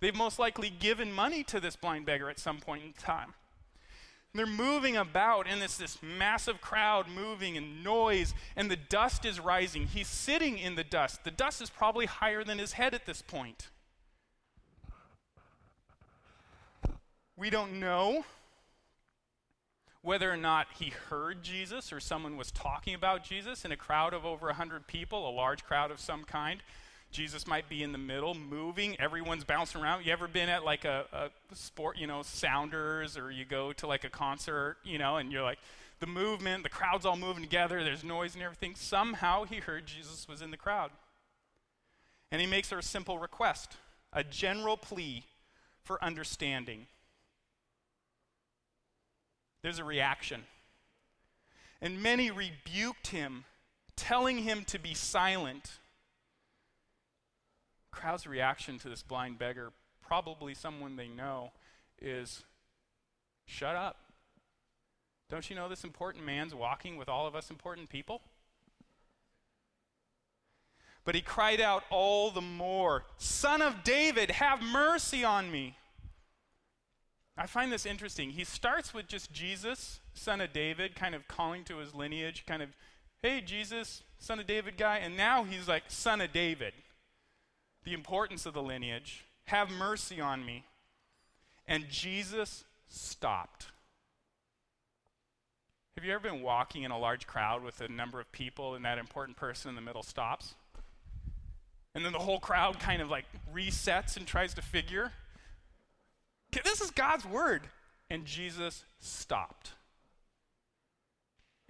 They've 0.00 0.14
most 0.14 0.38
likely 0.38 0.70
given 0.70 1.12
money 1.12 1.42
to 1.44 1.60
this 1.60 1.76
blind 1.76 2.06
beggar 2.06 2.30
at 2.30 2.38
some 2.38 2.58
point 2.58 2.84
in 2.84 2.92
time. 2.92 3.34
They're 4.34 4.46
moving 4.46 4.96
about, 4.96 5.46
and 5.48 5.62
it's 5.62 5.78
this 5.78 5.98
massive 6.02 6.60
crowd 6.60 7.06
moving 7.08 7.56
and 7.56 7.82
noise, 7.82 8.34
and 8.56 8.70
the 8.70 8.76
dust 8.76 9.24
is 9.24 9.40
rising. 9.40 9.86
He's 9.86 10.06
sitting 10.06 10.58
in 10.58 10.76
the 10.76 10.84
dust. 10.84 11.24
The 11.24 11.30
dust 11.30 11.62
is 11.62 11.70
probably 11.70 12.06
higher 12.06 12.44
than 12.44 12.58
his 12.58 12.72
head 12.72 12.94
at 12.94 13.06
this 13.06 13.22
point. 13.22 13.68
We 17.36 17.50
don't 17.50 17.80
know 17.80 18.24
whether 20.02 20.30
or 20.30 20.36
not 20.36 20.66
he 20.78 20.90
heard 20.90 21.42
Jesus 21.42 21.92
or 21.92 22.00
someone 22.00 22.36
was 22.36 22.50
talking 22.50 22.94
about 22.94 23.24
Jesus 23.24 23.64
in 23.64 23.72
a 23.72 23.76
crowd 23.76 24.14
of 24.14 24.24
over 24.24 24.46
100 24.46 24.86
people, 24.86 25.28
a 25.28 25.30
large 25.30 25.64
crowd 25.64 25.90
of 25.90 26.00
some 26.00 26.24
kind. 26.24 26.62
Jesus 27.10 27.46
might 27.46 27.68
be 27.68 27.82
in 27.82 27.92
the 27.92 27.98
middle, 27.98 28.34
moving. 28.34 28.98
Everyone's 29.00 29.44
bouncing 29.44 29.80
around. 29.80 30.04
You 30.04 30.12
ever 30.12 30.28
been 30.28 30.48
at 30.48 30.64
like 30.64 30.84
a, 30.84 31.06
a 31.12 31.56
sport, 31.56 31.96
you 31.96 32.06
know, 32.06 32.22
Sounders, 32.22 33.16
or 33.16 33.30
you 33.30 33.44
go 33.44 33.72
to 33.74 33.86
like 33.86 34.04
a 34.04 34.10
concert, 34.10 34.76
you 34.84 34.98
know, 34.98 35.16
and 35.16 35.32
you're 35.32 35.42
like, 35.42 35.58
the 36.00 36.06
movement, 36.06 36.62
the 36.62 36.68
crowd's 36.68 37.04
all 37.04 37.16
moving 37.16 37.42
together, 37.42 37.82
there's 37.82 38.04
noise 38.04 38.34
and 38.34 38.42
everything. 38.42 38.74
Somehow 38.76 39.44
he 39.44 39.56
heard 39.56 39.86
Jesus 39.86 40.28
was 40.28 40.42
in 40.42 40.50
the 40.50 40.56
crowd. 40.56 40.90
And 42.30 42.40
he 42.40 42.46
makes 42.46 42.70
her 42.70 42.78
a 42.78 42.82
simple 42.82 43.18
request, 43.18 43.76
a 44.12 44.22
general 44.22 44.76
plea 44.76 45.24
for 45.82 46.02
understanding. 46.04 46.86
There's 49.62 49.78
a 49.78 49.84
reaction. 49.84 50.42
And 51.80 52.02
many 52.02 52.30
rebuked 52.30 53.08
him, 53.08 53.44
telling 53.96 54.38
him 54.38 54.64
to 54.66 54.78
be 54.78 54.94
silent 54.94 55.78
crowd's 57.90 58.26
reaction 58.26 58.78
to 58.78 58.88
this 58.88 59.02
blind 59.02 59.38
beggar, 59.38 59.72
probably 60.06 60.54
someone 60.54 60.96
they 60.96 61.08
know, 61.08 61.52
is 62.00 62.44
shut 63.46 63.76
up. 63.76 63.96
Don't 65.30 65.48
you 65.50 65.56
know 65.56 65.68
this 65.68 65.84
important 65.84 66.24
man's 66.24 66.54
walking 66.54 66.96
with 66.96 67.08
all 67.08 67.26
of 67.26 67.34
us 67.34 67.50
important 67.50 67.90
people? 67.90 68.22
But 71.04 71.14
he 71.14 71.20
cried 71.20 71.60
out 71.60 71.84
all 71.90 72.30
the 72.30 72.40
more, 72.40 73.04
Son 73.16 73.62
of 73.62 73.82
David, 73.82 74.30
have 74.30 74.62
mercy 74.62 75.24
on 75.24 75.50
me. 75.50 75.76
I 77.36 77.46
find 77.46 77.72
this 77.72 77.86
interesting. 77.86 78.30
He 78.30 78.44
starts 78.44 78.92
with 78.92 79.06
just 79.06 79.32
Jesus, 79.32 80.00
son 80.12 80.40
of 80.40 80.52
David, 80.52 80.96
kind 80.96 81.14
of 81.14 81.28
calling 81.28 81.62
to 81.64 81.78
his 81.78 81.94
lineage, 81.94 82.44
kind 82.46 82.62
of, 82.62 82.70
hey, 83.22 83.40
Jesus, 83.40 84.02
son 84.18 84.40
of 84.40 84.46
David 84.46 84.76
guy. 84.76 84.98
And 84.98 85.16
now 85.16 85.44
he's 85.44 85.68
like, 85.68 85.84
son 85.88 86.20
of 86.20 86.32
David 86.32 86.72
the 87.88 87.94
importance 87.94 88.44
of 88.44 88.52
the 88.52 88.62
lineage, 88.62 89.24
have 89.44 89.70
mercy 89.70 90.20
on 90.20 90.44
me. 90.44 90.64
And 91.66 91.88
Jesus 91.88 92.64
stopped. 92.86 93.68
Have 95.96 96.04
you 96.04 96.12
ever 96.12 96.28
been 96.28 96.42
walking 96.42 96.82
in 96.82 96.90
a 96.90 96.98
large 96.98 97.26
crowd 97.26 97.62
with 97.62 97.80
a 97.80 97.88
number 97.88 98.20
of 98.20 98.30
people 98.30 98.74
and 98.74 98.84
that 98.84 98.98
important 98.98 99.38
person 99.38 99.70
in 99.70 99.74
the 99.74 99.80
middle 99.80 100.02
stops? 100.02 100.54
And 101.94 102.04
then 102.04 102.12
the 102.12 102.18
whole 102.18 102.40
crowd 102.40 102.78
kind 102.78 103.00
of 103.00 103.08
like 103.08 103.24
resets 103.52 104.18
and 104.18 104.26
tries 104.26 104.52
to 104.54 104.62
figure. 104.62 105.12
This 106.62 106.82
is 106.82 106.90
God's 106.90 107.24
word. 107.24 107.68
And 108.10 108.26
Jesus 108.26 108.84
stopped 109.00 109.72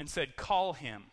and 0.01 0.11
said, 0.11 0.37
Call 0.37 0.73
him. 0.73 1.05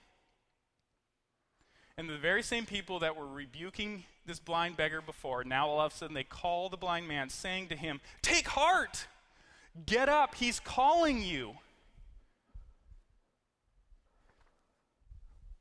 And 1.98 2.10
the 2.10 2.18
very 2.18 2.44
same 2.44 2.66
people 2.66 3.00
that 3.00 3.16
were 3.16 3.28
rebuking 3.28 4.04
this 4.26 4.40
blind 4.40 4.76
beggar 4.76 5.02
before, 5.02 5.44
now 5.46 5.68
all 5.68 5.80
of 5.80 5.94
a 5.94 5.96
sudden 5.96 6.14
they 6.14 6.24
call 6.24 6.68
the 6.68 6.78
blind 6.78 7.08
man, 7.08 7.30
saying 7.30 7.68
to 7.68 7.76
him, 7.76 8.02
Take 8.22 8.48
heart! 8.50 9.08
Get 9.86 10.10
up! 10.10 10.36
He's 10.36 10.60
calling 10.60 11.22
you! 11.22 11.56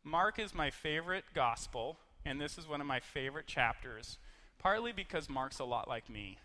Mark 0.03 0.39
is 0.39 0.55
my 0.55 0.70
favorite 0.70 1.24
gospel, 1.35 1.99
and 2.26 2.41
this 2.41 2.59
is 2.59 2.68
one 2.68 2.80
of 2.80 2.87
my 2.87 3.01
favorite 3.01 3.47
chapters, 3.47 4.18
partly 4.59 4.93
because 4.93 5.30
Mark's 5.30 5.61
a 5.61 5.64
lot 5.64 5.89
like 5.89 6.11
me. 6.11 6.39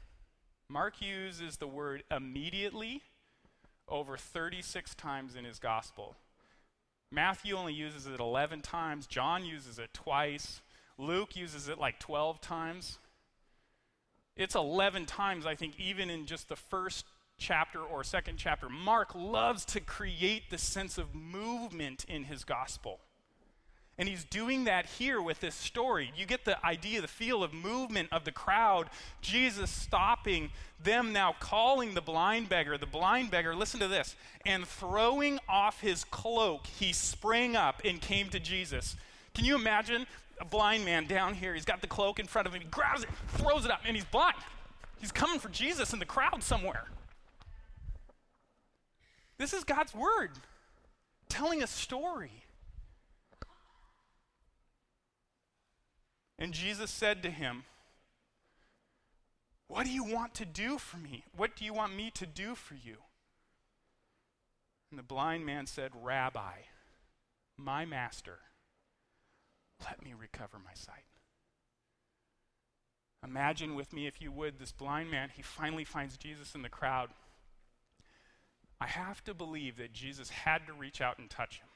Mark 0.70 1.02
uses 1.02 1.58
the 1.58 1.68
word 1.68 2.04
immediately 2.12 3.02
over 3.88 4.18
36 4.18 4.94
times 4.94 5.36
in 5.36 5.46
his 5.46 5.58
gospel. 5.58 6.16
Matthew 7.12 7.56
only 7.56 7.74
uses 7.74 8.06
it 8.06 8.20
11 8.20 8.62
times, 8.62 9.08
John 9.08 9.46
uses 9.46 9.80
it 9.80 9.94
twice, 9.94 10.62
Luke 10.98 11.36
uses 11.36 11.68
it 11.68 11.80
like 11.80 12.00
12 12.00 12.40
times. 12.42 13.00
It's 14.36 14.56
11 14.56 15.06
times, 15.06 15.46
I 15.46 15.56
think, 15.56 15.80
even 15.80 16.10
in 16.10 16.26
just 16.26 16.50
the 16.50 16.56
first 16.56 17.06
chapter 17.38 17.82
or 17.82 18.04
second 18.04 18.38
chapter. 18.38 18.70
Mark 18.70 19.16
loves 19.16 19.66
to 19.66 19.80
create 19.80 20.50
the 20.50 20.58
sense 20.58 20.98
of 20.98 21.16
movement 21.16 22.06
in 22.08 22.26
his 22.26 22.44
gospel. 22.44 23.00
And 24.00 24.08
he's 24.08 24.24
doing 24.24 24.64
that 24.64 24.86
here 24.86 25.22
with 25.22 25.42
this 25.42 25.54
story. 25.54 26.14
You 26.16 26.26
get 26.26 26.46
the 26.46 26.66
idea, 26.66 27.02
the 27.02 27.08
feel 27.08 27.44
of 27.44 27.54
movement 27.54 28.08
of 28.14 28.24
the 28.24 28.32
crowd. 28.32 28.90
Jesus 29.22 29.70
stopping, 29.70 30.52
them 30.82 31.12
now 31.12 31.36
calling 31.42 31.94
the 31.94 32.02
blind 32.02 32.48
beggar. 32.48 32.78
The 32.78 32.86
blind 32.86 33.30
beggar, 33.30 33.54
listen 33.54 33.82
to 33.82 33.90
this, 33.90 34.16
and 34.46 34.66
throwing 34.66 35.38
off 35.50 35.82
his 35.82 36.06
cloak, 36.06 36.66
he 36.66 36.94
sprang 36.94 37.58
up 37.58 37.82
and 37.84 38.00
came 38.00 38.30
to 38.30 38.40
Jesus. 38.40 38.96
Can 39.34 39.44
you 39.44 39.56
imagine 39.56 40.08
a 40.40 40.46
blind 40.46 40.86
man 40.86 41.06
down 41.06 41.34
here? 41.34 41.54
He's 41.54 41.66
got 41.66 41.82
the 41.82 41.88
cloak 41.88 42.20
in 42.20 42.26
front 42.26 42.48
of 42.48 42.56
him, 42.56 42.62
he 42.62 42.68
grabs 42.68 43.04
it, 43.04 43.10
throws 43.34 43.66
it 43.66 43.72
up, 43.72 43.82
and 43.86 43.98
he's 43.98 44.06
blind. 44.06 44.38
He's 45.02 45.12
coming 45.12 45.40
for 45.40 45.50
Jesus 45.50 45.92
in 45.92 46.00
the 46.00 46.06
crowd 46.06 46.42
somewhere. 46.42 46.86
This 49.38 49.52
is 49.52 49.66
God's 49.66 49.94
word 49.94 50.32
telling 51.28 51.62
a 51.62 51.68
story. 51.68 52.39
And 56.40 56.54
Jesus 56.54 56.90
said 56.90 57.22
to 57.22 57.30
him, 57.30 57.66
What 59.68 59.86
do 59.86 59.92
you 59.92 60.06
want 60.06 60.34
to 60.36 60.46
do 60.46 60.78
for 60.78 60.96
me? 60.96 61.26
What 61.36 61.58
do 61.58 61.66
you 61.66 61.74
want 61.74 61.94
me 61.94 62.10
to 62.12 62.26
do 62.26 62.56
for 62.56 62.76
you? 62.76 62.96
And 64.90 64.98
the 64.98 65.04
blind 65.04 65.46
man 65.46 65.68
said, 65.68 65.92
Rabbi, 66.02 66.54
my 67.58 67.84
master, 67.84 68.40
let 69.84 70.04
me 70.04 70.14
recover 70.18 70.58
my 70.58 70.74
sight. 70.74 71.04
Imagine 73.22 73.76
with 73.76 73.92
me, 73.92 74.08
if 74.08 74.22
you 74.22 74.32
would, 74.32 74.60
this 74.60 74.72
blind 74.72 75.12
man, 75.12 75.30
he 75.36 75.42
finally 75.42 75.84
finds 75.84 76.16
Jesus 76.16 76.56
in 76.56 76.62
the 76.62 76.70
crowd. 76.70 77.10
I 78.80 78.88
have 78.88 79.22
to 79.26 79.34
believe 79.34 79.76
that 79.76 79.92
Jesus 79.92 80.30
had 80.30 80.66
to 80.68 80.74
reach 80.74 81.02
out 81.02 81.20
and 81.20 81.30
touch 81.30 81.60
him. 81.60 81.68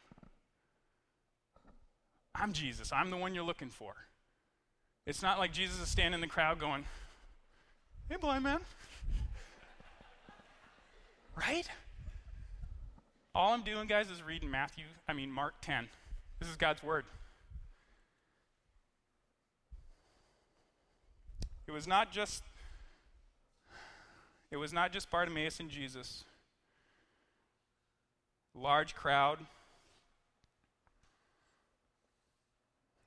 I'm 2.34 2.54
Jesus. 2.54 2.94
I'm 2.94 3.10
the 3.10 3.18
one 3.18 3.36
you're 3.36 3.44
looking 3.44 3.70
for. 3.70 3.94
It's 5.06 5.22
not 5.22 5.38
like 5.38 5.52
Jesus 5.52 5.80
is 5.82 5.90
standing 5.90 6.16
in 6.16 6.22
the 6.22 6.28
crowd 6.28 6.60
going, 6.60 6.86
Hey, 8.10 8.16
blind 8.18 8.44
man. 8.44 8.60
right? 11.36 11.68
All 13.36 13.54
I'm 13.54 13.64
doing, 13.64 13.88
guys, 13.88 14.10
is 14.12 14.22
reading 14.22 14.52
Matthew, 14.52 14.86
I 15.08 15.14
mean, 15.14 15.32
Mark 15.32 15.56
10. 15.62 15.90
This 16.40 16.50
is 16.50 16.56
God's 16.56 16.84
word. 16.84 17.06
It 21.68 21.72
was 21.72 21.88
not 21.88 22.12
just 22.12 22.44
it 24.52 24.58
was 24.58 24.72
not 24.72 24.92
just 24.92 25.10
Bartimaeus 25.10 25.60
and 25.60 25.70
Jesus. 25.70 26.26
Large 28.54 28.94
crowd, 28.94 29.40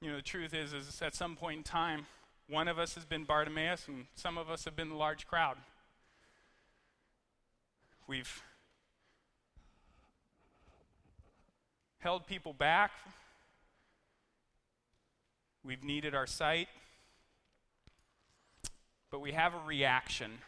You 0.06 0.12
know, 0.12 0.18
the 0.18 0.22
truth 0.22 0.54
is, 0.54 0.72
is 0.72 1.02
at 1.02 1.16
some 1.16 1.34
point 1.34 1.56
in 1.56 1.62
time, 1.64 2.06
one 2.48 2.68
of 2.68 2.78
us 2.78 2.94
has 2.94 3.04
been 3.04 3.24
Bartimaeus, 3.24 3.88
and 3.88 4.06
some 4.14 4.38
of 4.38 4.48
us 4.48 4.64
have 4.64 4.76
been 4.76 4.88
the 4.88 4.94
large 4.94 5.26
crowd. 5.26 5.56
We've 8.06 8.40
held 11.98 12.28
people 12.28 12.52
back. 12.52 12.92
We've 15.64 15.82
needed 15.82 16.14
our 16.14 16.28
sight. 16.28 16.68
But 19.10 19.18
we 19.18 19.32
have 19.32 19.54
a 19.54 19.66
reaction. 19.66 20.38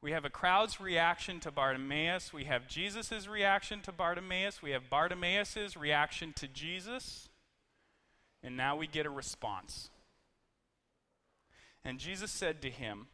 We 0.00 0.12
have 0.12 0.24
a 0.24 0.30
crowd's 0.30 0.80
reaction 0.80 1.40
to 1.40 1.50
Bartimaeus. 1.50 2.32
We 2.32 2.44
have 2.44 2.68
Jesus' 2.68 3.26
reaction 3.26 3.80
to 3.80 3.90
Bartimaeus. 3.90 4.62
We 4.62 4.70
have 4.70 4.88
Bartimaeus' 4.88 5.76
reaction 5.76 6.32
to 6.36 6.46
Jesus. 6.46 7.28
And 8.44 8.58
now 8.58 8.76
we 8.76 8.86
get 8.86 9.06
a 9.06 9.10
response. 9.10 9.88
And 11.82 11.98
Jesus 11.98 12.30
said 12.30 12.60
to 12.62 12.70
him, 12.70 13.06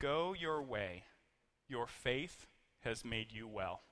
Go 0.00 0.34
your 0.38 0.62
way, 0.62 1.04
your 1.68 1.86
faith 1.86 2.46
has 2.80 3.04
made 3.04 3.30
you 3.30 3.46
well. 3.46 3.82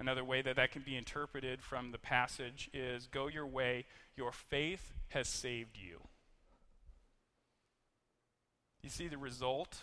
Another 0.00 0.24
way 0.24 0.42
that 0.42 0.56
that 0.56 0.72
can 0.72 0.82
be 0.82 0.96
interpreted 0.96 1.62
from 1.62 1.92
the 1.92 1.98
passage 1.98 2.70
is 2.72 3.06
Go 3.06 3.28
your 3.28 3.46
way, 3.46 3.84
your 4.16 4.32
faith 4.32 4.94
has 5.08 5.28
saved 5.28 5.76
you. 5.76 6.00
You 8.82 8.90
see, 8.90 9.08
the 9.08 9.18
result 9.18 9.82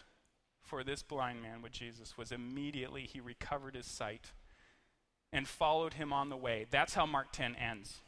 for 0.61 0.83
this 0.83 1.03
blind 1.03 1.41
man 1.41 1.61
with 1.61 1.71
Jesus 1.71 2.17
was 2.17 2.31
immediately 2.31 3.03
he 3.03 3.21
recovered 3.21 3.75
his 3.75 3.85
sight 3.85 4.33
and 5.31 5.47
followed 5.47 5.93
him 5.93 6.11
on 6.11 6.29
the 6.29 6.35
way. 6.35 6.65
That's 6.69 6.95
how 6.95 7.05
Mark 7.05 7.31
10 7.31 7.55
ends. 7.55 7.99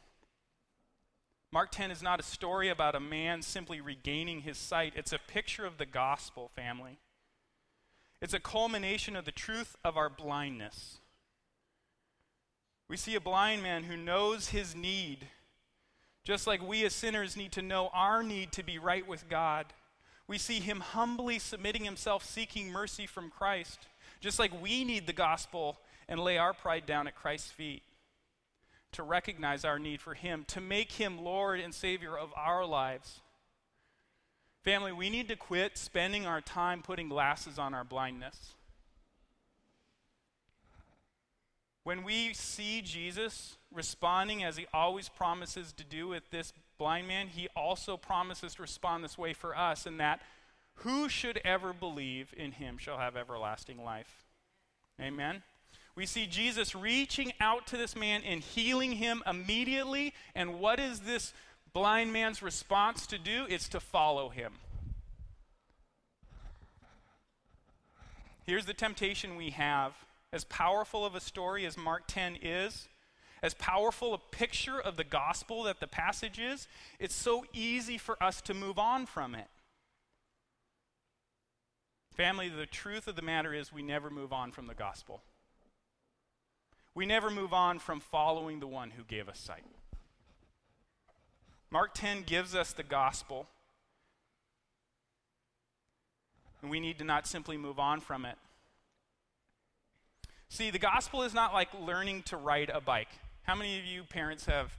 Mark 1.52 1.70
10 1.70 1.90
is 1.90 2.02
not 2.02 2.18
a 2.18 2.22
story 2.22 2.70
about 2.70 2.94
a 2.94 3.00
man 3.00 3.42
simply 3.42 3.78
regaining 3.82 4.40
his 4.40 4.56
sight, 4.56 4.94
it's 4.96 5.12
a 5.12 5.18
picture 5.18 5.66
of 5.66 5.76
the 5.76 5.84
gospel, 5.84 6.50
family. 6.56 6.98
It's 8.22 8.32
a 8.32 8.40
culmination 8.40 9.16
of 9.16 9.26
the 9.26 9.32
truth 9.32 9.76
of 9.84 9.98
our 9.98 10.08
blindness. 10.08 10.98
We 12.88 12.96
see 12.96 13.14
a 13.14 13.20
blind 13.20 13.62
man 13.62 13.84
who 13.84 13.96
knows 13.98 14.48
his 14.48 14.74
need, 14.74 15.26
just 16.24 16.46
like 16.46 16.66
we 16.66 16.86
as 16.86 16.94
sinners 16.94 17.36
need 17.36 17.52
to 17.52 17.62
know 17.62 17.90
our 17.92 18.22
need 18.22 18.52
to 18.52 18.62
be 18.62 18.78
right 18.78 19.06
with 19.06 19.28
God. 19.28 19.66
We 20.26 20.38
see 20.38 20.60
him 20.60 20.80
humbly 20.80 21.38
submitting 21.38 21.84
himself, 21.84 22.24
seeking 22.24 22.70
mercy 22.70 23.06
from 23.06 23.28
Christ, 23.28 23.88
just 24.20 24.38
like 24.38 24.62
we 24.62 24.84
need 24.84 25.06
the 25.06 25.12
gospel 25.12 25.80
and 26.08 26.18
lay 26.18 26.38
our 26.38 26.54
pride 26.54 26.86
down 26.86 27.06
at 27.06 27.16
Christ's 27.16 27.50
feet 27.50 27.82
to 28.92 29.02
recognize 29.02 29.64
our 29.64 29.78
need 29.78 30.00
for 30.00 30.14
Him, 30.14 30.44
to 30.48 30.60
make 30.60 30.92
Him 30.92 31.22
Lord 31.22 31.60
and 31.60 31.74
Savior 31.74 32.16
of 32.16 32.32
our 32.36 32.64
lives. 32.64 33.20
Family, 34.62 34.92
we 34.92 35.10
need 35.10 35.28
to 35.28 35.36
quit 35.36 35.76
spending 35.76 36.26
our 36.26 36.40
time 36.40 36.82
putting 36.82 37.08
glasses 37.08 37.58
on 37.58 37.74
our 37.74 37.84
blindness. 37.84 38.54
When 41.84 42.04
we 42.04 42.32
see 42.32 42.80
Jesus 42.80 43.56
responding 43.72 44.44
as 44.44 44.56
he 44.56 44.66
always 44.72 45.08
promises 45.08 45.72
to 45.72 45.84
do 45.84 46.06
with 46.06 46.30
this 46.30 46.52
blind 46.78 47.08
man, 47.08 47.26
he 47.26 47.48
also 47.56 47.96
promises 47.96 48.54
to 48.54 48.62
respond 48.62 49.02
this 49.02 49.18
way 49.18 49.32
for 49.32 49.56
us, 49.56 49.84
and 49.84 49.98
that 49.98 50.20
who 50.76 51.08
should 51.08 51.40
ever 51.44 51.72
believe 51.72 52.32
in 52.36 52.52
him 52.52 52.78
shall 52.78 52.98
have 52.98 53.16
everlasting 53.16 53.82
life. 53.82 54.24
Amen. 55.00 55.42
We 55.94 56.06
see 56.06 56.26
Jesus 56.26 56.74
reaching 56.74 57.32
out 57.40 57.66
to 57.68 57.76
this 57.76 57.94
man 57.94 58.22
and 58.24 58.40
healing 58.40 58.92
him 58.92 59.22
immediately. 59.26 60.14
And 60.34 60.58
what 60.58 60.80
is 60.80 61.00
this 61.00 61.34
blind 61.72 62.12
man's 62.12 62.42
response 62.42 63.06
to 63.08 63.18
do? 63.18 63.46
It's 63.48 63.68
to 63.70 63.80
follow 63.80 64.30
him. 64.30 64.54
Here's 68.46 68.64
the 68.66 68.74
temptation 68.74 69.36
we 69.36 69.50
have. 69.50 69.92
As 70.32 70.44
powerful 70.44 71.04
of 71.04 71.14
a 71.14 71.20
story 71.20 71.66
as 71.66 71.76
Mark 71.76 72.04
10 72.06 72.38
is, 72.40 72.88
as 73.42 73.52
powerful 73.54 74.14
a 74.14 74.18
picture 74.18 74.80
of 74.80 74.96
the 74.96 75.04
gospel 75.04 75.64
that 75.64 75.78
the 75.78 75.86
passage 75.86 76.38
is, 76.38 76.68
it's 76.98 77.14
so 77.14 77.44
easy 77.52 77.98
for 77.98 78.20
us 78.22 78.40
to 78.42 78.54
move 78.54 78.78
on 78.78 79.04
from 79.04 79.34
it. 79.34 79.48
Family, 82.14 82.48
the 82.48 82.66
truth 82.66 83.08
of 83.08 83.16
the 83.16 83.22
matter 83.22 83.52
is 83.52 83.72
we 83.72 83.82
never 83.82 84.08
move 84.08 84.32
on 84.32 84.52
from 84.52 84.66
the 84.66 84.74
gospel 84.74 85.22
we 86.94 87.06
never 87.06 87.30
move 87.30 87.52
on 87.52 87.78
from 87.78 88.00
following 88.00 88.60
the 88.60 88.66
one 88.66 88.90
who 88.90 89.02
gave 89.04 89.28
us 89.28 89.38
sight. 89.38 89.64
Mark 91.70 91.94
10 91.94 92.24
gives 92.24 92.54
us 92.54 92.72
the 92.72 92.82
gospel, 92.82 93.46
and 96.60 96.70
we 96.70 96.80
need 96.80 96.98
to 96.98 97.04
not 97.04 97.26
simply 97.26 97.56
move 97.56 97.78
on 97.78 98.00
from 98.00 98.26
it. 98.26 98.36
See, 100.50 100.70
the 100.70 100.78
gospel 100.78 101.22
is 101.22 101.32
not 101.32 101.54
like 101.54 101.68
learning 101.80 102.24
to 102.24 102.36
ride 102.36 102.70
a 102.72 102.80
bike. 102.80 103.08
How 103.44 103.54
many 103.54 103.78
of 103.78 103.86
you 103.86 104.04
parents 104.04 104.44
have 104.44 104.70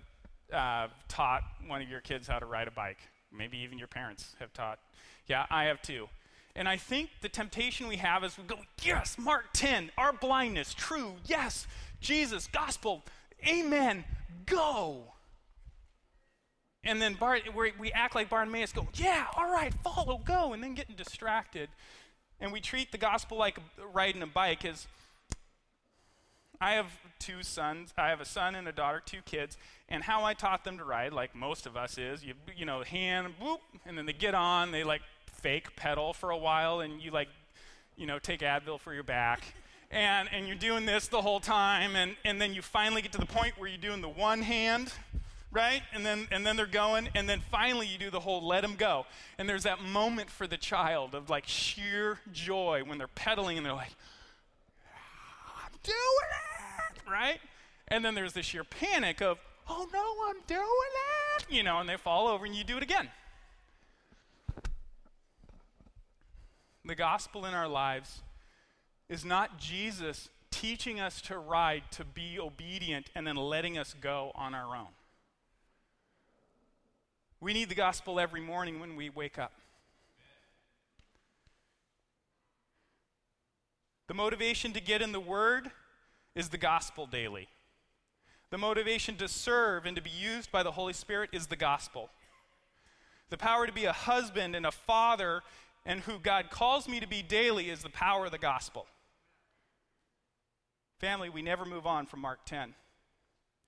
uh, 0.54 0.90
taught 1.08 1.42
one 1.66 1.82
of 1.82 1.90
your 1.90 2.00
kids 2.00 2.28
how 2.28 2.38
to 2.38 2.46
ride 2.46 2.68
a 2.68 2.72
bike? 2.72 3.00
Maybe 3.36 3.58
even 3.58 3.80
your 3.80 3.88
parents 3.88 4.36
have 4.40 4.54
taught. 4.54 4.78
Yeah, 5.26 5.48
I 5.50 5.64
have 5.64 5.82
too. 5.82 6.10
And 6.56 6.70
I 6.70 6.78
think 6.78 7.10
the 7.22 7.30
temptation 7.30 7.88
we 7.88 7.98
have 7.98 8.24
is 8.24 8.38
we 8.38 8.44
go, 8.44 8.60
yes, 8.84 9.18
Mark 9.18 9.46
10, 9.54 9.90
our 9.98 10.14
blindness, 10.14 10.76
true, 10.76 11.14
yes, 11.26 11.66
Jesus, 12.04 12.48
gospel, 12.52 13.02
amen, 13.48 14.04
go. 14.46 15.04
And 16.84 17.02
then 17.02 17.14
Bar- 17.14 17.40
we 17.80 17.92
act 17.94 18.14
like 18.14 18.30
Bartimaeus, 18.30 18.74
go, 18.74 18.88
yeah, 18.94 19.28
all 19.38 19.50
right, 19.50 19.74
follow, 19.84 20.20
go, 20.24 20.52
and 20.52 20.62
then 20.62 20.76
getting 20.76 20.96
distracted. 20.96 21.70
And 22.42 22.52
we 22.52 22.60
treat 22.60 22.92
the 22.92 22.98
gospel 22.98 23.38
like 23.38 23.58
riding 23.94 24.22
a 24.22 24.28
bike. 24.28 24.66
is 24.66 24.86
I 26.60 26.74
have 26.74 26.88
two 27.20 27.42
sons, 27.42 27.94
I 27.98 28.10
have 28.10 28.20
a 28.20 28.26
son 28.26 28.56
and 28.56 28.68
a 28.68 28.74
daughter, 28.74 29.02
two 29.04 29.22
kids, 29.26 29.58
and 29.88 30.04
how 30.04 30.26
I 30.26 30.34
taught 30.34 30.66
them 30.66 30.78
to 30.80 30.84
ride, 30.84 31.14
like 31.14 31.34
most 31.34 31.66
of 31.66 31.78
us, 31.78 31.98
is 31.98 32.24
you 32.24 32.34
you 32.56 32.66
know 32.66 32.84
hand, 32.84 33.34
whoop, 33.42 33.62
and 33.86 33.98
then 33.98 34.06
they 34.06 34.14
get 34.14 34.36
on, 34.36 34.72
they 34.72 34.84
like 34.84 35.02
fake 35.32 35.76
pedal 35.78 36.14
for 36.14 36.32
a 36.32 36.38
while, 36.38 36.82
and 36.82 37.02
you 37.02 37.12
like, 37.12 37.30
you 37.96 38.06
know, 38.06 38.20
take 38.20 38.42
Advil 38.42 38.78
for 38.78 38.94
your 38.94 39.04
back 39.04 39.42
and, 39.94 40.28
and 40.34 40.48
you're 40.48 40.58
doing 40.58 40.86
this 40.86 41.08
the 41.08 41.22
whole 41.22 41.40
time, 41.40 41.96
and, 41.96 42.16
and 42.26 42.42
then 42.42 42.54
you 42.54 42.62
finally 42.62 43.02
get 43.02 43.12
to 43.14 43.20
the 43.20 43.26
point 43.26 43.54
where 43.58 43.70
you're 43.70 43.78
doing 43.78 44.02
the 44.02 44.10
one 44.10 44.42
hand, 44.42 44.92
right? 45.52 45.84
And 45.94 46.06
then, 46.06 46.28
and 46.32 46.46
then 46.46 46.58
they're 46.58 46.66
going, 46.66 47.10
and 47.14 47.30
then 47.30 47.42
finally 47.52 47.86
you 47.86 48.00
do 48.00 48.10
the 48.10 48.20
whole 48.20 48.46
let 48.46 48.62
them 48.62 48.76
go. 48.76 49.06
And 49.38 49.48
there's 49.48 49.64
that 49.64 49.82
moment 49.82 50.30
for 50.32 50.48
the 50.48 50.58
child 50.58 51.14
of 51.14 51.30
like 51.30 51.48
sheer 51.48 52.20
joy 52.32 52.84
when 52.86 52.98
they're 52.98 53.08
pedaling 53.08 53.58
and 53.58 53.66
they're 53.66 53.74
like, 53.74 53.96
I'm 55.64 55.72
doing 55.84 55.96
it, 55.96 57.10
right? 57.10 57.40
And 57.88 58.04
then 58.04 58.16
there's 58.16 58.34
the 58.34 58.42
sheer 58.42 58.64
panic 58.64 59.22
of, 59.22 59.38
oh 59.70 59.88
no, 59.94 60.30
I'm 60.30 60.42
doing 60.48 60.64
it, 61.38 61.46
you 61.56 61.62
know, 61.62 61.80
and 61.80 61.88
they 61.88 61.98
fall 61.98 62.28
over 62.28 62.46
and 62.46 62.56
you 62.56 62.64
do 62.64 62.78
it 62.78 62.84
again. 62.84 63.10
The 66.84 66.96
gospel 66.96 67.46
in 67.46 67.54
our 67.54 67.68
lives 67.68 68.22
is 69.10 69.24
not 69.26 69.60
Jesus 69.60 70.30
teaching 70.52 71.00
us 71.00 71.22
to 71.22 71.38
ride, 71.38 71.84
to 71.92 72.04
be 72.06 72.40
obedient, 72.40 73.10
and 73.16 73.26
then 73.26 73.36
letting 73.36 73.78
us 73.78 73.96
go 74.00 74.32
on 74.36 74.54
our 74.54 74.76
own. 74.76 74.88
We 77.42 77.54
need 77.54 77.70
the 77.70 77.76
gospel 77.76 78.20
every 78.20 78.40
morning 78.40 78.80
when 78.80 78.96
we 78.96 79.10
wake 79.10 79.38
up. 79.38 79.52
The 84.08 84.14
motivation 84.14 84.74
to 84.74 84.82
get 84.82 85.02
in 85.02 85.12
the 85.12 85.20
Word 85.20 85.72
is 86.36 86.50
the 86.50 86.58
gospel 86.58 87.06
daily. 87.06 87.48
The 88.50 88.58
motivation 88.58 89.16
to 89.18 89.28
serve 89.28 89.86
and 89.86 89.96
to 89.96 90.02
be 90.02 90.12
used 90.12 90.52
by 90.52 90.64
the 90.64 90.72
Holy 90.72 90.94
Spirit 90.94 91.32
is 91.34 91.48
the 91.48 91.56
gospel. 91.56 92.10
The 93.30 93.38
power 93.38 93.66
to 93.66 93.74
be 93.74 93.86
a 93.86 93.92
husband 93.94 94.56
and 94.56 94.66
a 94.66 94.72
father 94.72 95.42
and 95.86 96.02
who 96.02 96.20
God 96.20 96.50
calls 96.50 96.88
me 96.88 97.00
to 97.00 97.08
be 97.08 97.22
daily 97.22 97.70
is 97.70 97.82
the 97.82 97.90
power 97.90 98.26
of 98.26 98.32
the 98.32 98.38
gospel. 98.38 98.86
Family, 101.00 101.30
we 101.30 101.42
never 101.42 101.66
move 101.66 101.86
on 101.86 102.06
from 102.06 102.22
Mark 102.22 102.46
10. 102.46 102.76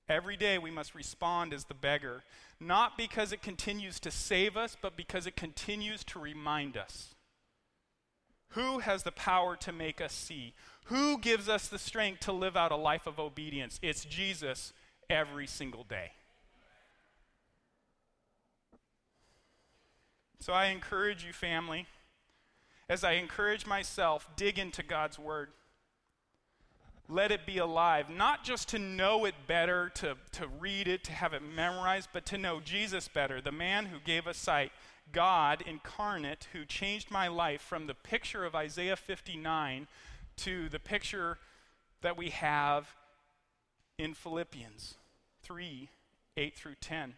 Every 0.08 0.38
day 0.38 0.58
we 0.58 0.72
must 0.72 0.94
respond 0.94 1.54
as 1.54 1.66
the 1.66 1.74
beggar, 1.74 2.24
not 2.60 2.98
because 2.98 3.32
it 3.32 3.42
continues 3.42 4.00
to 4.02 4.12
save 4.12 4.56
us, 4.56 4.78
but 4.80 4.96
because 4.96 5.26
it 5.26 5.36
continues 5.36 6.04
to 6.06 6.20
remind 6.20 6.78
us. 6.78 7.16
Who 8.50 8.80
has 8.80 9.04
the 9.04 9.12
power 9.12 9.56
to 9.58 9.72
make 9.72 10.00
us 10.00 10.14
see? 10.14 10.54
Who 10.86 11.18
gives 11.18 11.50
us 11.50 11.68
the 11.68 11.80
strength 11.80 12.22
to 12.22 12.32
live 12.32 12.56
out 12.56 12.72
a 12.72 12.78
life 12.78 13.08
of 13.08 13.20
obedience? 13.20 13.80
It's 13.82 14.06
Jesus 14.06 14.72
every 15.10 15.48
single 15.48 15.84
day. 15.84 16.12
So 20.40 20.54
I 20.54 20.68
encourage 20.68 21.26
you, 21.26 21.34
family, 21.34 21.88
as 22.88 23.04
I 23.04 23.14
encourage 23.14 23.66
myself, 23.66 24.30
dig 24.36 24.60
into 24.60 24.84
God's 24.84 25.18
Word. 25.18 25.50
Let 27.08 27.32
it 27.32 27.46
be 27.46 27.60
alive, 27.60 28.10
not 28.10 28.44
just 28.44 28.70
to 28.70 28.80
know 28.80 29.26
it 29.26 29.36
better, 29.46 29.90
to, 29.96 30.18
to 30.34 30.48
read 30.48 30.88
it, 30.88 31.04
to 31.04 31.12
have 31.12 31.34
it 31.34 31.44
memorized, 31.44 32.10
but 32.12 32.26
to 32.28 32.38
know 32.38 32.60
Jesus 32.60 33.08
better, 33.08 33.42
the 33.42 33.52
man 33.52 33.86
who 33.88 34.00
gave 34.00 34.26
us 34.26 34.38
sight, 34.38 34.72
God 35.12 35.64
incarnate, 35.68 36.48
who 36.52 36.66
changed 36.66 37.12
my 37.12 37.28
life 37.28 37.62
from 37.62 37.86
the 37.86 37.94
picture 37.94 38.44
of 38.44 38.56
Isaiah 38.56 38.96
59 38.96 39.88
to 40.38 40.68
the 40.70 40.80
picture 40.80 41.38
that 42.02 42.18
we 42.18 42.30
have 42.30 42.88
in 43.98 44.14
Philippians 44.14 44.96
3 45.44 45.90
8 46.38 46.56
through 46.56 46.76
10. 46.82 47.14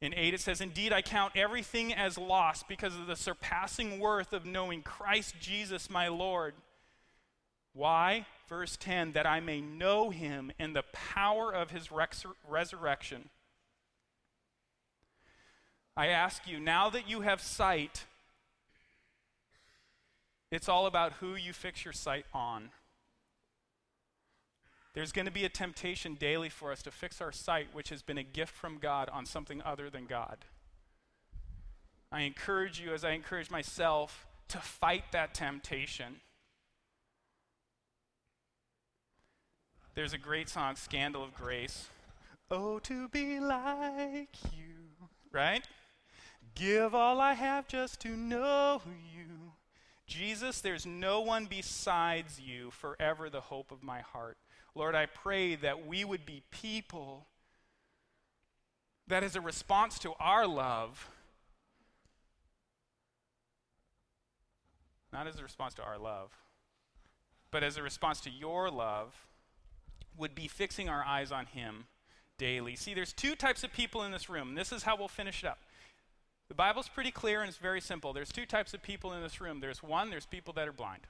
In 0.00 0.14
8, 0.14 0.32
it 0.32 0.40
says, 0.40 0.62
Indeed, 0.62 0.94
I 0.94 1.02
count 1.02 1.36
everything 1.36 1.92
as 1.92 2.16
lost 2.16 2.68
because 2.68 2.94
of 2.94 3.06
the 3.06 3.16
surpassing 3.16 3.98
worth 3.98 4.32
of 4.32 4.46
knowing 4.46 4.82
Christ 4.82 5.34
Jesus 5.40 5.90
my 5.90 6.08
Lord. 6.08 6.54
Why? 7.74 8.24
Verse 8.50 8.76
10 8.76 9.12
that 9.12 9.26
I 9.26 9.38
may 9.38 9.60
know 9.60 10.10
him 10.10 10.50
and 10.58 10.74
the 10.74 10.84
power 10.92 11.54
of 11.54 11.70
his 11.70 11.88
resurrection. 12.46 13.30
I 15.96 16.08
ask 16.08 16.48
you, 16.48 16.58
now 16.58 16.90
that 16.90 17.08
you 17.08 17.20
have 17.20 17.40
sight, 17.40 18.04
it's 20.50 20.68
all 20.68 20.86
about 20.86 21.14
who 21.14 21.36
you 21.36 21.52
fix 21.52 21.84
your 21.84 21.92
sight 21.92 22.26
on. 22.34 22.70
There's 24.94 25.12
going 25.12 25.26
to 25.26 25.32
be 25.32 25.44
a 25.44 25.48
temptation 25.48 26.14
daily 26.14 26.48
for 26.48 26.72
us 26.72 26.82
to 26.82 26.90
fix 26.90 27.20
our 27.20 27.30
sight, 27.30 27.68
which 27.72 27.90
has 27.90 28.02
been 28.02 28.18
a 28.18 28.24
gift 28.24 28.52
from 28.52 28.78
God, 28.78 29.08
on 29.10 29.26
something 29.26 29.62
other 29.62 29.88
than 29.88 30.06
God. 30.06 30.44
I 32.10 32.22
encourage 32.22 32.80
you, 32.80 32.92
as 32.92 33.04
I 33.04 33.12
encourage 33.12 33.50
myself, 33.50 34.26
to 34.48 34.58
fight 34.58 35.04
that 35.12 35.34
temptation. 35.34 36.16
There's 39.94 40.12
a 40.12 40.18
great 40.18 40.48
song, 40.48 40.76
Scandal 40.76 41.24
of 41.24 41.34
Grace. 41.34 41.88
Oh, 42.48 42.78
to 42.80 43.08
be 43.08 43.40
like 43.40 44.36
you, 44.52 45.08
right? 45.32 45.64
Give 46.54 46.94
all 46.94 47.20
I 47.20 47.34
have 47.34 47.66
just 47.66 48.00
to 48.02 48.10
know 48.10 48.82
you. 48.86 49.52
Jesus, 50.06 50.60
there's 50.60 50.86
no 50.86 51.20
one 51.20 51.46
besides 51.46 52.40
you, 52.40 52.70
forever 52.70 53.28
the 53.28 53.40
hope 53.40 53.72
of 53.72 53.82
my 53.82 54.00
heart. 54.00 54.38
Lord, 54.76 54.94
I 54.94 55.06
pray 55.06 55.56
that 55.56 55.84
we 55.84 56.04
would 56.04 56.24
be 56.24 56.44
people 56.52 57.26
that, 59.08 59.24
as 59.24 59.34
a 59.34 59.40
response 59.40 59.98
to 60.00 60.12
our 60.20 60.46
love, 60.46 61.08
not 65.12 65.26
as 65.26 65.40
a 65.40 65.42
response 65.42 65.74
to 65.74 65.82
our 65.82 65.98
love, 65.98 66.30
but 67.50 67.64
as 67.64 67.76
a 67.76 67.82
response 67.82 68.20
to 68.20 68.30
your 68.30 68.70
love, 68.70 69.26
would 70.16 70.34
be 70.34 70.48
fixing 70.48 70.88
our 70.88 71.04
eyes 71.04 71.32
on 71.32 71.46
Him 71.46 71.86
daily. 72.38 72.74
See, 72.76 72.94
there's 72.94 73.12
two 73.12 73.34
types 73.34 73.64
of 73.64 73.72
people 73.72 74.02
in 74.02 74.12
this 74.12 74.28
room. 74.30 74.54
This 74.54 74.72
is 74.72 74.82
how 74.82 74.96
we'll 74.96 75.08
finish 75.08 75.44
it 75.44 75.46
up. 75.46 75.58
The 76.48 76.54
Bible's 76.54 76.88
pretty 76.88 77.12
clear 77.12 77.40
and 77.40 77.48
it's 77.48 77.58
very 77.58 77.80
simple. 77.80 78.12
There's 78.12 78.32
two 78.32 78.46
types 78.46 78.74
of 78.74 78.82
people 78.82 79.12
in 79.12 79.22
this 79.22 79.40
room. 79.40 79.60
There's 79.60 79.82
one, 79.82 80.10
there's 80.10 80.26
people 80.26 80.52
that 80.54 80.66
are 80.66 80.72
blind. 80.72 81.02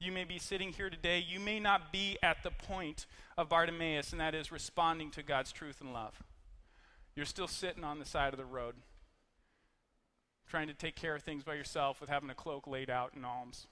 You 0.00 0.12
may 0.12 0.24
be 0.24 0.38
sitting 0.38 0.72
here 0.72 0.90
today, 0.90 1.24
you 1.26 1.40
may 1.40 1.60
not 1.60 1.92
be 1.92 2.18
at 2.22 2.42
the 2.42 2.50
point 2.50 3.06
of 3.38 3.48
Bartimaeus, 3.48 4.12
and 4.12 4.20
that 4.20 4.34
is 4.34 4.52
responding 4.52 5.10
to 5.12 5.22
God's 5.22 5.50
truth 5.50 5.80
and 5.80 5.94
love. 5.94 6.22
You're 7.16 7.24
still 7.24 7.48
sitting 7.48 7.84
on 7.84 8.00
the 8.00 8.04
side 8.04 8.34
of 8.34 8.38
the 8.38 8.44
road, 8.44 8.74
trying 10.46 10.66
to 10.66 10.74
take 10.74 10.96
care 10.96 11.14
of 11.14 11.22
things 11.22 11.42
by 11.42 11.54
yourself 11.54 12.00
with 12.00 12.10
having 12.10 12.28
a 12.28 12.34
cloak 12.34 12.66
laid 12.66 12.90
out 12.90 13.12
in 13.16 13.24
alms. 13.24 13.66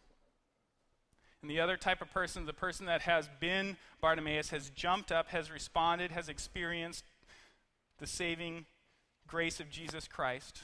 And 1.42 1.50
the 1.50 1.60
other 1.60 1.76
type 1.76 2.00
of 2.00 2.12
person, 2.12 2.46
the 2.46 2.52
person 2.52 2.86
that 2.86 3.02
has 3.02 3.28
been 3.40 3.76
Bartimaeus, 4.00 4.50
has 4.50 4.70
jumped 4.70 5.10
up, 5.10 5.28
has 5.28 5.50
responded, 5.50 6.12
has 6.12 6.28
experienced 6.28 7.04
the 7.98 8.06
saving 8.06 8.66
grace 9.26 9.58
of 9.58 9.68
Jesus 9.68 10.06
Christ. 10.06 10.62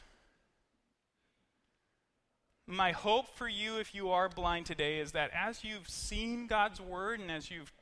My 2.66 2.92
hope 2.92 3.34
for 3.34 3.48
you, 3.48 3.78
if 3.78 3.94
you 3.94 4.10
are 4.10 4.28
blind 4.28 4.66
today, 4.66 4.98
is 4.98 5.12
that 5.12 5.30
as 5.34 5.64
you've 5.64 5.88
seen 5.88 6.46
God's 6.46 6.80
word 6.80 7.18
and 7.18 7.30
as 7.30 7.50
you've 7.50 7.72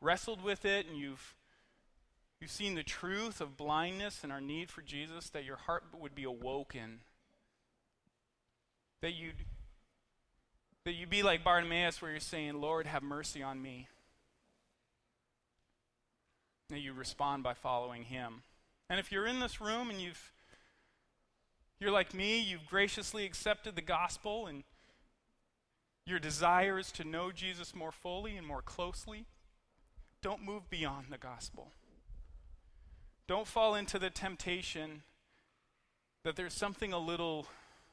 wrestled 0.00 0.42
with 0.42 0.64
it 0.64 0.86
and 0.86 0.96
you've 0.96 1.36
you've 2.40 2.50
seen 2.50 2.74
the 2.74 2.82
truth 2.82 3.40
of 3.40 3.56
blindness 3.56 4.24
and 4.24 4.32
our 4.32 4.40
need 4.40 4.68
for 4.68 4.82
Jesus, 4.82 5.30
that 5.30 5.44
your 5.44 5.56
heart 5.56 5.84
would 5.96 6.14
be 6.14 6.24
awoken. 6.24 7.00
That 9.00 9.12
you'd 9.12 9.44
that 10.84 10.94
you 10.94 11.06
be 11.06 11.22
like 11.22 11.44
Bartimaeus, 11.44 12.02
where 12.02 12.10
you're 12.10 12.20
saying, 12.20 12.60
Lord, 12.60 12.86
have 12.86 13.02
mercy 13.02 13.42
on 13.42 13.62
me. 13.62 13.88
That 16.70 16.80
you 16.80 16.92
respond 16.92 17.42
by 17.42 17.54
following 17.54 18.04
him. 18.04 18.42
And 18.90 18.98
if 18.98 19.12
you're 19.12 19.26
in 19.26 19.40
this 19.40 19.60
room 19.60 19.90
and 19.90 20.00
you've 20.00 20.32
you're 21.82 21.90
like 21.90 22.14
me, 22.14 22.38
you've 22.38 22.66
graciously 22.66 23.24
accepted 23.24 23.74
the 23.74 23.82
gospel, 23.82 24.46
and 24.46 24.62
your 26.06 26.20
desire 26.20 26.78
is 26.78 26.92
to 26.92 27.04
know 27.04 27.32
Jesus 27.32 27.74
more 27.74 27.90
fully 27.90 28.36
and 28.36 28.46
more 28.46 28.62
closely. 28.62 29.26
Don't 30.22 30.44
move 30.44 30.70
beyond 30.70 31.06
the 31.10 31.18
gospel. 31.18 31.72
Don't 33.26 33.48
fall 33.48 33.74
into 33.74 33.98
the 33.98 34.10
temptation 34.10 35.02
that 36.24 36.36
there's 36.36 36.54
something 36.54 36.92
a 36.92 36.98
little, 36.98 37.46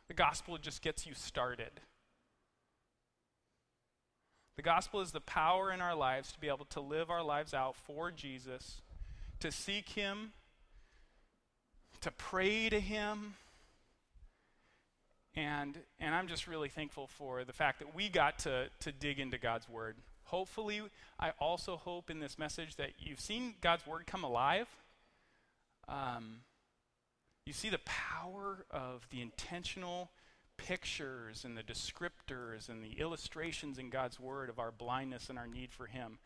the 0.07 0.13
gospel 0.13 0.57
just 0.59 0.83
gets 0.83 1.07
you 1.07 1.15
started. 1.15 1.71
The 4.59 4.63
gospel 4.63 4.99
is 4.99 5.13
the 5.13 5.21
power 5.21 5.71
in 5.71 5.79
our 5.79 5.95
lives 5.95 6.33
to 6.33 6.39
be 6.41 6.49
able 6.49 6.65
to 6.71 6.81
live 6.81 7.09
our 7.09 7.23
lives 7.23 7.53
out 7.53 7.77
for 7.77 8.11
Jesus, 8.11 8.81
to 9.39 9.53
seek 9.53 9.87
Him, 9.87 10.33
to 12.01 12.11
pray 12.11 12.67
to 12.67 12.77
Him 12.81 13.35
and, 15.33 15.77
and 15.97 16.13
I'm 16.13 16.27
just 16.27 16.45
really 16.45 16.67
thankful 16.67 17.07
for 17.07 17.45
the 17.45 17.53
fact 17.53 17.79
that 17.79 17.95
we 17.95 18.09
got 18.09 18.39
to, 18.39 18.67
to 18.81 18.91
dig 18.91 19.17
into 19.17 19.37
God's 19.37 19.69
Word. 19.69 19.95
Hopefully, 20.25 20.81
I 21.17 21.31
also 21.39 21.77
hope 21.77 22.09
in 22.09 22.19
this 22.19 22.37
message 22.37 22.75
that 22.75 22.89
you've 22.99 23.21
seen 23.21 23.53
God's 23.61 23.87
Word 23.87 24.07
come 24.07 24.25
alive. 24.25 24.67
Um, 25.87 26.41
you 27.45 27.53
see 27.53 27.69
the 27.69 27.79
power 27.85 28.65
of 28.69 29.07
the 29.09 29.21
intentional 29.21 30.09
pictures 30.59 31.45
and 31.45 31.57
the 31.57 31.63
descriptors 31.63 32.67
and 32.67 32.83
the 32.83 32.99
illustrations 32.99 33.77
in 33.77 33.89
God's 33.89 34.19
Word 34.19 34.49
of 34.49 34.59
our 34.59 34.71
blindness 34.71 35.29
and 35.29 35.39
our 35.39 35.47
need 35.47 35.71
for 35.71 35.87
Him. 35.87 36.19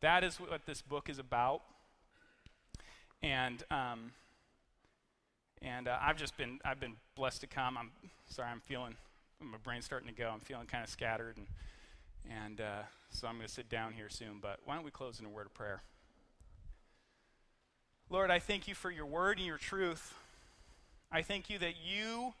That 0.00 0.22
is 0.24 0.38
what 0.38 0.64
this 0.64 0.80
book 0.80 1.08
is 1.08 1.18
about. 1.18 1.62
And 3.22 3.62
um, 3.70 4.12
and 5.60 5.88
uh, 5.88 5.98
I've 6.00 6.16
just 6.16 6.36
been 6.36 6.60
I've 6.64 6.80
been 6.80 6.96
blessed 7.16 7.42
to 7.42 7.46
come. 7.46 7.76
I'm 7.76 7.90
sorry, 8.28 8.48
I'm 8.48 8.60
feeling 8.60 8.94
my 9.40 9.58
brain's 9.62 9.84
starting 9.84 10.08
to 10.08 10.14
go. 10.14 10.30
I'm 10.32 10.40
feeling 10.40 10.66
kind 10.66 10.84
of 10.84 10.88
scattered, 10.88 11.36
and 11.36 11.46
and 12.44 12.60
uh, 12.60 12.82
so 13.10 13.26
I'm 13.26 13.36
going 13.36 13.46
to 13.46 13.52
sit 13.52 13.68
down 13.68 13.92
here 13.92 14.08
soon. 14.08 14.38
But 14.40 14.60
why 14.64 14.74
don't 14.74 14.84
we 14.84 14.90
close 14.90 15.20
in 15.20 15.26
a 15.26 15.28
word 15.28 15.46
of 15.46 15.54
prayer? 15.54 15.82
Lord, 18.08 18.30
I 18.30 18.38
thank 18.38 18.68
you 18.68 18.74
for 18.74 18.90
your 18.90 19.06
word 19.06 19.38
and 19.38 19.46
your 19.46 19.58
truth. 19.58 20.14
I 21.12 21.22
thank 21.22 21.50
you 21.50 21.58
that 21.58 21.74
you, 21.84 22.34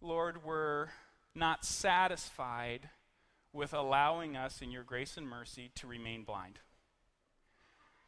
Lord, 0.00 0.38
we 0.38 0.48
were 0.48 0.90
not 1.34 1.64
satisfied 1.64 2.88
with 3.52 3.74
allowing 3.74 4.36
us 4.36 4.62
in 4.62 4.70
your 4.70 4.84
grace 4.84 5.16
and 5.16 5.28
mercy 5.28 5.70
to 5.76 5.86
remain 5.86 6.24
blind 6.24 6.60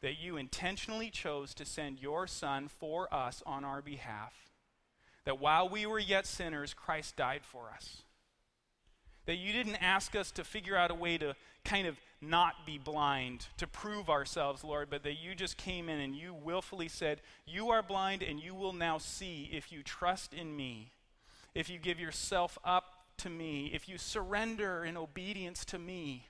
that 0.03 0.21
you 0.21 0.35
intentionally 0.35 1.09
chose 1.09 1.53
to 1.55 1.65
send 1.65 1.97
your 1.97 2.27
Son 2.27 2.67
for 2.67 3.11
us 3.11 3.41
on 3.45 3.63
our 3.63 3.81
behalf. 3.81 4.33
That 5.23 5.39
while 5.39 5.69
we 5.69 5.85
were 5.85 5.97
yet 5.97 6.27
sinners, 6.27 6.73
Christ 6.73 7.15
died 7.15 7.41
for 7.43 7.71
us. 7.73 8.03
That 9.25 9.37
you 9.37 9.53
didn't 9.53 9.77
ask 9.77 10.13
us 10.13 10.29
to 10.31 10.43
figure 10.43 10.75
out 10.75 10.91
a 10.91 10.95
way 10.95 11.17
to 11.17 11.35
kind 11.63 11.87
of 11.87 11.97
not 12.21 12.65
be 12.65 12.77
blind, 12.77 13.47
to 13.55 13.65
prove 13.65 14.09
ourselves, 14.09 14.65
Lord, 14.65 14.89
but 14.89 15.03
that 15.03 15.13
you 15.13 15.35
just 15.35 15.55
came 15.55 15.87
in 15.87 16.01
and 16.01 16.13
you 16.13 16.33
willfully 16.33 16.89
said, 16.89 17.21
You 17.47 17.69
are 17.69 17.81
blind 17.81 18.21
and 18.21 18.41
you 18.41 18.53
will 18.53 18.73
now 18.73 18.97
see 18.97 19.49
if 19.53 19.71
you 19.71 19.83
trust 19.83 20.33
in 20.33 20.53
me, 20.53 20.91
if 21.55 21.69
you 21.69 21.77
give 21.77 21.99
yourself 21.99 22.57
up 22.63 23.05
to 23.17 23.29
me, 23.29 23.71
if 23.73 23.87
you 23.87 23.97
surrender 23.97 24.83
in 24.83 24.97
obedience 24.97 25.65
to 25.65 25.79
me. 25.79 26.27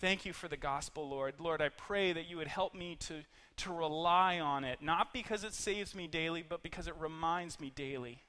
Thank 0.00 0.26
you 0.26 0.32
for 0.32 0.48
the 0.48 0.56
gospel, 0.56 1.08
Lord. 1.08 1.34
Lord, 1.38 1.62
I 1.62 1.68
pray 1.68 2.12
that 2.12 2.28
you 2.28 2.36
would 2.38 2.48
help 2.48 2.74
me 2.74 2.96
to, 3.06 3.22
to 3.58 3.72
rely 3.72 4.40
on 4.40 4.64
it, 4.64 4.82
not 4.82 5.12
because 5.12 5.44
it 5.44 5.54
saves 5.54 5.94
me 5.94 6.08
daily, 6.08 6.44
but 6.46 6.64
because 6.64 6.88
it 6.88 6.94
reminds 6.98 7.60
me 7.60 7.70
daily. 7.72 8.22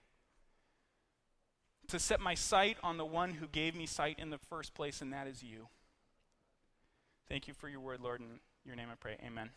To 1.87 1.97
set 1.97 2.19
my 2.19 2.35
sight 2.35 2.77
on 2.83 2.97
the 2.97 3.05
one 3.05 3.31
who 3.31 3.47
gave 3.47 3.75
me 3.75 3.87
sight 3.87 4.19
in 4.19 4.29
the 4.29 4.37
first 4.37 4.75
place, 4.75 5.01
and 5.01 5.11
that 5.13 5.25
is 5.25 5.41
you. 5.41 5.67
Thank 7.27 7.47
you 7.47 7.55
for 7.55 7.67
your 7.67 7.79
word, 7.79 8.01
Lord. 8.01 8.21
In 8.21 8.39
your 8.63 8.75
name 8.75 8.89
I 8.91 8.95
pray. 8.95 9.17
Amen. 9.25 9.49